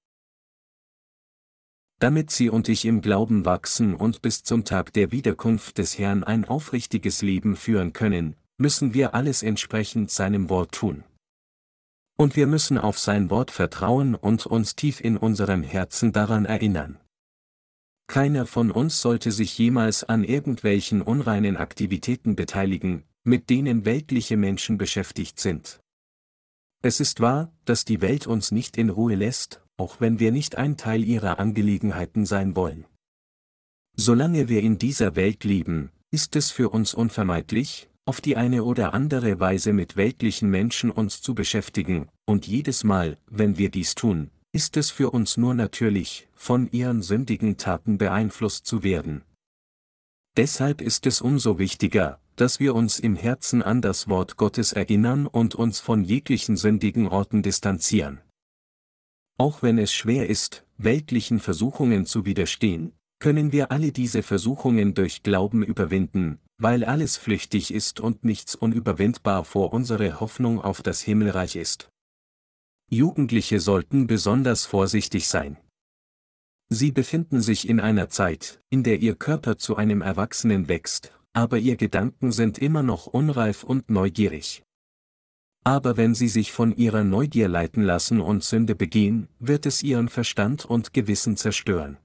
Damit 2.01 2.31
sie 2.31 2.49
und 2.49 2.69
ich 2.69 2.87
im 2.87 3.03
Glauben 3.03 3.45
wachsen 3.45 3.95
und 3.95 4.23
bis 4.23 4.43
zum 4.43 4.65
Tag 4.65 4.93
der 4.95 5.13
Wiederkunft 5.13 5.79
des 5.79 5.99
Herrn 5.99 6.25
ein 6.25 6.47
aufrichtiges 6.47 7.23
Leben 7.23 7.57
führen 7.57 7.93
können, 7.93 8.37
müssen 8.57 8.95
wir 8.95 9.15
alles 9.15 9.43
entsprechend 9.43 10.11
seinem 10.11 10.49
Wort 10.49 10.73
tun. 10.73 11.05
Und 12.17 12.37
wir 12.37 12.47
müssen 12.47 12.79
auf 12.79 12.99
sein 12.99 13.31
Wort 13.31 13.51
vertrauen 13.51 14.15
und 14.15 14.47
uns 14.47 14.77
tief 14.77 15.01
in 15.01 15.17
unserem 15.17 15.63
Herzen 15.63 16.13
daran 16.13 16.47
erinnern. 16.47 16.99
Keiner 18.09 18.45
von 18.47 18.71
uns 18.71 19.01
sollte 19.01 19.31
sich 19.31 19.57
jemals 19.57 20.03
an 20.03 20.25
irgendwelchen 20.25 21.03
unreinen 21.03 21.57
Aktivitäten 21.57 22.35
beteiligen, 22.35 23.05
mit 23.25 23.51
denen 23.51 23.85
weltliche 23.85 24.37
Menschen 24.37 24.79
beschäftigt 24.79 25.39
sind. 25.39 25.81
Es 26.83 26.99
ist 26.99 27.21
wahr, 27.21 27.53
dass 27.67 27.85
die 27.85 28.01
Welt 28.01 28.27
uns 28.27 28.53
nicht 28.53 28.79
in 28.79 28.89
Ruhe 28.89 29.15
lässt, 29.15 29.63
auch 29.81 29.99
wenn 29.99 30.21
wir 30.21 30.31
nicht 30.31 30.57
ein 30.57 30.77
Teil 30.77 31.03
ihrer 31.03 31.39
Angelegenheiten 31.39 32.27
sein 32.27 32.55
wollen. 32.55 32.85
Solange 33.97 34.49
wir 34.51 34.61
in 34.63 34.77
dieser 34.77 35.17
Welt 35.17 35.43
leben, 35.43 35.91
ist 36.11 36.37
es 36.37 36.51
für 36.51 36.69
uns 36.69 36.93
unvermeidlich, 36.93 37.89
auf 38.05 38.21
die 38.21 38.37
eine 38.37 38.65
oder 38.65 38.93
andere 38.93 39.41
Weise 39.41 39.73
mit 39.73 39.97
weltlichen 39.97 40.51
Menschen 40.51 40.91
uns 40.91 41.23
zu 41.23 41.35
beschäftigen, 41.35 42.09
und 42.27 42.47
jedes 42.47 42.85
Mal, 42.85 43.17
wenn 43.27 43.57
wir 43.57 43.71
dies 43.71 43.95
tun, 43.95 44.31
ist 44.53 44.77
es 44.77 44.91
für 44.91 45.11
uns 45.11 45.39
nur 45.39 45.55
natürlich, 45.55 46.29
von 46.35 46.71
ihren 46.73 47.01
sündigen 47.01 47.57
Taten 47.57 47.97
beeinflusst 47.97 48.67
zu 48.67 48.83
werden. 48.83 49.23
Deshalb 50.37 50.83
ist 50.83 51.07
es 51.07 51.23
umso 51.23 51.59
wichtiger, 51.59 52.21
dass 52.37 52.61
wir 52.61 52.75
uns 52.75 52.99
im 52.99 53.17
Herzen 53.17 53.63
an 53.63 53.81
das 53.81 54.09
Wort 54.09 54.37
Gottes 54.37 54.75
erinnern 54.75 55.27
und 55.27 55.55
uns 55.55 55.81
von 55.81 56.05
jeglichen 56.05 56.59
sündigen 56.59 57.09
Orten 57.09 57.43
distanzieren. 57.43 58.21
Auch 59.41 59.63
wenn 59.63 59.79
es 59.79 59.91
schwer 59.91 60.29
ist, 60.29 60.67
weltlichen 60.77 61.41
Versuchungen 61.41 62.05
zu 62.05 62.27
widerstehen, 62.27 62.93
können 63.21 63.53
wir 63.53 63.73
alle 63.73 63.91
diese 63.91 64.23
Versuchungen 64.23 64.93
durch 64.93 65.23
Glauben 65.23 65.63
überwinden, 65.63 66.41
weil 66.59 66.85
alles 66.85 67.17
flüchtig 67.17 67.73
ist 67.73 68.01
und 68.01 68.23
nichts 68.23 68.55
unüberwindbar 68.55 69.47
vor 69.47 69.73
unsere 69.73 70.21
Hoffnung 70.21 70.61
auf 70.61 70.83
das 70.83 71.01
Himmelreich 71.01 71.57
ist. 71.57 71.89
Jugendliche 72.91 73.61
sollten 73.61 74.07
besonders 74.07 74.67
vorsichtig 74.67 75.27
sein. 75.27 75.57
Sie 76.69 76.93
befinden 76.93 77.41
sich 77.41 77.67
in 77.67 77.81
einer 77.81 78.11
Zeit, 78.11 78.61
in 78.69 78.83
der 78.83 79.01
ihr 79.01 79.15
Körper 79.15 79.57
zu 79.57 79.75
einem 79.75 80.03
Erwachsenen 80.03 80.69
wächst, 80.69 81.19
aber 81.33 81.57
ihr 81.57 81.77
Gedanken 81.77 82.31
sind 82.31 82.59
immer 82.59 82.83
noch 82.83 83.07
unreif 83.07 83.65
und 83.65 83.89
neugierig. 83.89 84.63
Aber 85.65 85.97
wenn 85.97 86.15
sie 86.15 86.29
sich 86.29 86.53
von 86.53 86.75
ihrer 86.77 87.05
Neugier 87.05 87.49
leiten 87.49 87.83
lassen 87.83 88.21
und 88.21 88.43
Sünde 88.43 88.75
begehen, 88.75 89.29
wird 89.39 89.67
es 89.67 89.83
ihren 89.83 90.09
Verstand 90.09 90.65
und 90.65 90.95
Gewissen 90.95 91.37
zerstören. 91.37 91.99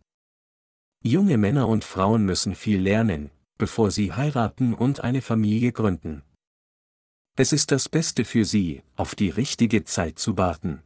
Junge 1.04 1.38
Männer 1.38 1.68
und 1.68 1.84
Frauen 1.84 2.26
müssen 2.26 2.56
viel 2.56 2.82
lernen, 2.82 3.30
bevor 3.58 3.92
sie 3.92 4.12
heiraten 4.12 4.74
und 4.74 5.02
eine 5.02 5.22
Familie 5.22 5.72
gründen. 5.72 6.24
Es 7.38 7.54
ist 7.54 7.72
das 7.72 7.90
Beste 7.90 8.26
für 8.26 8.46
sie, 8.46 8.82
auf 8.96 9.16
die 9.16 9.30
richtige 9.30 9.84
Zeit 9.84 10.20
zu 10.20 10.38
warten. 10.38 10.82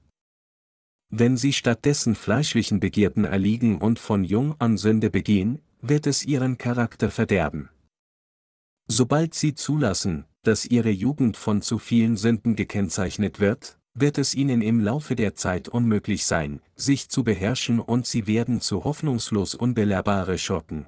Wenn 1.10 1.38
sie 1.38 1.54
stattdessen 1.54 2.16
fleischlichen 2.16 2.80
Begierden 2.80 3.24
erliegen 3.24 3.80
und 3.80 3.98
von 3.98 4.24
jung 4.24 4.56
an 4.60 4.78
Sünde 4.78 5.10
begehen, 5.10 5.62
wird 5.82 6.06
es 6.06 6.24
ihren 6.24 6.58
Charakter 6.58 7.10
verderben. 7.10 7.70
Sobald 8.88 9.34
sie 9.34 9.56
zulassen, 9.56 10.26
dass 10.44 10.66
ihre 10.66 10.90
Jugend 10.90 11.38
von 11.38 11.62
zu 11.62 11.80
vielen 11.80 12.18
Sünden 12.18 12.56
gekennzeichnet 12.56 13.40
wird, 13.40 13.80
wird 13.94 14.18
es 14.18 14.36
ihnen 14.36 14.62
im 14.62 14.80
Laufe 14.80 15.16
der 15.16 15.36
Zeit 15.36 15.68
unmöglich 15.68 16.26
sein, 16.26 16.62
sich 16.76 17.10
zu 17.10 17.24
beherrschen 17.24 17.80
und 17.80 18.06
sie 18.06 18.28
werden 18.28 18.62
zu 18.62 18.84
hoffnungslos 18.84 19.56
unbelehrbare 19.56 20.38
Schotten. 20.38 20.88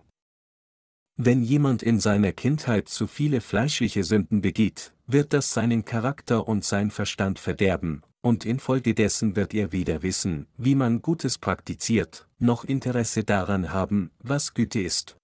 Wenn 1.17 1.43
jemand 1.43 1.83
in 1.83 1.99
seiner 1.99 2.31
Kindheit 2.31 2.89
zu 2.89 3.05
viele 3.07 3.41
fleischliche 3.41 4.03
Sünden 4.03 4.41
begeht, 4.41 4.93
wird 5.07 5.33
das 5.33 5.53
seinen 5.53 5.85
Charakter 5.85 6.47
und 6.47 6.63
sein 6.63 6.89
Verstand 6.89 7.37
verderben, 7.37 8.01
und 8.21 8.45
infolgedessen 8.45 9.35
wird 9.35 9.53
er 9.53 9.71
weder 9.71 10.03
wissen, 10.03 10.47
wie 10.57 10.75
man 10.75 11.01
Gutes 11.01 11.37
praktiziert, 11.37 12.27
noch 12.39 12.63
Interesse 12.63 13.23
daran 13.23 13.73
haben, 13.73 14.11
was 14.19 14.53
Güte 14.53 14.81
ist. 14.81 15.17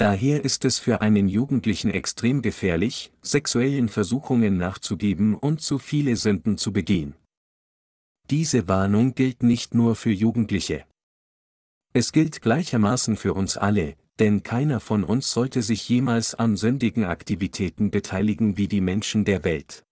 Daher 0.00 0.46
ist 0.46 0.64
es 0.64 0.78
für 0.78 1.02
einen 1.02 1.28
Jugendlichen 1.28 1.90
extrem 1.90 2.40
gefährlich, 2.40 3.12
sexuellen 3.20 3.90
Versuchungen 3.90 4.56
nachzugeben 4.56 5.34
und 5.34 5.60
zu 5.60 5.78
viele 5.78 6.16
Sünden 6.16 6.56
zu 6.56 6.72
begehen. 6.72 7.16
Diese 8.30 8.66
Warnung 8.66 9.14
gilt 9.14 9.42
nicht 9.42 9.74
nur 9.74 9.94
für 9.96 10.10
Jugendliche. 10.10 10.86
Es 11.92 12.12
gilt 12.12 12.40
gleichermaßen 12.40 13.18
für 13.18 13.34
uns 13.34 13.58
alle, 13.58 13.94
denn 14.18 14.42
keiner 14.42 14.80
von 14.80 15.04
uns 15.04 15.32
sollte 15.32 15.60
sich 15.60 15.86
jemals 15.90 16.34
an 16.34 16.56
sündigen 16.56 17.04
Aktivitäten 17.04 17.90
beteiligen 17.90 18.56
wie 18.56 18.68
die 18.68 18.80
Menschen 18.80 19.26
der 19.26 19.44
Welt. 19.44 19.84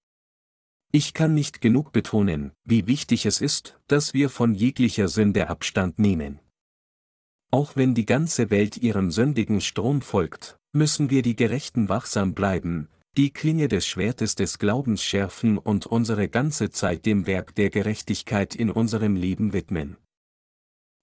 Ich 0.90 1.12
kann 1.12 1.34
nicht 1.34 1.60
genug 1.60 1.92
betonen, 1.92 2.52
wie 2.64 2.86
wichtig 2.86 3.26
es 3.26 3.42
ist, 3.42 3.78
dass 3.88 4.14
wir 4.14 4.30
von 4.30 4.54
jeglicher 4.54 5.08
Sünde 5.08 5.50
Abstand 5.50 5.98
nehmen. 5.98 6.40
Auch 7.50 7.76
wenn 7.76 7.94
die 7.94 8.06
ganze 8.06 8.50
Welt 8.50 8.76
ihrem 8.76 9.10
sündigen 9.10 9.60
Strom 9.60 10.02
folgt, 10.02 10.58
müssen 10.72 11.08
wir 11.08 11.22
die 11.22 11.36
Gerechten 11.36 11.88
wachsam 11.88 12.34
bleiben, 12.34 12.88
die 13.16 13.32
Klinge 13.32 13.68
des 13.68 13.86
Schwertes 13.86 14.34
des 14.34 14.58
Glaubens 14.58 15.02
schärfen 15.02 15.56
und 15.56 15.86
unsere 15.86 16.28
ganze 16.28 16.70
Zeit 16.70 17.06
dem 17.06 17.26
Werk 17.26 17.54
der 17.54 17.70
Gerechtigkeit 17.70 18.54
in 18.54 18.70
unserem 18.70 19.16
Leben 19.16 19.52
widmen. 19.52 19.96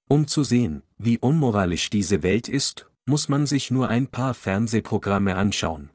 Um 0.08 0.28
zu 0.28 0.44
sehen, 0.44 0.84
wie 1.00 1.18
unmoralisch 1.18 1.90
diese 1.90 2.22
Welt 2.22 2.48
ist, 2.48 2.92
muss 3.08 3.28
man 3.28 3.48
sich 3.48 3.72
nur 3.72 3.90
ein 3.90 4.08
paar 4.08 4.36
Fernsehprogramme 4.36 5.36
anschauen. 5.36 5.90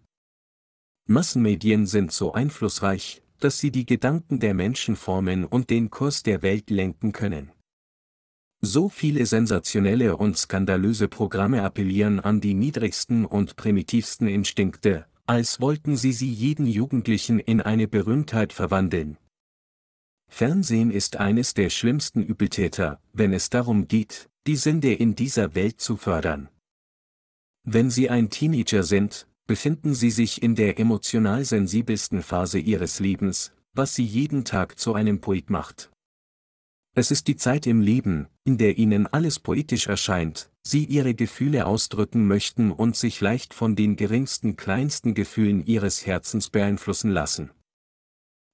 Massenmedien 1.06 1.86
sind 1.86 2.12
so 2.12 2.32
einflussreich, 2.32 3.22
dass 3.38 3.58
sie 3.58 3.70
die 3.70 3.86
Gedanken 3.86 4.40
der 4.40 4.54
Menschen 4.54 4.96
formen 4.96 5.44
und 5.44 5.70
den 5.70 5.90
Kurs 5.90 6.22
der 6.24 6.42
Welt 6.42 6.70
lenken 6.70 7.12
können. 7.12 7.52
So 8.62 8.88
viele 8.90 9.24
sensationelle 9.24 10.16
und 10.16 10.36
skandalöse 10.36 11.08
Programme 11.08 11.62
appellieren 11.62 12.20
an 12.20 12.40
die 12.40 12.54
niedrigsten 12.54 13.24
und 13.24 13.56
primitivsten 13.56 14.28
Instinkte, 14.28 15.06
als 15.26 15.60
wollten 15.60 15.96
sie 15.96 16.12
sie 16.12 16.30
jeden 16.30 16.66
Jugendlichen 16.66 17.38
in 17.38 17.62
eine 17.62 17.88
Berühmtheit 17.88 18.52
verwandeln. 18.52 19.16
Fernsehen 20.28 20.90
ist 20.90 21.16
eines 21.16 21.54
der 21.54 21.70
schlimmsten 21.70 22.22
Übeltäter, 22.22 23.00
wenn 23.12 23.32
es 23.32 23.50
darum 23.50 23.88
geht, 23.88 24.28
die 24.46 24.56
Sünde 24.56 24.92
in 24.92 25.14
dieser 25.14 25.54
Welt 25.54 25.80
zu 25.80 25.96
fördern. 25.96 26.48
Wenn 27.64 27.90
Sie 27.90 28.08
ein 28.08 28.30
Teenager 28.30 28.82
sind, 28.82 29.26
befinden 29.46 29.94
Sie 29.94 30.10
sich 30.10 30.42
in 30.42 30.54
der 30.54 30.78
emotional 30.78 31.44
sensibelsten 31.44 32.22
Phase 32.22 32.58
Ihres 32.58 33.00
Lebens, 33.00 33.52
was 33.74 33.94
Sie 33.94 34.04
jeden 34.04 34.44
Tag 34.44 34.78
zu 34.78 34.94
einem 34.94 35.20
Poet 35.20 35.50
macht. 35.50 35.90
Es 36.94 37.10
ist 37.10 37.28
die 37.28 37.36
Zeit 37.36 37.66
im 37.66 37.80
Leben, 37.80 38.26
in 38.44 38.58
der 38.58 38.76
ihnen 38.76 39.06
alles 39.06 39.38
poetisch 39.38 39.86
erscheint, 39.86 40.50
sie 40.62 40.84
ihre 40.84 41.14
Gefühle 41.14 41.66
ausdrücken 41.66 42.26
möchten 42.26 42.72
und 42.72 42.96
sich 42.96 43.20
leicht 43.20 43.54
von 43.54 43.76
den 43.76 43.96
geringsten 43.96 44.56
kleinsten 44.56 45.14
Gefühlen 45.14 45.64
ihres 45.64 46.04
Herzens 46.04 46.50
beeinflussen 46.50 47.10
lassen. 47.10 47.50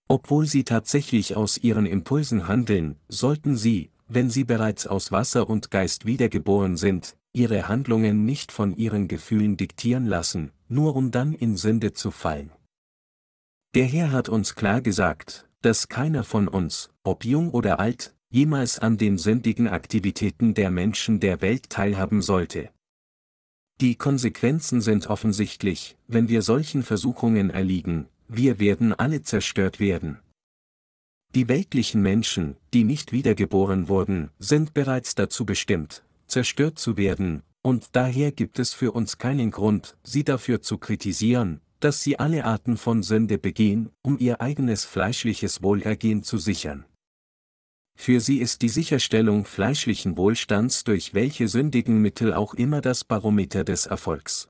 Obwohl 0.09 0.47
sie 0.47 0.65
tatsächlich 0.65 1.35
aus 1.35 1.59
ihren 1.59 1.87
Impulsen 1.87 2.47
handeln, 2.47 2.97
sollten 3.09 3.57
sie, 3.57 3.91
wenn 4.07 4.31
sie 4.31 4.45
bereits 4.45 4.87
aus 4.87 5.11
Wasser 5.11 5.49
und 5.49 5.71
Geist 5.71 6.07
wiedergeboren 6.07 6.77
sind, 6.77 7.17
ihre 7.33 7.69
Handlungen 7.69 8.25
nicht 8.25 8.53
von 8.53 8.77
ihren 8.77 9.09
Gefühlen 9.09 9.57
diktieren 9.57 10.07
lassen, 10.07 10.53
nur 10.69 10.95
um 10.95 11.11
dann 11.11 11.33
in 11.33 11.57
Sünde 11.57 11.93
zu 11.93 12.11
fallen. 12.11 12.53
Der 13.75 13.85
Herr 13.85 14.13
hat 14.13 14.29
uns 14.29 14.55
klar 14.55 14.81
gesagt, 14.81 15.49
dass 15.61 15.89
keiner 15.89 16.23
von 16.23 16.49
uns, 16.49 16.91
ob 17.03 17.25
jung 17.25 17.51
oder 17.51 17.81
alt, 17.81 18.16
jemals 18.31 18.79
an 18.79 18.99
den 18.99 19.19
sündigen 19.19 19.69
Aktivitäten 19.69 20.55
der 20.55 20.71
Menschen 20.71 21.21
der 21.21 21.41
Welt 21.41 21.71
teilhaben 21.71 22.23
sollte. 22.23 22.71
Die 23.81 23.95
Konsequenzen 23.95 24.81
sind 24.81 25.09
offensichtlich, 25.09 25.97
wenn 26.09 26.29
wir 26.29 26.43
solchen 26.43 26.83
Versuchungen 26.83 27.51
erliegen, 27.51 28.09
wir 28.29 28.59
werden 28.59 28.93
alle 28.95 29.23
zerstört 29.23 29.81
werden. 29.81 30.19
Die 31.35 31.49
weltlichen 31.49 32.01
Menschen, 32.01 32.57
die 32.73 32.85
nicht 32.85 33.13
wiedergeboren 33.13 33.89
wurden, 33.89 34.31
sind 34.39 34.73
bereits 34.73 35.15
dazu 35.15 35.45
bestimmt, 35.45 36.03
zerstört 36.27 36.79
zu 36.79 36.97
werden, 36.97 37.43
und 37.63 37.89
daher 37.93 38.33
gibt 38.33 38.59
es 38.59 38.73
für 38.73 38.93
uns 38.93 39.19
keinen 39.19 39.51
Grund, 39.51 39.97
sie 40.03 40.25
dafür 40.25 40.63
zu 40.63 40.79
kritisieren, 40.79 41.61
dass 41.81 42.01
sie 42.01 42.19
alle 42.19 42.45
Arten 42.45 42.77
von 42.77 43.03
Sünde 43.03 43.39
begehen, 43.39 43.91
um 44.03 44.19
ihr 44.19 44.41
eigenes 44.41 44.85
fleischliches 44.85 45.63
Wohlergehen 45.63 46.23
zu 46.23 46.39
sichern. 46.39 46.87
Für 47.97 48.21
sie 48.21 48.39
ist 48.39 48.63
die 48.63 48.69
Sicherstellung 48.69 49.45
fleischlichen 49.45 50.17
Wohlstands 50.17 50.85
durch 50.85 51.15
welche 51.15 51.49
sündigen 51.49 52.01
Mittel 52.01 52.35
auch 52.35 52.55
immer 52.55 52.81
das 52.81 53.03
Barometer 53.03 53.65
des 53.65 53.87
Erfolgs. 53.87 54.49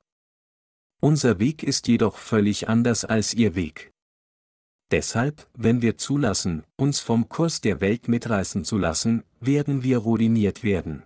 Unser 0.99 1.39
Weg 1.39 1.63
ist 1.63 1.87
jedoch 1.87 2.17
völlig 2.17 2.67
anders 2.67 3.05
als 3.05 3.33
ihr 3.33 3.55
Weg. 3.55 3.91
Deshalb, 4.91 5.47
wenn 5.53 5.81
wir 5.81 5.97
zulassen, 5.97 6.63
uns 6.75 6.99
vom 6.99 7.29
Kurs 7.29 7.61
der 7.61 7.81
Welt 7.81 8.07
mitreißen 8.07 8.63
zu 8.63 8.77
lassen, 8.77 9.23
werden 9.39 9.83
wir 9.83 9.99
ruiniert 9.99 10.63
werden. 10.63 11.03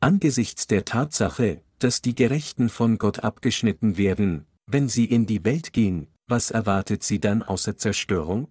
Angesichts 0.00 0.66
der 0.66 0.84
Tatsache, 0.84 1.62
dass 1.78 2.00
die 2.00 2.14
Gerechten 2.14 2.68
von 2.68 2.98
Gott 2.98 3.20
abgeschnitten 3.20 3.96
werden, 3.96 4.46
wenn 4.66 4.88
sie 4.88 5.04
in 5.04 5.26
die 5.26 5.44
Welt 5.44 5.72
gehen, 5.72 6.08
was 6.26 6.50
erwartet 6.50 7.02
sie 7.02 7.20
dann 7.20 7.42
außer 7.42 7.76
Zerstörung? 7.76 8.48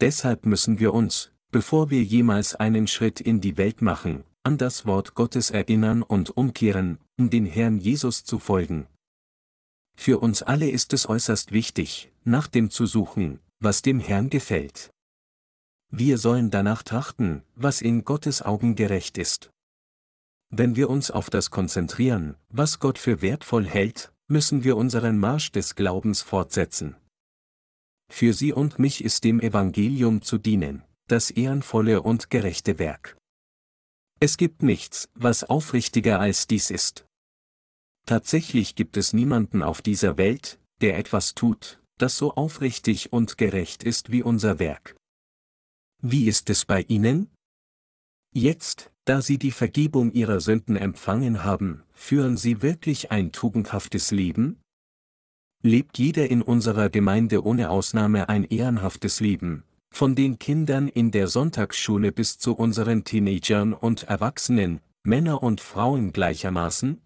Deshalb 0.00 0.44
müssen 0.46 0.78
wir 0.78 0.92
uns, 0.92 1.32
bevor 1.50 1.90
wir 1.90 2.02
jemals 2.02 2.54
einen 2.54 2.86
Schritt 2.86 3.20
in 3.20 3.40
die 3.40 3.56
Welt 3.56 3.80
machen, 3.80 4.24
an 4.42 4.58
das 4.58 4.86
Wort 4.86 5.14
Gottes 5.14 5.50
erinnern 5.50 6.02
und 6.02 6.36
umkehren, 6.36 6.98
um 7.18 7.30
den 7.30 7.46
Herrn 7.46 7.78
Jesus 7.78 8.24
zu 8.24 8.38
folgen. 8.38 8.86
Für 9.96 10.20
uns 10.20 10.42
alle 10.42 10.70
ist 10.70 10.92
es 10.92 11.08
äußerst 11.08 11.52
wichtig, 11.52 12.12
nach 12.24 12.46
dem 12.46 12.70
zu 12.70 12.86
suchen, 12.86 13.40
was 13.60 13.82
dem 13.82 13.98
Herrn 13.98 14.30
gefällt. 14.30 14.90
Wir 15.90 16.18
sollen 16.18 16.50
danach 16.50 16.82
trachten, 16.82 17.42
was 17.54 17.80
in 17.80 18.04
Gottes 18.04 18.42
Augen 18.42 18.74
gerecht 18.74 19.18
ist. 19.18 19.50
Wenn 20.50 20.76
wir 20.76 20.88
uns 20.88 21.10
auf 21.10 21.30
das 21.30 21.50
konzentrieren, 21.50 22.36
was 22.48 22.78
Gott 22.78 22.98
für 22.98 23.22
wertvoll 23.22 23.66
hält, 23.66 24.12
müssen 24.28 24.64
wir 24.64 24.76
unseren 24.76 25.18
Marsch 25.18 25.50
des 25.50 25.74
Glaubens 25.74 26.22
fortsetzen. 26.22 26.96
Für 28.10 28.32
Sie 28.32 28.52
und 28.52 28.78
mich 28.78 29.02
ist 29.04 29.24
dem 29.24 29.40
Evangelium 29.40 30.22
zu 30.22 30.38
dienen 30.38 30.84
das 31.08 31.30
ehrenvolle 31.30 32.02
und 32.02 32.30
gerechte 32.30 32.78
Werk. 32.78 33.16
Es 34.20 34.36
gibt 34.36 34.62
nichts, 34.62 35.08
was 35.14 35.44
aufrichtiger 35.44 36.20
als 36.20 36.46
dies 36.46 36.70
ist. 36.70 37.06
Tatsächlich 38.06 38.74
gibt 38.74 38.96
es 38.96 39.12
niemanden 39.12 39.62
auf 39.62 39.82
dieser 39.82 40.16
Welt, 40.16 40.58
der 40.80 40.98
etwas 40.98 41.34
tut, 41.34 41.80
das 41.98 42.16
so 42.16 42.34
aufrichtig 42.34 43.12
und 43.12 43.38
gerecht 43.38 43.82
ist 43.82 44.10
wie 44.10 44.22
unser 44.22 44.58
Werk. 44.58 44.96
Wie 46.02 46.26
ist 46.26 46.48
es 46.50 46.64
bei 46.64 46.82
Ihnen? 46.82 47.30
Jetzt, 48.34 48.90
da 49.04 49.20
Sie 49.20 49.38
die 49.38 49.50
Vergebung 49.50 50.12
Ihrer 50.12 50.40
Sünden 50.40 50.76
empfangen 50.76 51.44
haben, 51.44 51.82
führen 51.92 52.36
Sie 52.36 52.62
wirklich 52.62 53.10
ein 53.10 53.32
tugendhaftes 53.32 54.10
Leben? 54.10 54.60
Lebt 55.62 55.98
jeder 55.98 56.30
in 56.30 56.40
unserer 56.40 56.88
Gemeinde 56.88 57.44
ohne 57.44 57.70
Ausnahme 57.70 58.28
ein 58.28 58.44
ehrenhaftes 58.44 59.18
Leben, 59.20 59.64
von 59.90 60.14
den 60.14 60.38
Kindern 60.38 60.88
in 60.88 61.10
der 61.10 61.28
Sonntagsschule 61.28 62.12
bis 62.12 62.38
zu 62.38 62.54
unseren 62.54 63.04
Teenagern 63.04 63.72
und 63.72 64.04
Erwachsenen, 64.04 64.80
Männer 65.02 65.42
und 65.42 65.60
Frauen 65.60 66.12
gleichermaßen? 66.12 67.00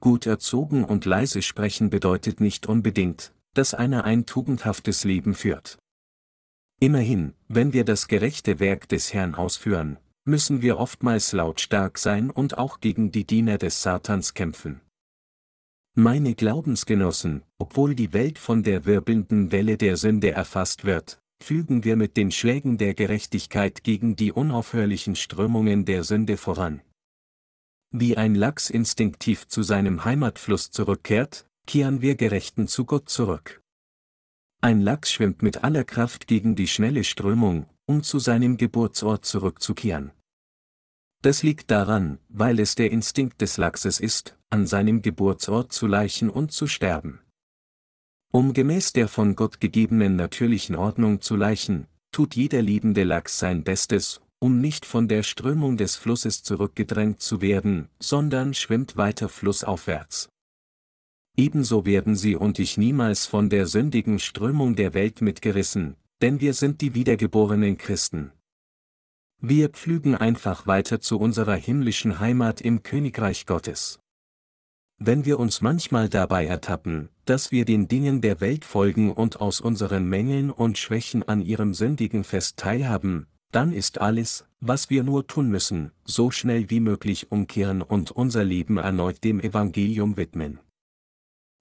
Gut 0.00 0.26
erzogen 0.26 0.84
und 0.84 1.04
leise 1.04 1.42
sprechen 1.42 1.90
bedeutet 1.90 2.40
nicht 2.40 2.66
unbedingt, 2.66 3.32
dass 3.54 3.74
einer 3.74 4.04
ein 4.04 4.26
tugendhaftes 4.26 5.04
Leben 5.04 5.34
führt. 5.34 5.78
Immerhin, 6.80 7.34
wenn 7.48 7.72
wir 7.72 7.84
das 7.84 8.08
gerechte 8.08 8.58
Werk 8.60 8.88
des 8.88 9.14
Herrn 9.14 9.34
ausführen, 9.34 9.98
müssen 10.24 10.62
wir 10.62 10.78
oftmals 10.78 11.32
lautstark 11.32 11.98
sein 11.98 12.30
und 12.30 12.58
auch 12.58 12.80
gegen 12.80 13.12
die 13.12 13.26
Diener 13.26 13.58
des 13.58 13.82
Satans 13.82 14.34
kämpfen. 14.34 14.80
Meine 15.94 16.34
Glaubensgenossen, 16.34 17.44
obwohl 17.58 17.94
die 17.94 18.12
Welt 18.12 18.38
von 18.38 18.62
der 18.62 18.84
wirbelnden 18.84 19.52
Welle 19.52 19.78
der 19.78 19.96
Sünde 19.96 20.32
erfasst 20.32 20.84
wird, 20.84 21.20
fügen 21.42 21.84
wir 21.84 21.96
mit 21.96 22.16
den 22.16 22.30
Schlägen 22.30 22.78
der 22.78 22.94
Gerechtigkeit 22.94 23.84
gegen 23.84 24.16
die 24.16 24.32
unaufhörlichen 24.32 25.16
Strömungen 25.16 25.84
der 25.84 26.04
Sünde 26.04 26.36
voran. 26.36 26.80
Wie 27.90 28.16
ein 28.16 28.34
Lachs 28.34 28.70
instinktiv 28.70 29.46
zu 29.46 29.62
seinem 29.62 30.04
Heimatfluss 30.04 30.70
zurückkehrt, 30.70 31.46
kehren 31.66 32.00
wir 32.02 32.16
Gerechten 32.16 32.66
zu 32.66 32.84
Gott 32.84 33.08
zurück. 33.08 33.62
Ein 34.60 34.80
Lachs 34.80 35.12
schwimmt 35.12 35.42
mit 35.42 35.62
aller 35.62 35.84
Kraft 35.84 36.26
gegen 36.26 36.56
die 36.56 36.68
schnelle 36.68 37.04
Strömung, 37.04 37.66
um 37.86 38.02
zu 38.02 38.18
seinem 38.18 38.56
Geburtsort 38.56 39.24
zurückzukehren. 39.24 40.12
Das 41.22 41.42
liegt 41.42 41.70
daran, 41.70 42.18
weil 42.28 42.60
es 42.60 42.74
der 42.74 42.90
Instinkt 42.90 43.40
des 43.40 43.56
Lachses 43.56 44.00
ist, 44.00 44.36
an 44.50 44.66
seinem 44.66 45.00
Geburtsort 45.00 45.72
zu 45.72 45.86
leichen 45.86 46.30
und 46.30 46.52
zu 46.52 46.66
sterben. 46.66 47.20
Um 48.34 48.52
gemäß 48.52 48.92
der 48.92 49.06
von 49.06 49.36
Gott 49.36 49.60
gegebenen 49.60 50.16
natürlichen 50.16 50.74
Ordnung 50.74 51.20
zu 51.20 51.36
leichen, 51.36 51.86
tut 52.10 52.34
jeder 52.34 52.62
liebende 52.62 53.04
Lachs 53.04 53.38
sein 53.38 53.62
Bestes, 53.62 54.20
um 54.40 54.60
nicht 54.60 54.86
von 54.86 55.06
der 55.06 55.22
Strömung 55.22 55.76
des 55.76 55.94
Flusses 55.94 56.42
zurückgedrängt 56.42 57.20
zu 57.20 57.40
werden, 57.40 57.86
sondern 58.00 58.52
schwimmt 58.52 58.96
weiter 58.96 59.28
flussaufwärts. 59.28 60.30
Ebenso 61.36 61.86
werden 61.86 62.16
Sie 62.16 62.34
und 62.34 62.58
ich 62.58 62.76
niemals 62.76 63.24
von 63.24 63.50
der 63.50 63.68
sündigen 63.68 64.18
Strömung 64.18 64.74
der 64.74 64.94
Welt 64.94 65.20
mitgerissen, 65.20 65.94
denn 66.20 66.40
wir 66.40 66.54
sind 66.54 66.80
die 66.80 66.94
wiedergeborenen 66.94 67.78
Christen. 67.78 68.32
Wir 69.40 69.68
pflügen 69.68 70.16
einfach 70.16 70.66
weiter 70.66 71.00
zu 71.00 71.20
unserer 71.20 71.54
himmlischen 71.54 72.18
Heimat 72.18 72.60
im 72.62 72.82
Königreich 72.82 73.46
Gottes. 73.46 74.00
Wenn 74.98 75.24
wir 75.24 75.38
uns 75.40 75.60
manchmal 75.60 76.08
dabei 76.08 76.46
ertappen, 76.46 77.08
dass 77.24 77.50
wir 77.50 77.64
den 77.64 77.88
Dingen 77.88 78.20
der 78.20 78.40
Welt 78.40 78.64
folgen 78.64 79.12
und 79.12 79.40
aus 79.40 79.60
unseren 79.60 80.08
Mängeln 80.08 80.50
und 80.50 80.78
Schwächen 80.78 81.22
an 81.22 81.42
ihrem 81.42 81.74
sündigen 81.74 82.24
Fest 82.24 82.56
teilhaben, 82.58 83.26
dann 83.50 83.72
ist 83.72 84.00
alles, 84.00 84.46
was 84.60 84.90
wir 84.90 85.04
nur 85.04 85.26
tun 85.26 85.48
müssen, 85.48 85.92
so 86.04 86.30
schnell 86.30 86.70
wie 86.70 86.80
möglich 86.80 87.30
umkehren 87.30 87.82
und 87.82 88.10
unser 88.10 88.44
Leben 88.44 88.78
erneut 88.78 89.22
dem 89.24 89.40
Evangelium 89.40 90.16
widmen. 90.16 90.58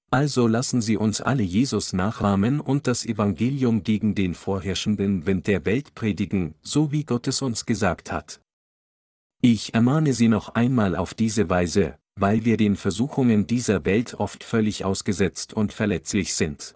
Also 0.09 0.45
lassen 0.45 0.81
Sie 0.81 0.95
uns 0.95 1.21
alle 1.21 1.41
Jesus 1.41 1.91
nachahmen 1.91 2.59
und 2.59 2.85
das 2.85 3.03
Evangelium 3.03 3.83
gegen 3.83 4.13
den 4.13 4.35
vorherrschenden 4.35 5.25
Wind 5.25 5.47
der 5.47 5.65
Welt 5.65 5.95
predigen, 5.95 6.53
so 6.61 6.91
wie 6.91 7.03
Gott 7.03 7.27
es 7.27 7.41
uns 7.41 7.65
gesagt 7.65 8.11
hat. 8.11 8.39
Ich 9.41 9.73
ermahne 9.73 10.13
Sie 10.13 10.27
noch 10.27 10.49
einmal 10.49 10.95
auf 10.95 11.15
diese 11.15 11.49
Weise, 11.49 11.97
weil 12.15 12.45
wir 12.45 12.57
den 12.57 12.75
Versuchungen 12.75 13.47
dieser 13.47 13.85
Welt 13.85 14.15
oft 14.15 14.43
völlig 14.43 14.85
ausgesetzt 14.85 15.53
und 15.53 15.73
verletzlich 15.73 16.33
sind. 16.33 16.75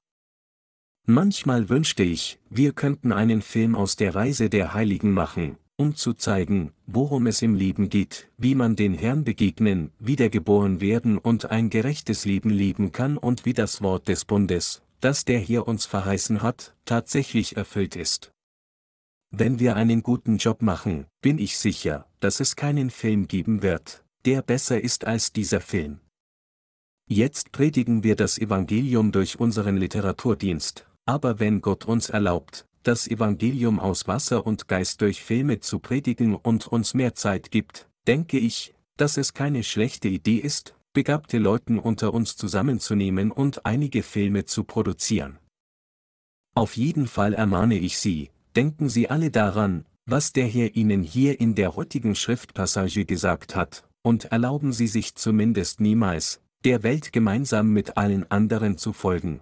Manchmal 1.05 1.69
wünschte 1.69 2.03
ich, 2.03 2.39
wir 2.49 2.73
könnten 2.73 3.11
einen 3.11 3.41
Film 3.41 3.75
aus 3.75 3.95
der 3.95 4.13
Reise 4.13 4.49
der 4.49 4.73
Heiligen 4.73 5.13
machen, 5.13 5.57
um 5.77 5.95
zu 5.95 6.13
zeigen, 6.13 6.73
worum 6.85 7.27
es 7.27 7.41
im 7.41 7.55
Leben 7.55 7.89
geht, 7.89 8.29
wie 8.37 8.55
man 8.55 8.75
den 8.75 8.93
Herrn 8.93 9.23
begegnen, 9.23 9.91
wiedergeboren 9.99 10.81
werden 10.81 11.17
und 11.17 11.49
ein 11.49 11.69
gerechtes 11.69 12.25
Leben 12.25 12.49
leben 12.49 12.91
kann 12.91 13.17
und 13.17 13.45
wie 13.45 13.53
das 13.53 13.81
Wort 13.81 14.07
des 14.07 14.25
Bundes, 14.25 14.81
das 14.99 15.23
der 15.23 15.39
hier 15.39 15.67
uns 15.67 15.85
verheißen 15.85 16.41
hat, 16.41 16.75
tatsächlich 16.83 17.55
erfüllt 17.55 17.95
ist. 17.95 18.31
Wenn 19.29 19.59
wir 19.59 19.75
einen 19.75 20.03
guten 20.03 20.37
Job 20.37 20.61
machen, 20.61 21.05
bin 21.21 21.37
ich 21.37 21.57
sicher, 21.57 22.07
dass 22.19 22.39
es 22.39 22.55
keinen 22.55 22.89
Film 22.89 23.27
geben 23.27 23.61
wird, 23.61 24.03
der 24.27 24.41
besser 24.41 24.83
ist 24.83 25.07
als 25.07 25.31
dieser 25.31 25.61
Film. 25.61 26.01
Jetzt 27.09 27.53
predigen 27.53 28.03
wir 28.03 28.17
das 28.17 28.37
Evangelium 28.37 29.13
durch 29.13 29.39
unseren 29.39 29.77
Literaturdienst, 29.77 30.85
aber 31.05 31.39
wenn 31.39 31.61
Gott 31.61 31.85
uns 31.85 32.09
erlaubt, 32.09 32.65
das 32.83 33.07
Evangelium 33.07 33.79
aus 33.79 34.05
Wasser 34.05 34.45
und 34.45 34.67
Geist 34.67 34.99
durch 34.99 35.23
Filme 35.23 35.61
zu 35.61 35.79
predigen 35.79 36.35
und 36.35 36.67
uns 36.67 36.93
mehr 36.93 37.15
Zeit 37.15 37.51
gibt, 37.51 37.87
denke 38.05 38.37
ich, 38.37 38.75
dass 38.97 39.15
es 39.15 39.33
keine 39.33 39.63
schlechte 39.63 40.09
Idee 40.09 40.39
ist, 40.39 40.75
begabte 40.91 41.37
Leuten 41.37 41.79
unter 41.79 42.13
uns 42.13 42.35
zusammenzunehmen 42.35 43.31
und 43.31 43.65
einige 43.65 44.03
Filme 44.03 44.43
zu 44.43 44.65
produzieren. 44.65 45.39
Auf 46.53 46.75
jeden 46.75 47.07
Fall 47.07 47.33
ermahne 47.33 47.77
ich 47.77 47.97
Sie, 47.97 48.29
denken 48.57 48.89
Sie 48.89 49.09
alle 49.09 49.31
daran, 49.31 49.85
was 50.05 50.33
der 50.33 50.47
Herr 50.47 50.75
Ihnen 50.75 51.01
hier 51.01 51.39
in 51.39 51.55
der 51.55 51.77
heutigen 51.77 52.13
Schriftpassage 52.13 53.05
gesagt 53.05 53.55
hat, 53.55 53.86
und 54.07 54.23
erlauben 54.31 54.71
Sie 54.71 54.87
sich 54.87 55.15
zumindest 55.15 55.81
niemals, 55.81 56.41
der 56.63 56.81
Welt 56.83 57.11
gemeinsam 57.11 57.73
mit 57.73 57.97
allen 57.97 58.31
anderen 58.31 58.77
zu 58.77 58.93
folgen, 58.93 59.41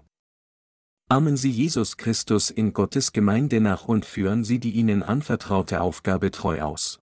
Ahmen 1.07 1.37
Sie 1.37 1.51
Jesus 1.51 1.97
Christus 1.97 2.49
in 2.49 2.73
Gottes 2.73 3.13
Gemeinde 3.13 3.61
nach 3.61 3.87
und 3.87 4.05
führen 4.05 4.43
Sie 4.43 4.57
die 4.57 4.71
Ihnen 4.71 5.03
anvertraute 5.03 5.81
Aufgabe 5.81 6.31
treu 6.31 6.63
aus. 6.63 6.99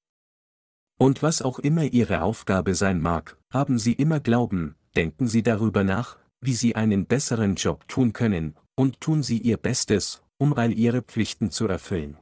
Und 1.00 1.24
was 1.24 1.42
auch 1.42 1.58
immer 1.58 1.84
Ihre 1.84 2.22
Aufgabe 2.22 2.76
sein 2.76 3.00
mag, 3.00 3.38
haben 3.50 3.80
Sie 3.80 3.94
immer 3.94 4.20
Glauben, 4.20 4.76
denken 4.98 5.28
Sie 5.28 5.42
darüber 5.42 5.86
nach, 5.86 6.18
wie 6.42 6.56
Sie 6.56 6.76
einen 6.76 7.06
besseren 7.06 7.56
Job 7.56 7.88
tun 7.88 8.12
können, 8.12 8.58
und 8.76 9.00
tun 9.00 9.24
Sie 9.24 9.38
Ihr 9.38 9.56
Bestes, 9.56 10.22
um 10.38 10.54
all 10.54 10.74
Ihre 10.74 11.02
Pflichten 11.02 11.50
zu 11.50 11.66
erfüllen. 11.68 12.18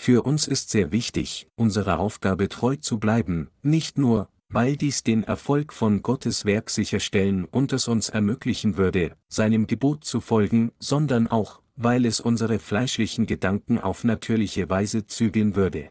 Für 0.00 0.22
uns 0.22 0.46
ist 0.46 0.70
sehr 0.70 0.92
wichtig, 0.92 1.48
unserer 1.56 1.98
Aufgabe 1.98 2.48
treu 2.48 2.76
zu 2.76 3.00
bleiben, 3.00 3.50
nicht 3.62 3.98
nur, 3.98 4.28
weil 4.48 4.76
dies 4.76 5.02
den 5.02 5.24
Erfolg 5.24 5.72
von 5.72 6.02
Gottes 6.02 6.44
Werk 6.44 6.70
sicherstellen 6.70 7.44
und 7.44 7.72
es 7.72 7.88
uns 7.88 8.08
ermöglichen 8.08 8.76
würde, 8.76 9.16
seinem 9.28 9.66
Gebot 9.66 10.04
zu 10.04 10.20
folgen, 10.20 10.70
sondern 10.78 11.26
auch, 11.26 11.62
weil 11.74 12.06
es 12.06 12.20
unsere 12.20 12.60
fleischlichen 12.60 13.26
Gedanken 13.26 13.80
auf 13.80 14.04
natürliche 14.04 14.70
Weise 14.70 15.04
zügeln 15.04 15.56
würde. 15.56 15.90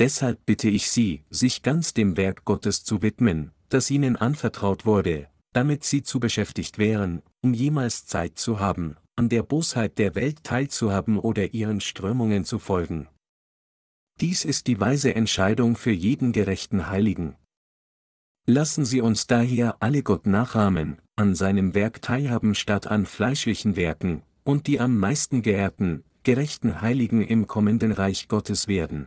Deshalb 0.00 0.44
bitte 0.44 0.68
ich 0.68 0.90
Sie, 0.90 1.22
sich 1.30 1.62
ganz 1.62 1.94
dem 1.94 2.16
Werk 2.16 2.44
Gottes 2.44 2.82
zu 2.82 3.02
widmen, 3.02 3.52
das 3.68 3.88
Ihnen 3.88 4.16
anvertraut 4.16 4.84
wurde, 4.84 5.28
damit 5.52 5.84
Sie 5.84 6.02
zu 6.02 6.18
beschäftigt 6.18 6.76
wären, 6.76 7.22
um 7.40 7.54
jemals 7.54 8.04
Zeit 8.06 8.36
zu 8.36 8.58
haben, 8.58 8.96
an 9.20 9.28
der 9.28 9.42
Bosheit 9.42 9.98
der 9.98 10.14
Welt 10.14 10.44
teilzuhaben 10.44 11.18
oder 11.18 11.52
ihren 11.52 11.82
Strömungen 11.82 12.46
zu 12.46 12.58
folgen. 12.58 13.06
Dies 14.18 14.46
ist 14.46 14.66
die 14.66 14.80
weise 14.80 15.14
Entscheidung 15.14 15.76
für 15.76 15.90
jeden 15.90 16.32
gerechten 16.32 16.88
Heiligen. 16.88 17.36
Lassen 18.46 18.86
Sie 18.86 19.02
uns 19.02 19.26
daher 19.26 19.76
alle 19.82 20.02
Gott 20.02 20.26
nachahmen, 20.26 21.02
an 21.16 21.34
seinem 21.34 21.74
Werk 21.74 22.00
teilhaben 22.00 22.54
statt 22.54 22.86
an 22.86 23.04
fleischlichen 23.04 23.76
Werken, 23.76 24.22
und 24.42 24.66
die 24.66 24.80
am 24.80 24.96
meisten 24.96 25.42
geehrten, 25.42 26.02
gerechten 26.22 26.80
Heiligen 26.80 27.20
im 27.20 27.46
kommenden 27.46 27.92
Reich 27.92 28.26
Gottes 28.26 28.68
werden. 28.68 29.06